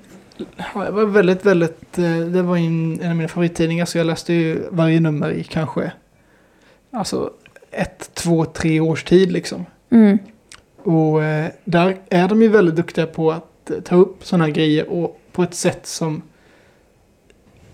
Ja, 0.56 0.84
jag 0.84 0.92
var 0.92 1.04
väldigt, 1.04 1.46
väldigt, 1.46 1.98
eh, 1.98 2.18
det 2.18 2.42
var 2.42 2.56
en, 2.56 3.00
en 3.00 3.10
av 3.10 3.16
mina 3.16 3.28
favorittidningar 3.28 3.84
så 3.84 3.98
jag 3.98 4.06
läste 4.06 4.32
ju 4.32 4.62
varje 4.70 5.00
nummer 5.00 5.30
i 5.30 5.44
kanske 5.44 5.92
alltså 6.90 7.30
ett, 7.70 8.10
två, 8.14 8.44
tre 8.44 8.80
års 8.80 9.04
tid 9.04 9.32
liksom. 9.32 9.66
Mm. 9.90 10.18
Och 10.82 11.24
eh, 11.24 11.50
där 11.64 11.96
är 12.10 12.28
de 12.28 12.42
ju 12.42 12.48
väldigt 12.48 12.76
duktiga 12.76 13.06
på 13.06 13.32
att 13.32 13.70
eh, 13.70 13.80
ta 13.80 13.96
upp 13.96 14.24
sådana 14.24 14.44
här 14.44 14.52
grejer 14.52 14.88
och 14.88 15.20
på 15.32 15.42
ett 15.42 15.54
sätt 15.54 15.86
som 15.86 16.22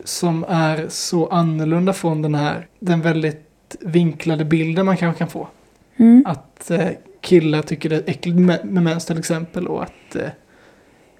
som 0.04 0.44
är 0.48 0.86
så 0.88 1.26
annorlunda 1.26 1.92
från 1.92 2.22
den 2.22 2.34
här 2.34 2.66
den 2.78 3.00
väldigt 3.00 3.76
vinklade 3.80 4.44
bilden 4.44 4.86
man 4.86 4.96
kanske 4.96 5.18
kan 5.18 5.28
få. 5.28 5.48
Mm. 5.96 6.24
Att 6.26 6.70
eh, 6.70 6.88
killar 7.20 7.62
tycker 7.62 7.88
det 7.88 7.96
är 7.96 8.10
äckligt 8.10 8.38
med, 8.38 8.64
med 8.64 8.82
mens 8.82 9.06
till 9.06 9.18
exempel 9.18 9.66
och 9.66 9.82
att 9.82 10.16
eh, 10.16 10.30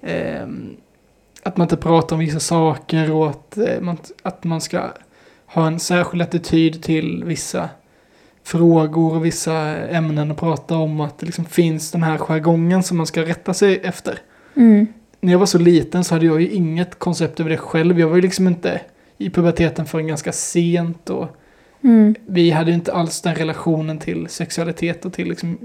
ehm, 0.01 0.75
att 1.43 1.57
man 1.57 1.65
inte 1.65 1.77
pratar 1.77 2.15
om 2.15 2.19
vissa 2.19 2.39
saker 2.39 3.11
och 3.11 3.29
att, 3.29 3.57
eh, 3.57 3.81
man, 3.81 3.97
att 4.21 4.43
man 4.43 4.61
ska 4.61 4.83
ha 5.45 5.67
en 5.67 5.79
särskild 5.79 6.21
attityd 6.21 6.83
till 6.83 7.23
vissa 7.23 7.69
frågor 8.45 9.15
och 9.15 9.25
vissa 9.25 9.53
ämnen 9.77 10.31
att 10.31 10.37
prata 10.37 10.77
om. 10.77 11.01
Att 11.01 11.19
det 11.19 11.25
liksom 11.25 11.45
finns 11.45 11.91
den 11.91 12.03
här 12.03 12.17
jargongen 12.17 12.83
som 12.83 12.97
man 12.97 13.05
ska 13.07 13.21
rätta 13.21 13.53
sig 13.53 13.79
efter. 13.83 14.19
Mm. 14.55 14.87
När 15.21 15.31
jag 15.31 15.39
var 15.39 15.45
så 15.45 15.57
liten 15.57 16.03
så 16.03 16.15
hade 16.15 16.25
jag 16.25 16.41
ju 16.41 16.49
inget 16.49 16.99
koncept 16.99 17.39
över 17.39 17.49
det 17.49 17.57
själv. 17.57 17.99
Jag 17.99 18.07
var 18.07 18.15
ju 18.15 18.21
liksom 18.21 18.47
inte 18.47 18.81
i 19.17 19.29
puberteten 19.29 19.85
förrän 19.85 20.07
ganska 20.07 20.31
sent 20.31 21.09
och 21.09 21.37
Mm. 21.85 22.15
vi 22.25 22.51
hade 22.51 22.71
ju 22.71 22.75
inte 22.75 22.93
alls 22.93 23.21
den 23.21 23.35
relationen 23.35 23.99
till 23.99 24.27
sexualitet 24.29 25.05
och 25.05 25.13
till 25.13 25.29
liksom 25.29 25.57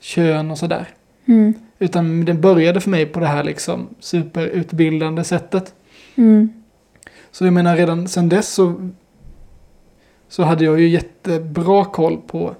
kön 0.00 0.50
och 0.50 0.58
sådär. 0.58 0.88
Mm. 1.26 1.54
Utan 1.78 2.24
den 2.24 2.40
började 2.40 2.80
för 2.80 2.90
mig 2.90 3.06
på 3.06 3.20
det 3.20 3.26
här 3.26 3.44
liksom 3.44 3.88
superutbildande 4.00 5.24
sättet. 5.24 5.74
Mm. 6.14 6.52
Så 7.30 7.44
jag 7.44 7.52
menar 7.52 7.76
redan 7.76 8.08
sen 8.08 8.28
dess 8.28 8.48
så, 8.48 8.90
så 10.28 10.42
hade 10.42 10.64
jag 10.64 10.80
ju 10.80 10.88
jättebra 10.88 11.84
koll 11.84 12.18
på 12.26 12.54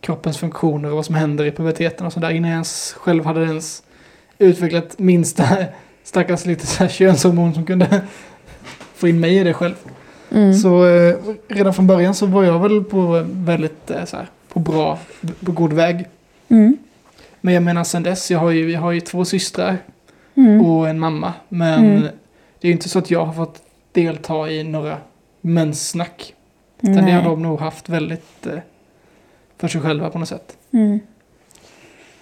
kroppens 0.00 0.38
funktioner 0.38 0.88
och 0.90 0.96
vad 0.96 1.06
som 1.06 1.14
händer 1.14 1.44
i 1.44 1.50
puberteten 1.52 2.06
och 2.06 2.12
sådär 2.12 2.30
innan 2.30 2.50
jag 2.50 2.54
ens 2.56 2.92
själv 2.92 3.24
hade 3.24 3.40
ens 3.44 3.82
utvecklat 4.38 4.98
minsta 4.98 5.48
stackars 6.04 6.46
lite 6.46 6.66
så 6.66 6.78
här 6.82 6.88
könshormon 6.90 7.54
som 7.54 7.66
kunde 7.66 8.02
få 8.94 9.08
in 9.08 9.20
mig 9.20 9.36
i 9.38 9.44
det 9.44 9.54
själv. 9.54 9.74
Mm. 10.30 10.54
Så 10.54 10.86
eh, 10.86 11.16
redan 11.48 11.74
från 11.74 11.86
början 11.86 12.14
så 12.14 12.26
var 12.26 12.44
jag 12.44 12.58
väl 12.58 12.84
på 12.84 13.24
väldigt 13.30 13.90
eh, 13.90 14.04
så 14.04 14.16
här, 14.16 14.26
på 14.52 14.58
bra, 14.60 14.98
på 15.44 15.52
god 15.52 15.72
väg. 15.72 16.04
Mm. 16.48 16.76
Men 17.40 17.54
jag 17.54 17.62
menar 17.62 17.84
sen 17.84 18.02
dess, 18.02 18.30
jag 18.30 18.38
har 18.38 18.50
ju, 18.50 18.70
jag 18.70 18.80
har 18.80 18.92
ju 18.92 19.00
två 19.00 19.24
systrar 19.24 19.76
Mm. 20.36 20.60
och 20.66 20.88
en 20.88 20.98
mamma. 20.98 21.32
Men 21.48 21.84
Mm. 21.84 22.00
det 22.02 22.66
är 22.66 22.68
ju 22.68 22.72
inte 22.72 22.88
så 22.88 22.98
att 22.98 23.10
jag 23.10 23.24
har 23.24 23.32
fått 23.32 23.62
delta 23.92 24.50
i 24.50 24.64
några 24.64 24.98
menssnack. 25.40 26.33
Utan 26.84 26.94
det 26.96 27.02
Nej. 27.02 27.12
har 27.12 27.22
de 27.30 27.42
nog 27.42 27.60
haft 27.60 27.88
väldigt 27.88 28.46
eh, 28.46 28.58
för 29.58 29.68
sig 29.68 29.80
själva 29.80 30.10
på 30.10 30.18
något 30.18 30.28
sätt. 30.28 30.56
Mm. 30.72 31.00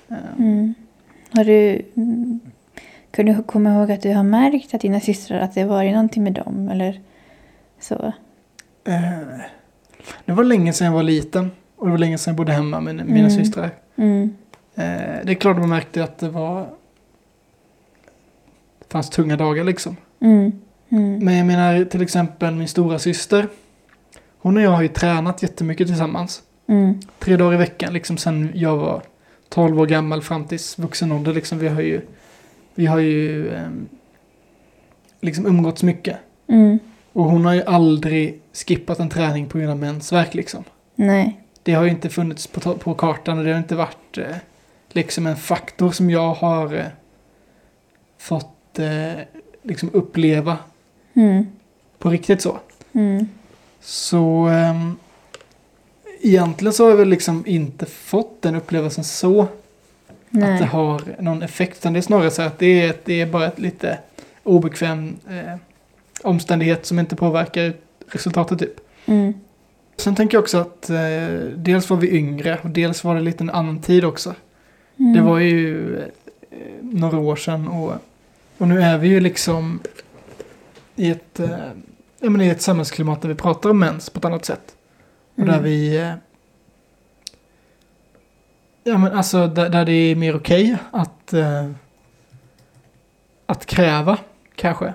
Eh, 0.09 0.17
Mm. 0.39 0.75
Har 1.33 1.45
du... 1.45 1.83
Kan 3.11 3.27
du 3.27 3.43
komma 3.43 3.71
ihåg 3.75 3.93
att 3.93 4.03
du 4.03 4.15
har 4.15 4.23
märkt 4.23 4.75
att 4.75 4.81
dina 4.81 5.01
systrar, 5.01 5.39
att 5.41 5.55
det 5.55 5.65
varit 5.65 5.93
någonting 5.93 6.23
med 6.25 6.33
dem 6.33 6.69
eller 6.69 7.01
så? 7.81 8.13
eh, 8.85 9.39
det 10.25 10.33
var 10.33 10.45
länge 10.45 10.73
sedan 10.73 10.85
jag 10.87 10.95
var 10.95 11.03
liten. 11.03 11.51
Och 11.77 11.87
det 11.87 11.91
var 11.91 11.99
länge 11.99 12.19
sedan 12.19 12.31
jag 12.33 12.37
bodde 12.37 12.53
hemma 12.53 12.81
med 12.81 12.95
mina 12.95 13.19
Mm. 13.19 13.31
systrar. 13.31 13.71
Mm. 13.97 14.37
Eh, 14.75 14.85
det 15.25 15.31
är 15.33 15.35
klart 15.35 15.57
man 15.59 15.69
märkte 15.69 16.05
att 16.05 16.19
det 16.19 16.29
var... 16.29 16.61
Det 18.79 18.93
fanns 18.93 19.11
tunga 19.11 19.37
dagar 19.37 19.65
liksom. 19.65 19.97
Mm. 20.21 20.53
Mm. 20.89 21.19
Men 21.25 21.37
jag 21.37 21.47
menar 21.47 21.85
till 21.85 22.03
exempel 22.03 22.55
min 22.55 22.69
stora 22.69 22.99
syster. 22.99 23.49
Hon 24.43 24.57
och 24.57 24.63
jag 24.63 24.71
har 24.71 24.83
ju 24.83 24.89
tränat 24.89 25.43
jättemycket 25.43 25.87
tillsammans. 25.87 26.43
Mm. 26.67 27.01
Tre 27.19 27.37
dagar 27.37 27.55
i 27.55 27.57
veckan 27.57 27.93
liksom 27.93 28.17
sen 28.17 28.51
jag 28.55 28.77
var 28.77 29.03
12 29.49 29.81
år 29.81 29.87
gammal 29.87 30.23
fram 30.23 30.45
till 30.45 30.59
vuxen 30.77 31.13
ålder 31.13 31.35
liksom. 31.35 31.59
Vi 31.59 31.69
har 31.69 31.81
ju, 31.81 32.01
vi 32.75 32.87
har 32.87 32.99
ju 32.99 33.49
ehm, 33.55 33.89
liksom 35.21 35.47
umgåtts 35.47 35.83
mycket. 35.83 36.17
Mm. 36.49 36.79
Och 37.13 37.25
hon 37.25 37.45
har 37.45 37.55
ju 37.55 37.63
aldrig 37.63 38.41
skippat 38.53 38.99
en 39.01 39.11
träning 39.11 39.47
på 39.49 39.59
grund 39.59 39.71
av 39.71 39.79
mensvärk 39.79 40.35
liksom. 40.35 40.65
Nej. 40.95 41.41
Det 41.63 41.73
har 41.73 41.85
ju 41.85 41.91
inte 41.91 42.09
funnits 42.09 42.47
på, 42.47 42.75
på 42.75 42.95
kartan 42.95 43.39
och 43.39 43.45
det 43.45 43.51
har 43.51 43.59
inte 43.59 43.77
varit 43.77 44.19
eh, 44.19 44.37
liksom 44.93 45.27
en 45.27 45.37
faktor 45.37 45.91
som 45.91 46.11
jag 46.11 46.35
har 46.35 46.75
eh, 46.75 46.85
fått 48.19 48.79
eh, 48.79 49.23
liksom 49.63 49.91
uppleva 49.93 50.59
Mm. 51.15 51.47
på 51.99 52.11
riktigt 52.11 52.43
så. 52.43 52.59
Mm. 52.93 53.29
Så 53.83 54.47
ehm, 54.47 54.97
egentligen 56.21 56.73
så 56.73 56.85
har 56.85 56.91
jag 56.91 56.97
väl 56.97 57.09
liksom 57.09 57.47
inte 57.47 57.87
fått 57.87 58.43
den 58.43 58.55
upplevelsen 58.55 59.05
så. 59.05 59.43
Att 59.43 59.49
det 60.31 60.41
Nej. 60.41 60.63
har 60.63 61.03
någon 61.19 61.43
effekt. 61.43 61.77
Utan 61.79 61.93
det 61.93 61.99
är 61.99 62.03
snarare 62.03 62.31
så 62.31 62.43
att 62.43 62.59
det 62.59 62.83
är, 62.83 62.95
det 63.05 63.21
är 63.21 63.27
bara 63.27 63.47
ett 63.47 63.59
lite 63.59 63.99
obekväm 64.43 65.17
eh, 65.31 65.57
omständighet 66.23 66.87
som 66.87 66.99
inte 66.99 67.17
påverkar 67.17 67.73
resultatet 68.09 68.59
typ. 68.59 68.81
Mm. 69.07 69.35
Sen 69.97 70.15
tänker 70.15 70.37
jag 70.37 70.43
också 70.43 70.59
att 70.59 70.91
eh, 70.91 71.27
dels 71.57 71.91
var 71.91 71.97
vi 71.97 72.17
yngre 72.17 72.59
och 72.63 72.71
dels 72.71 73.05
var 73.05 73.15
det 73.15 73.21
lite 73.21 73.45
en 73.45 73.51
annan 73.51 73.81
tid 73.81 74.05
också. 74.05 74.35
Mm. 74.99 75.15
Det 75.15 75.21
var 75.21 75.39
ju 75.39 75.97
eh, 75.99 76.07
några 76.81 77.19
år 77.19 77.37
sedan 77.37 77.69
och, 77.69 77.93
och 78.59 78.69
nu 78.69 78.83
är 78.83 78.99
vi 78.99 79.09
ju 79.09 79.21
liksom 79.21 79.81
i 80.97 81.11
ett, 81.11 81.41
eh, 81.41 81.57
ja, 82.23 82.31
men 82.31 82.41
i 82.41 82.49
ett 82.49 82.63
samhällsklimat 82.63 83.23
där 83.23 83.29
vi 83.29 83.35
pratar 83.35 83.71
om 83.71 83.79
mens 83.79 84.11
på 84.11 84.19
ett 84.19 84.25
annat 84.25 84.45
sätt. 84.45 84.77
Och 85.35 85.45
där 85.45 85.53
Mm. 85.53 85.65
vi... 85.65 85.97
eh, 86.01 86.13
Ja 88.85 88.99
men 88.99 89.13
alltså 89.13 89.47
där, 89.47 89.69
där 89.69 89.85
det 89.85 89.93
är 89.93 90.17
mer 90.17 90.37
okej 90.37 90.77
att... 90.91 91.33
eh, 91.33 91.71
Att 93.47 93.67
kräva 93.67 94.19
kanske. 94.57 94.95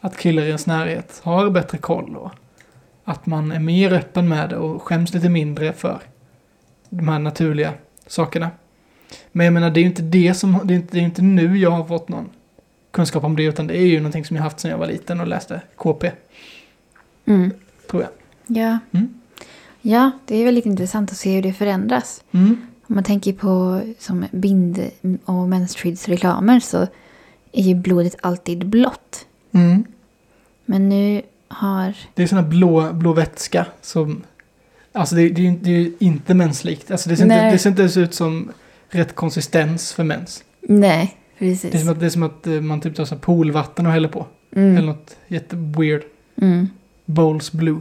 Att 0.00 0.16
killar 0.18 0.42
i 0.42 0.46
ens 0.46 0.66
närhet 0.66 1.20
har 1.24 1.50
bättre 1.50 1.78
koll 1.78 2.16
och 2.16 2.30
att 3.04 3.26
man 3.26 3.52
är 3.52 3.58
mer 3.58 3.92
öppen 3.92 4.28
med 4.28 4.48
det 4.50 4.56
och 4.56 4.82
skäms 4.82 5.14
lite 5.14 5.28
mindre 5.28 5.72
för 5.72 6.00
de 6.88 7.08
här 7.08 7.18
naturliga 7.18 7.72
sakerna. 8.06 8.50
Men 9.32 9.44
jag 9.46 9.52
menar 9.52 9.70
det 9.70 9.80
är 9.80 9.82
ju 9.82 9.88
inte 9.88 10.02
det 10.02 10.34
som, 10.34 10.60
det 10.64 10.74
är 10.74 10.76
inte, 10.76 10.92
det 10.92 10.98
är 11.00 11.04
inte 11.04 11.22
nu 11.22 11.58
jag 11.58 11.70
har 11.70 11.84
fått 11.84 12.08
någon 12.08 12.30
kunskap 12.92 13.24
om 13.24 13.36
det 13.36 13.42
utan 13.42 13.66
det 13.66 13.76
är 13.78 13.86
ju 13.86 13.96
någonting 13.96 14.24
som 14.24 14.36
jag 14.36 14.44
haft 14.44 14.60
sedan 14.60 14.70
jag 14.70 14.78
var 14.78 14.86
liten 14.86 15.20
och 15.20 15.26
läste 15.26 15.60
KP, 15.76 16.10
Mm. 17.24 17.50
tror 17.90 18.02
jag. 18.02 18.10
Ja. 18.46 18.78
Mm. 18.92 19.14
ja, 19.82 20.10
det 20.26 20.36
är 20.36 20.44
väldigt 20.44 20.66
intressant 20.66 21.10
att 21.10 21.16
se 21.16 21.34
hur 21.34 21.42
det 21.42 21.52
förändras. 21.52 22.24
Mm. 22.32 22.66
Om 22.86 22.94
man 22.94 23.04
tänker 23.04 23.32
på 23.32 23.80
som 23.98 24.24
bind 24.30 24.90
och 25.24 25.48
mensskyddsreklamer 25.48 26.60
så 26.60 26.86
är 27.52 27.62
ju 27.62 27.74
blodet 27.74 28.16
alltid 28.20 28.66
blått. 28.66 29.26
Mm. 29.52 29.84
Men 30.64 30.88
nu 30.88 31.22
har... 31.48 31.94
Det 32.14 32.22
är 32.22 32.34
här 32.34 32.42
blå, 32.42 32.92
blå 32.92 33.12
vätska 33.12 33.66
som... 33.80 34.22
Alltså 34.92 35.14
det, 35.14 35.28
det, 35.28 35.50
det 35.50 35.70
är 35.70 35.78
ju 35.78 35.92
inte 35.98 36.34
menslikt. 36.34 36.90
Alltså 36.90 37.08
det 37.08 37.16
ser, 37.16 37.24
inte, 37.24 37.50
det 37.50 37.58
ser 37.58 37.70
inte 37.70 37.82
ens 37.82 37.96
ut 37.96 38.14
som 38.14 38.52
rätt 38.88 39.14
konsistens 39.14 39.92
för 39.92 40.04
mens. 40.04 40.44
Nej, 40.60 41.16
Det 41.42 41.46
är 41.48 41.50
precis. 41.70 41.80
som 41.80 41.90
att, 41.92 42.02
är 42.02 42.08
som 42.08 42.22
att 42.22 42.46
eh, 42.46 42.60
man 42.60 42.80
typ 42.80 42.94
tar 42.96 43.04
så 43.04 43.16
poolvatten 43.16 43.86
och 43.86 43.92
häller 43.92 44.08
på. 44.08 44.26
Eller 44.52 44.70
Mm. 44.70 44.86
något 44.86 45.16
jätteweird. 45.28 46.02
Mm. 46.36 46.68
Bowls 47.04 47.52
blue. 47.52 47.80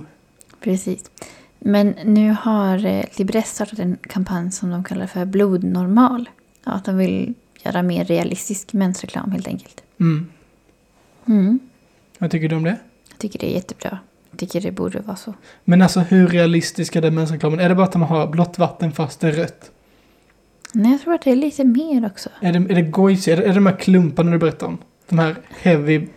Precis. 0.64 1.12
Men 1.59 1.95
nu 2.05 2.36
har 2.41 2.86
eh, 2.86 3.03
Libresse 3.18 3.55
startat 3.55 3.80
en 3.80 3.97
kampanj 4.01 4.51
som 4.51 4.70
de 4.70 4.84
kallar 4.84 5.07
för 5.07 5.26
blodnormal. 5.26 6.30
Ja, 6.64 6.72
att 6.72 6.86
de 6.86 6.97
vill 6.97 7.34
göra 7.64 7.84
mer 7.84 8.05
realistisk 8.05 8.74
mensreklam 8.74 9.32
helt 9.32 9.47
enkelt. 9.47 9.84
Mm. 9.99 10.28
Mm. 11.26 11.59
Vad 12.18 12.32
tycker 12.32 12.49
du 12.49 12.55
om 12.55 12.64
det? 12.64 12.78
Jag 13.09 13.18
tycker 13.18 13.39
det 13.39 13.51
är 13.51 13.55
jättebra. 13.55 13.99
Jag 14.32 14.39
tycker 14.39 14.62
det 14.62 14.72
borde 14.72 14.99
vara 14.99 15.18
så. 15.18 15.34
Men 15.64 15.82
alltså 15.82 15.99
hur 15.99 16.28
realistisk 16.28 16.95
är 16.95 17.01
den 17.01 17.16
mensreklamen? 17.16 17.59
Är 17.59 17.70
det 17.70 17.76
bara 17.76 17.86
att 17.86 17.91
de 17.91 18.01
har 18.01 18.28
blått 18.28 18.57
vatten 18.59 18.91
fast 18.91 19.20
det 19.20 19.28
är 19.28 19.32
rött? 19.32 19.72
Nej, 20.74 20.91
jag 20.91 21.01
tror 21.01 21.13
att 21.13 21.22
det 21.22 21.32
är 21.32 21.36
lite 21.36 21.63
mer 21.63 22.05
också. 22.05 22.30
Är 22.41 22.53
det, 22.53 22.59
är 22.72 22.76
det 22.76 22.82
gojs? 22.82 23.28
Är 23.28 23.38
det, 23.38 23.43
är 23.43 23.47
det 23.47 23.53
de 23.53 23.65
här 23.65 23.78
klumparna 23.78 24.32
du 24.32 24.38
berättar 24.38 24.67
om? 24.67 24.78
De 25.09 25.19
här 25.19 25.36
heavy, 25.61 26.07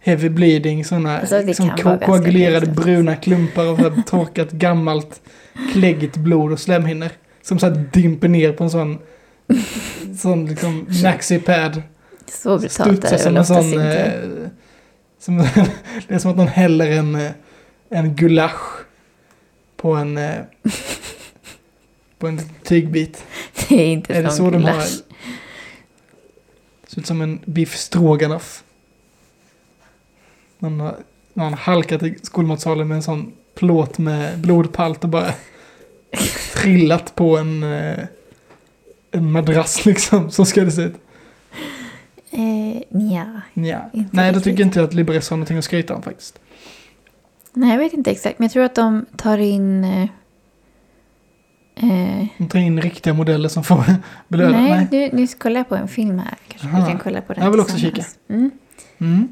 heavy 0.00 0.28
bleeding, 0.28 0.84
sådana 0.84 1.18
Alltså, 1.18 1.42
liksom 1.42 1.70
ko- 1.70 1.98
koagulerade 1.98 2.66
bruna 2.66 3.16
klumpar 3.16 3.66
av 3.66 3.78
här 3.78 4.02
torkat 4.06 4.50
gammalt 4.50 5.20
kläggigt 5.72 6.16
blod 6.16 6.52
och 6.52 6.58
slemhinnor. 6.60 7.08
Som 7.42 7.58
så 7.58 7.66
här 7.66 7.84
dimper 7.92 8.28
ner 8.28 8.52
på 8.52 8.64
en 8.64 8.70
sån, 8.70 8.98
sån 10.18 10.46
liksom 10.46 10.86
maxi-pad. 11.02 11.82
Så 12.32 12.58
brutalt 12.58 13.04
är 13.04 13.10
det 13.10 13.18
som 13.18 13.32
väl 13.34 13.40
oftast 13.40 13.60
sån... 13.60 13.64
inte. 13.68 13.96
Eh, 14.02 14.48
som, 15.18 15.36
det 16.08 16.14
är 16.14 16.18
som 16.18 16.30
att 16.30 16.36
någon 16.36 16.48
häller 16.48 16.90
en, 16.90 17.14
eh, 17.14 17.30
en 17.88 18.14
gulasch 18.14 18.84
på 19.76 19.92
en... 19.92 20.18
Eh, 22.20 22.22
på 22.22 22.28
en 22.28 22.40
tygbit. 22.62 23.24
Det 23.68 23.74
är 23.74 23.86
inte 23.86 24.14
Är 24.14 24.22
det 24.22 24.30
så 24.30 24.50
de 24.50 24.64
har? 24.64 24.82
Ser 26.86 27.00
ut 27.00 27.06
som 27.06 27.20
en 27.20 27.40
biff 27.44 27.76
stroganoff. 27.76 28.64
Man 30.58 30.80
har, 30.80 30.96
man 31.34 31.52
har 31.52 31.56
halkat 31.60 32.02
i 32.02 32.14
skolmatsalen 32.22 32.88
med 32.88 32.96
en 32.96 33.02
sån 33.02 33.32
plåt 33.54 33.98
med 33.98 34.38
blodpalt 34.38 35.04
och 35.04 35.10
bara 35.10 35.32
trillat 36.54 37.14
på 37.14 37.38
en, 37.38 37.62
eh, 37.62 37.98
en 39.10 39.32
madrass 39.32 39.84
liksom 39.86 40.30
som 40.30 40.46
ska 40.46 40.64
det 40.64 40.70
se 40.70 40.82
ut. 40.82 40.94
Eh, 42.30 42.82
nja. 42.88 43.42
Ja. 43.54 43.90
Inte 43.92 44.16
Nej, 44.16 44.32
då 44.32 44.40
tycker 44.40 44.64
inte 44.64 44.78
jag 44.78 44.86
att 44.86 44.94
Libres 44.94 45.30
har 45.30 45.36
någonting 45.36 45.58
att 45.58 45.64
skryta 45.64 45.94
om 45.94 46.02
faktiskt. 46.02 46.38
Nej, 47.52 47.70
jag 47.70 47.78
vet 47.78 47.92
inte 47.92 48.10
exakt. 48.10 48.38
Men 48.38 48.44
jag 48.44 48.52
tror 48.52 48.64
att 48.64 48.74
de 48.74 49.06
tar 49.16 49.38
in... 49.38 50.08
Eh, 51.82 52.46
tar 52.48 52.58
in 52.58 52.80
riktiga 52.82 53.14
modeller 53.14 53.48
som 53.48 53.64
får 53.64 53.84
belöna. 54.28 54.60
nej, 54.60 54.88
Nu, 54.90 55.10
nu 55.12 55.26
kollar 55.26 55.60
jag 55.60 55.68
på 55.68 55.76
en 55.76 55.88
film 55.88 56.18
här. 56.18 56.34
Kanske 56.48 56.68
Aha. 56.68 56.86
vi 56.86 56.90
kan 56.92 57.00
kolla 57.00 57.20
på 57.20 57.32
den 57.32 57.44
Jag 57.44 57.50
vill 57.50 57.60
också 57.60 57.76
tillsammans. 57.76 58.18
Mm. 58.28 58.50
Mm. 58.98 59.28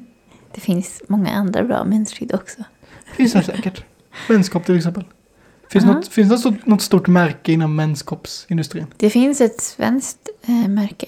Det 0.55 0.61
finns 0.61 1.03
många 1.09 1.31
andra 1.31 1.65
bra 1.65 1.85
mensskydd 1.85 2.35
också. 2.35 2.59
Finns 3.17 3.33
det 3.33 3.43
säkert. 3.43 3.85
Menskopp 4.29 4.65
till 4.67 4.77
exempel. 4.77 5.05
Finns, 5.71 5.85
Ja. 5.85 5.93
något, 5.93 6.09
finns 6.09 6.43
det 6.45 6.55
något 6.65 6.83
stort, 6.83 7.07
märke 7.07 7.53
inom 7.53 7.77
menskoppsindustrin? 7.77 8.87
Det 8.97 9.11
finns 9.11 9.41
ett 9.41 9.61
svenskt 9.61 10.29
eh, 10.47 10.69
märke. 10.69 11.07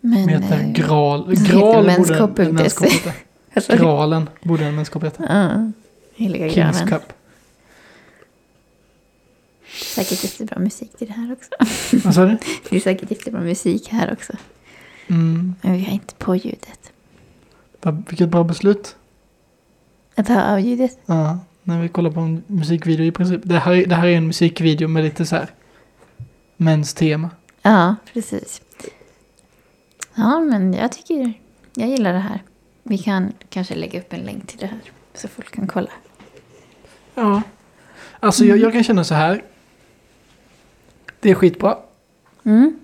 Men... 0.00 0.22
Som 0.22 0.28
heter 0.28 0.52
eh, 0.60 0.66
heter 0.66 0.82
Gral 0.82 1.24
borde 1.24 1.78
en 1.78 1.86
menskopp 1.86 2.38
heta. 2.38 3.12
Gralen 3.76 4.28
borde 4.42 4.64
en 4.66 4.74
menskopp 4.74 5.04
heta. 5.04 5.24
Ja, 5.28 5.70
Heliga 6.16 6.44
Kings 6.50 6.56
granen. 6.56 6.88
Cup. 6.88 7.12
Säkert 9.74 10.24
jättebra 10.24 10.58
musik 10.58 10.98
till 10.98 11.06
det 11.06 11.12
här 11.12 11.32
också. 11.32 11.50
Vad 12.04 12.14
sa 12.14 12.24
du? 12.24 12.36
Det 12.70 12.76
är 12.76 12.80
säkert 12.80 13.10
jättebra 13.10 13.40
musik 13.40 13.88
här 13.88 14.12
också. 14.12 14.32
Mm. 15.06 15.54
Men 15.62 15.72
vi 15.72 15.84
har 15.84 15.92
inte 15.92 16.14
på 16.14 16.36
ljudet. 16.36 16.92
Vilket 18.08 18.28
bra 18.28 18.44
beslut. 18.44 18.96
Att 20.14 20.28
ha 20.28 20.52
av 20.52 20.60
ljudet. 20.60 20.98
Ja, 21.06 21.38
när 21.62 21.80
vi 21.82 21.88
kollar 21.88 22.10
på 22.10 22.20
en 22.20 22.42
musikvideo 22.46 23.04
i 23.06 23.10
princip. 23.12 23.40
Det 23.44 23.58
här, 23.58 23.72
är- 23.74 23.86
det 23.86 23.94
här 23.94 24.06
är 24.06 24.16
en 24.16 24.26
musikvideo 24.26 24.88
med 24.88 25.04
lite 25.04 25.26
så 25.26 25.36
här 25.36 25.48
mäns 26.56 26.94
tema. 26.94 27.30
Ja, 27.62 27.96
precis. 28.12 28.60
Ja, 30.14 30.40
men 30.40 30.74
jag 30.74 30.92
tycker... 30.92 31.32
Jag 31.74 31.88
gillar 31.88 32.12
det 32.12 32.18
här. 32.18 32.42
Vi 32.82 32.98
kan 32.98 33.32
kanske 33.48 33.74
lägga 33.74 34.00
upp 34.00 34.12
en 34.12 34.20
länk 34.20 34.46
till 34.46 34.58
det 34.58 34.66
här. 34.66 34.80
Så 35.14 35.28
folk 35.28 35.50
kan 35.54 35.66
kolla. 35.66 35.90
Ja. 37.14 37.42
Alltså 38.20 38.44
jag, 38.44 38.58
jag 38.58 38.72
kan 38.72 38.84
känna 38.84 39.04
så 39.04 39.14
här. 39.14 39.44
Det 41.24 41.30
är 41.30 41.34
skitbra. 41.34 41.76
Mm. 42.44 42.78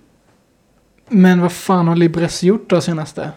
Men 1.09 1.41
vad 1.41 1.53
fan 1.53 1.89
har 1.89 1.97
Libres 1.97 2.43
gjort 2.43 2.71
då 2.71 2.81
senaste? 2.81 3.31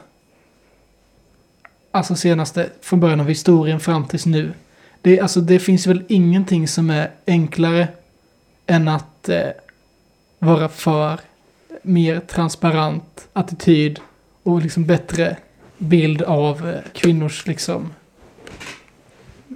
Alltså 1.92 2.16
senaste, 2.16 2.70
från 2.82 3.00
början 3.00 3.20
av 3.20 3.28
historien 3.28 3.80
fram 3.80 4.08
tills 4.08 4.26
nu. 4.26 4.54
Det, 5.02 5.20
alltså, 5.20 5.42
det 5.42 5.60
finns 5.60 5.88
väl 5.88 6.04
ingenting 6.08 6.68
som 6.68 6.90
är 6.90 7.12
enklare 7.28 7.88
än 8.66 8.88
att 8.88 9.30
eh, 9.30 9.50
vara 10.40 10.70
för 10.70 11.20
mer 11.82 12.20
transparent 12.20 13.28
attityd 13.34 14.00
och 14.44 14.62
liksom 14.62 14.86
bättre 14.86 15.38
bild 15.78 16.22
av 16.22 16.70
eh, 16.70 16.82
kvinnors 16.94 17.48
liksom 17.48 17.94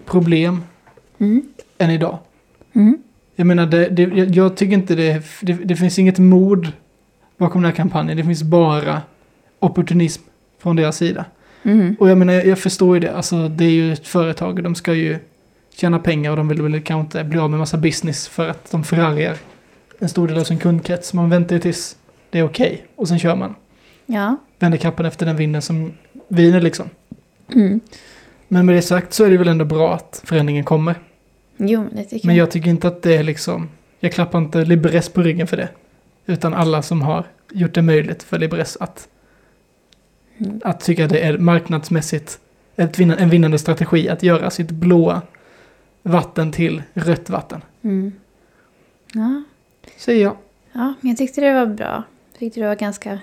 problem 0.05 0.63
Mm. 1.17 1.49
än 1.77 1.89
idag. 1.91 2.19
Mm. 2.73 3.03
Jag 3.39 3.47
menar, 3.47 3.65
det, 3.65 3.89
det, 3.89 4.01
jag, 4.01 4.29
jag 4.29 4.57
tycker 4.57 4.73
inte 4.73 4.95
det, 4.95 5.23
det... 5.41 5.53
Det 5.53 5.75
finns 5.75 5.99
inget 5.99 6.19
mod 6.19 6.71
bakom 7.37 7.61
den 7.61 7.71
här 7.71 7.75
kampanjen. 7.75 8.17
Det 8.17 8.23
finns 8.23 8.43
bara 8.43 9.01
opportunism 9.59 10.23
från 10.59 10.75
deras 10.75 10.97
sida. 10.97 11.25
Mm. 11.63 11.95
Och 11.99 12.09
jag 12.09 12.17
menar, 12.17 12.33
jag, 12.33 12.45
jag 12.45 12.59
förstår 12.59 12.95
ju 12.95 12.99
det. 12.99 13.15
Alltså, 13.15 13.47
det 13.47 13.65
är 13.65 13.69
ju 13.69 13.93
ett 13.93 14.07
företag 14.07 14.57
och 14.57 14.63
de 14.63 14.75
ska 14.75 14.93
ju 14.93 15.17
tjäna 15.75 15.99
pengar 15.99 16.31
och 16.31 16.37
de 16.37 16.47
vill 16.47 16.61
väl 16.61 16.81
kanske 16.81 17.19
inte 17.19 17.29
bli 17.29 17.39
av 17.39 17.49
med 17.49 17.59
massa 17.59 17.77
business 17.77 18.27
för 18.27 18.49
att 18.49 18.71
de 18.71 18.83
förargar 18.83 19.37
en 19.99 20.09
stor 20.09 20.27
del 20.27 20.37
av 20.37 20.43
sin 20.43 20.57
kundkrets. 20.57 21.13
Man 21.13 21.29
väntar 21.29 21.55
ju 21.55 21.61
tills 21.61 21.97
det 22.29 22.39
är 22.39 22.43
okej 22.43 22.85
och 22.95 23.07
sen 23.07 23.19
kör 23.19 23.35
man. 23.35 23.55
Ja. 24.05 24.37
Vänder 24.59 24.77
kappan 24.77 25.05
efter 25.05 25.25
den 25.25 25.35
vinden 25.35 25.61
som 25.61 25.93
viner 26.27 26.61
liksom. 26.61 26.89
Mm. 27.55 27.79
Men 28.47 28.65
med 28.65 28.75
det 28.75 28.81
sagt 28.81 29.13
så 29.13 29.23
är 29.23 29.29
det 29.29 29.37
väl 29.37 29.47
ändå 29.47 29.65
bra 29.65 29.95
att 29.95 30.21
förändringen 30.25 30.63
kommer. 30.63 30.95
Jo, 31.57 31.83
men 31.83 31.95
det 31.95 32.03
tycker 32.03 32.27
Men 32.27 32.35
jag. 32.35 32.43
jag 32.43 32.51
tycker 32.51 32.69
inte 32.69 32.87
att 32.87 33.01
det 33.01 33.15
är 33.15 33.23
liksom... 33.23 33.69
Jag 33.99 34.11
klappar 34.11 34.39
inte 34.39 34.65
Libres 34.65 35.09
på 35.09 35.21
ryggen 35.21 35.47
för 35.47 35.57
det. 35.57 35.69
Utan 36.25 36.53
alla 36.53 36.81
som 36.81 37.01
har 37.01 37.23
gjort 37.51 37.73
det 37.73 37.81
möjligt 37.81 38.23
för 38.23 38.39
Libres 38.39 38.77
att, 38.79 39.07
Mm. 40.39 40.61
att 40.63 40.79
tycka 40.79 41.03
att 41.05 41.09
det 41.09 41.19
är 41.19 41.37
marknadsmässigt 41.37 42.39
ett 42.75 42.99
vinna, 42.99 43.15
en 43.15 43.29
vinnande 43.29 43.59
strategi 43.59 44.09
att 44.09 44.23
göra 44.23 44.49
sitt 44.49 44.71
blåa 44.71 45.21
vatten 46.03 46.51
till 46.51 46.83
rött 46.93 47.29
vatten. 47.29 47.61
Mm. 47.81 48.11
Ja. 49.13 49.43
Säger 49.97 50.23
jag. 50.23 50.37
ja, 50.73 50.93
men 51.01 51.09
jag 51.09 51.17
tyckte 51.17 51.41
det 51.41 51.53
var 51.53 51.65
bra. 51.65 52.03
Jag 52.31 52.39
tyckte 52.39 52.59
det 52.59 52.67
var 52.67 52.75
ganska 52.75 53.19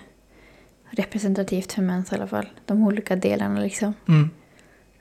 representativt 0.91 1.72
för 1.72 1.82
mens 1.82 2.12
i 2.12 2.14
alla 2.14 2.26
fall. 2.26 2.47
De 2.66 2.82
olika 2.87 3.16
delarna 3.16 3.61
liksom. 3.61 3.95
Mm. 4.09 4.30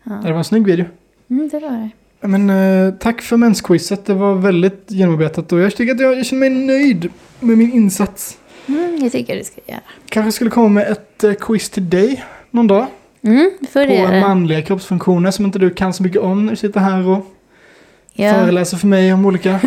Ja. 0.03 0.11
Det 0.11 0.31
var 0.31 0.37
en 0.37 0.43
snygg 0.43 0.65
video. 0.65 0.85
Mm, 1.29 1.49
det 1.49 1.59
var 1.59 1.69
det. 1.69 1.89
Men 2.23 2.49
eh, 2.49 2.93
tack 2.93 3.21
för 3.21 3.37
mensquizet. 3.37 4.05
Det 4.05 4.13
var 4.13 4.35
väldigt 4.35 4.83
genomarbetat 4.87 5.51
och 5.51 5.59
jag 5.59 5.75
tycker 5.75 5.93
att 5.93 5.99
jag, 5.99 6.17
jag 6.17 6.25
känner 6.25 6.39
mig 6.39 6.49
nöjd 6.49 7.09
med 7.39 7.57
min 7.57 7.73
insats. 7.73 8.37
Mm, 8.67 8.97
jag 9.01 9.11
tycker 9.11 9.35
du 9.35 9.43
ska 9.43 9.61
göra. 9.67 9.79
Kanske 10.09 10.31
skulle 10.31 10.49
komma 10.49 10.69
med 10.69 10.91
ett 10.91 11.23
eh, 11.23 11.33
quiz 11.33 11.69
till 11.69 11.89
dig 11.89 12.23
någon 12.51 12.67
dag. 12.67 12.85
Mm, 13.21 13.51
får 13.71 13.85
På 14.05 14.11
det. 14.11 14.21
manliga 14.21 14.61
kroppsfunktioner 14.61 15.31
som 15.31 15.45
inte 15.45 15.59
du 15.59 15.69
kan 15.69 15.93
så 15.93 16.03
mycket 16.03 16.21
om 16.21 16.45
när 16.45 16.51
du 16.51 16.55
sitter 16.57 16.79
här 16.79 17.07
och 17.07 17.25
Ja, 18.13 18.33
föreläser 18.33 18.77
för 18.77 18.87
mig 18.87 19.13
om 19.13 19.25
olika... 19.25 19.49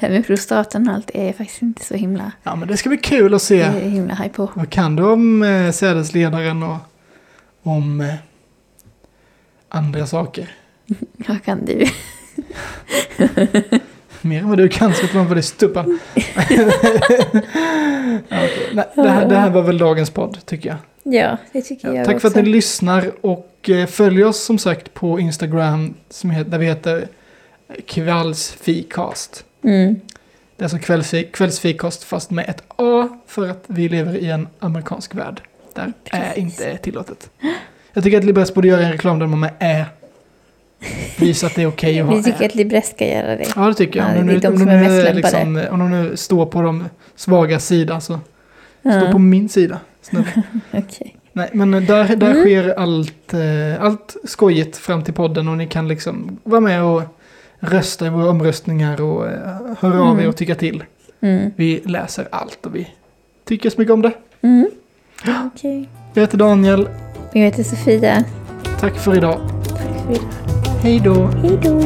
det 0.00 0.06
här 0.06 0.10
med 0.10 0.26
prostaten 0.26 0.88
och 0.88 0.94
allt 0.94 1.10
är 1.14 1.32
faktiskt 1.32 1.62
inte 1.62 1.84
så 1.84 1.94
himla, 1.94 2.32
Ja 2.42 2.56
men 2.56 2.68
det 2.68 2.76
ska 2.76 2.88
bli 2.88 2.98
kul 2.98 3.34
att 3.34 3.42
se. 3.42 3.56
jag 3.56 3.74
är 3.74 3.88
himla 3.88 4.14
high 4.14 4.32
på. 4.32 4.50
Vad 4.54 4.70
kan 4.70 4.96
du 4.96 5.02
om 5.04 5.42
eh, 5.42 5.70
sädesledaren 5.70 6.62
och 6.62 6.76
om 7.62 8.00
eh, 8.00 8.14
andra 9.68 10.06
saker? 10.06 10.48
Vad 11.28 11.44
kan 11.44 11.64
du? 11.64 11.86
Mer 14.24 14.38
än 14.40 14.48
vad 14.48 14.58
du 14.58 14.68
kan 14.68 14.94
så 14.94 15.04
att 15.04 15.14
man 15.14 15.42
stuppa. 15.42 15.84
ja, 15.88 16.22
okej. 18.28 18.70
Nej, 18.72 18.86
det, 18.94 19.08
här, 19.08 19.28
det 19.28 19.36
här 19.36 19.50
var 19.50 19.62
väl 19.62 19.78
dagens 19.78 20.10
podd 20.10 20.46
tycker 20.46 20.68
jag. 20.68 20.78
Ja, 21.14 21.36
det 21.52 21.62
tycker 21.62 21.88
Ja, 21.88 21.94
jag 21.94 22.06
tack 22.06 22.14
också. 22.14 22.30
för 22.30 22.38
att 22.40 22.44
ni 22.44 22.50
lyssnar 22.52 23.10
och 23.20 23.70
eh, 23.70 23.86
följ 23.86 24.24
oss 24.24 24.42
som 24.44 24.58
sagt 24.58 24.94
på 24.94 25.20
Instagram 25.20 25.94
som 26.10 26.30
heter, 26.30 26.50
där 26.50 26.58
vi 26.58 26.66
heter 26.66 27.08
Kvällsfikast. 27.86 29.44
Mm. 29.64 30.00
Det 30.56 30.62
är 30.62 30.64
alltså 30.64 30.76
kvällsfi- 30.92 31.30
kvällsfikost 31.30 32.04
fast 32.04 32.30
med 32.30 32.48
ett 32.48 32.62
A 32.76 33.08
för 33.26 33.48
att 33.48 33.64
vi 33.66 33.88
lever 33.88 34.16
i 34.16 34.30
en 34.30 34.48
amerikansk 34.58 35.14
värld. 35.14 35.40
Där 35.74 35.92
är 36.04 36.20
Precis. 36.20 36.38
inte 36.38 36.76
tillåtet. 36.76 37.30
Jag 37.92 38.04
tycker 38.04 38.18
att 38.18 38.24
Libres 38.24 38.54
borde 38.54 38.68
göra 38.68 38.80
en 38.82 38.92
reklam 38.92 39.18
där 39.18 39.26
man 39.26 39.40
med 39.40 39.50
Ä. 39.60 39.86
Visa 41.18 41.46
att 41.46 41.54
det 41.54 41.62
är 41.62 41.66
okej 41.66 42.00
att 42.00 42.06
ha 42.06 42.14
Vi 42.16 42.22
tycker 42.22 42.44
att 42.46 42.54
Libres 42.54 42.90
ska 42.90 43.06
göra 43.06 43.36
det. 43.36 43.44
Ja, 43.56 43.62
det 43.68 43.74
tycker 43.74 44.00
jag. 44.00 44.16
Ja, 44.16 44.20
om, 44.20 44.26
det 44.26 44.32
är 44.32 44.40
de, 44.40 44.40
de 44.40 44.62
om, 44.62 44.68
de 44.68 44.76
nu, 44.88 45.12
liksom, 45.12 45.60
om 45.70 45.78
de 45.78 45.90
nu 45.90 46.16
står 46.16 46.46
på 46.46 46.62
de 46.62 46.84
svaga 47.16 47.58
sida 47.58 48.00
så 48.00 48.12
stå 48.80 48.90
Ja, 48.90 49.08
på 49.12 49.18
min 49.18 49.48
sida. 49.48 49.80
Okej. 50.72 51.16
Nej, 51.32 51.48
men 51.52 51.70
där, 51.70 52.16
där 52.16 52.30
Mm. 52.30 52.42
sker 52.42 52.78
allt, 52.78 53.34
eh, 53.34 53.84
allt 53.84 54.16
skojigt 54.24 54.76
fram 54.76 55.04
till 55.04 55.14
podden 55.14 55.48
och 55.48 55.56
ni 55.56 55.66
kan 55.66 55.88
liksom 55.88 56.38
vara 56.44 56.60
med 56.60 56.82
och 56.82 57.02
rösta 57.60 58.06
i 58.06 58.08
våra 58.08 58.30
omröstningar 58.30 59.00
och 59.00 59.26
eh, 59.26 59.38
höra 59.80 60.00
av 60.02 60.08
er 60.08 60.20
Mm. 60.20 60.28
och 60.28 60.36
tycka 60.36 60.54
till. 60.54 60.84
Mm. 61.20 61.50
Vi 61.56 61.82
läser 61.84 62.28
allt 62.32 62.66
och 62.66 62.76
vi 62.76 62.88
tycker 63.48 63.70
så 63.70 63.80
mycket 63.80 63.92
om 63.92 64.02
det. 64.02 64.12
Mm. 64.42 64.70
Okej. 65.54 65.88
Jag 66.14 66.20
heter 66.20 66.38
Daniel. 66.38 66.88
Jag 67.32 67.40
heter 67.42 67.62
Sofia. 67.62 68.24
Tack 68.80 68.96
för 68.96 69.16
idag. 69.16 69.40
Tack 69.68 69.78
för 70.06 70.12
idag. 70.12 70.41
Hej 70.82 71.00
då! 71.04 71.14
Hej 71.42 71.58
då! 71.62 71.80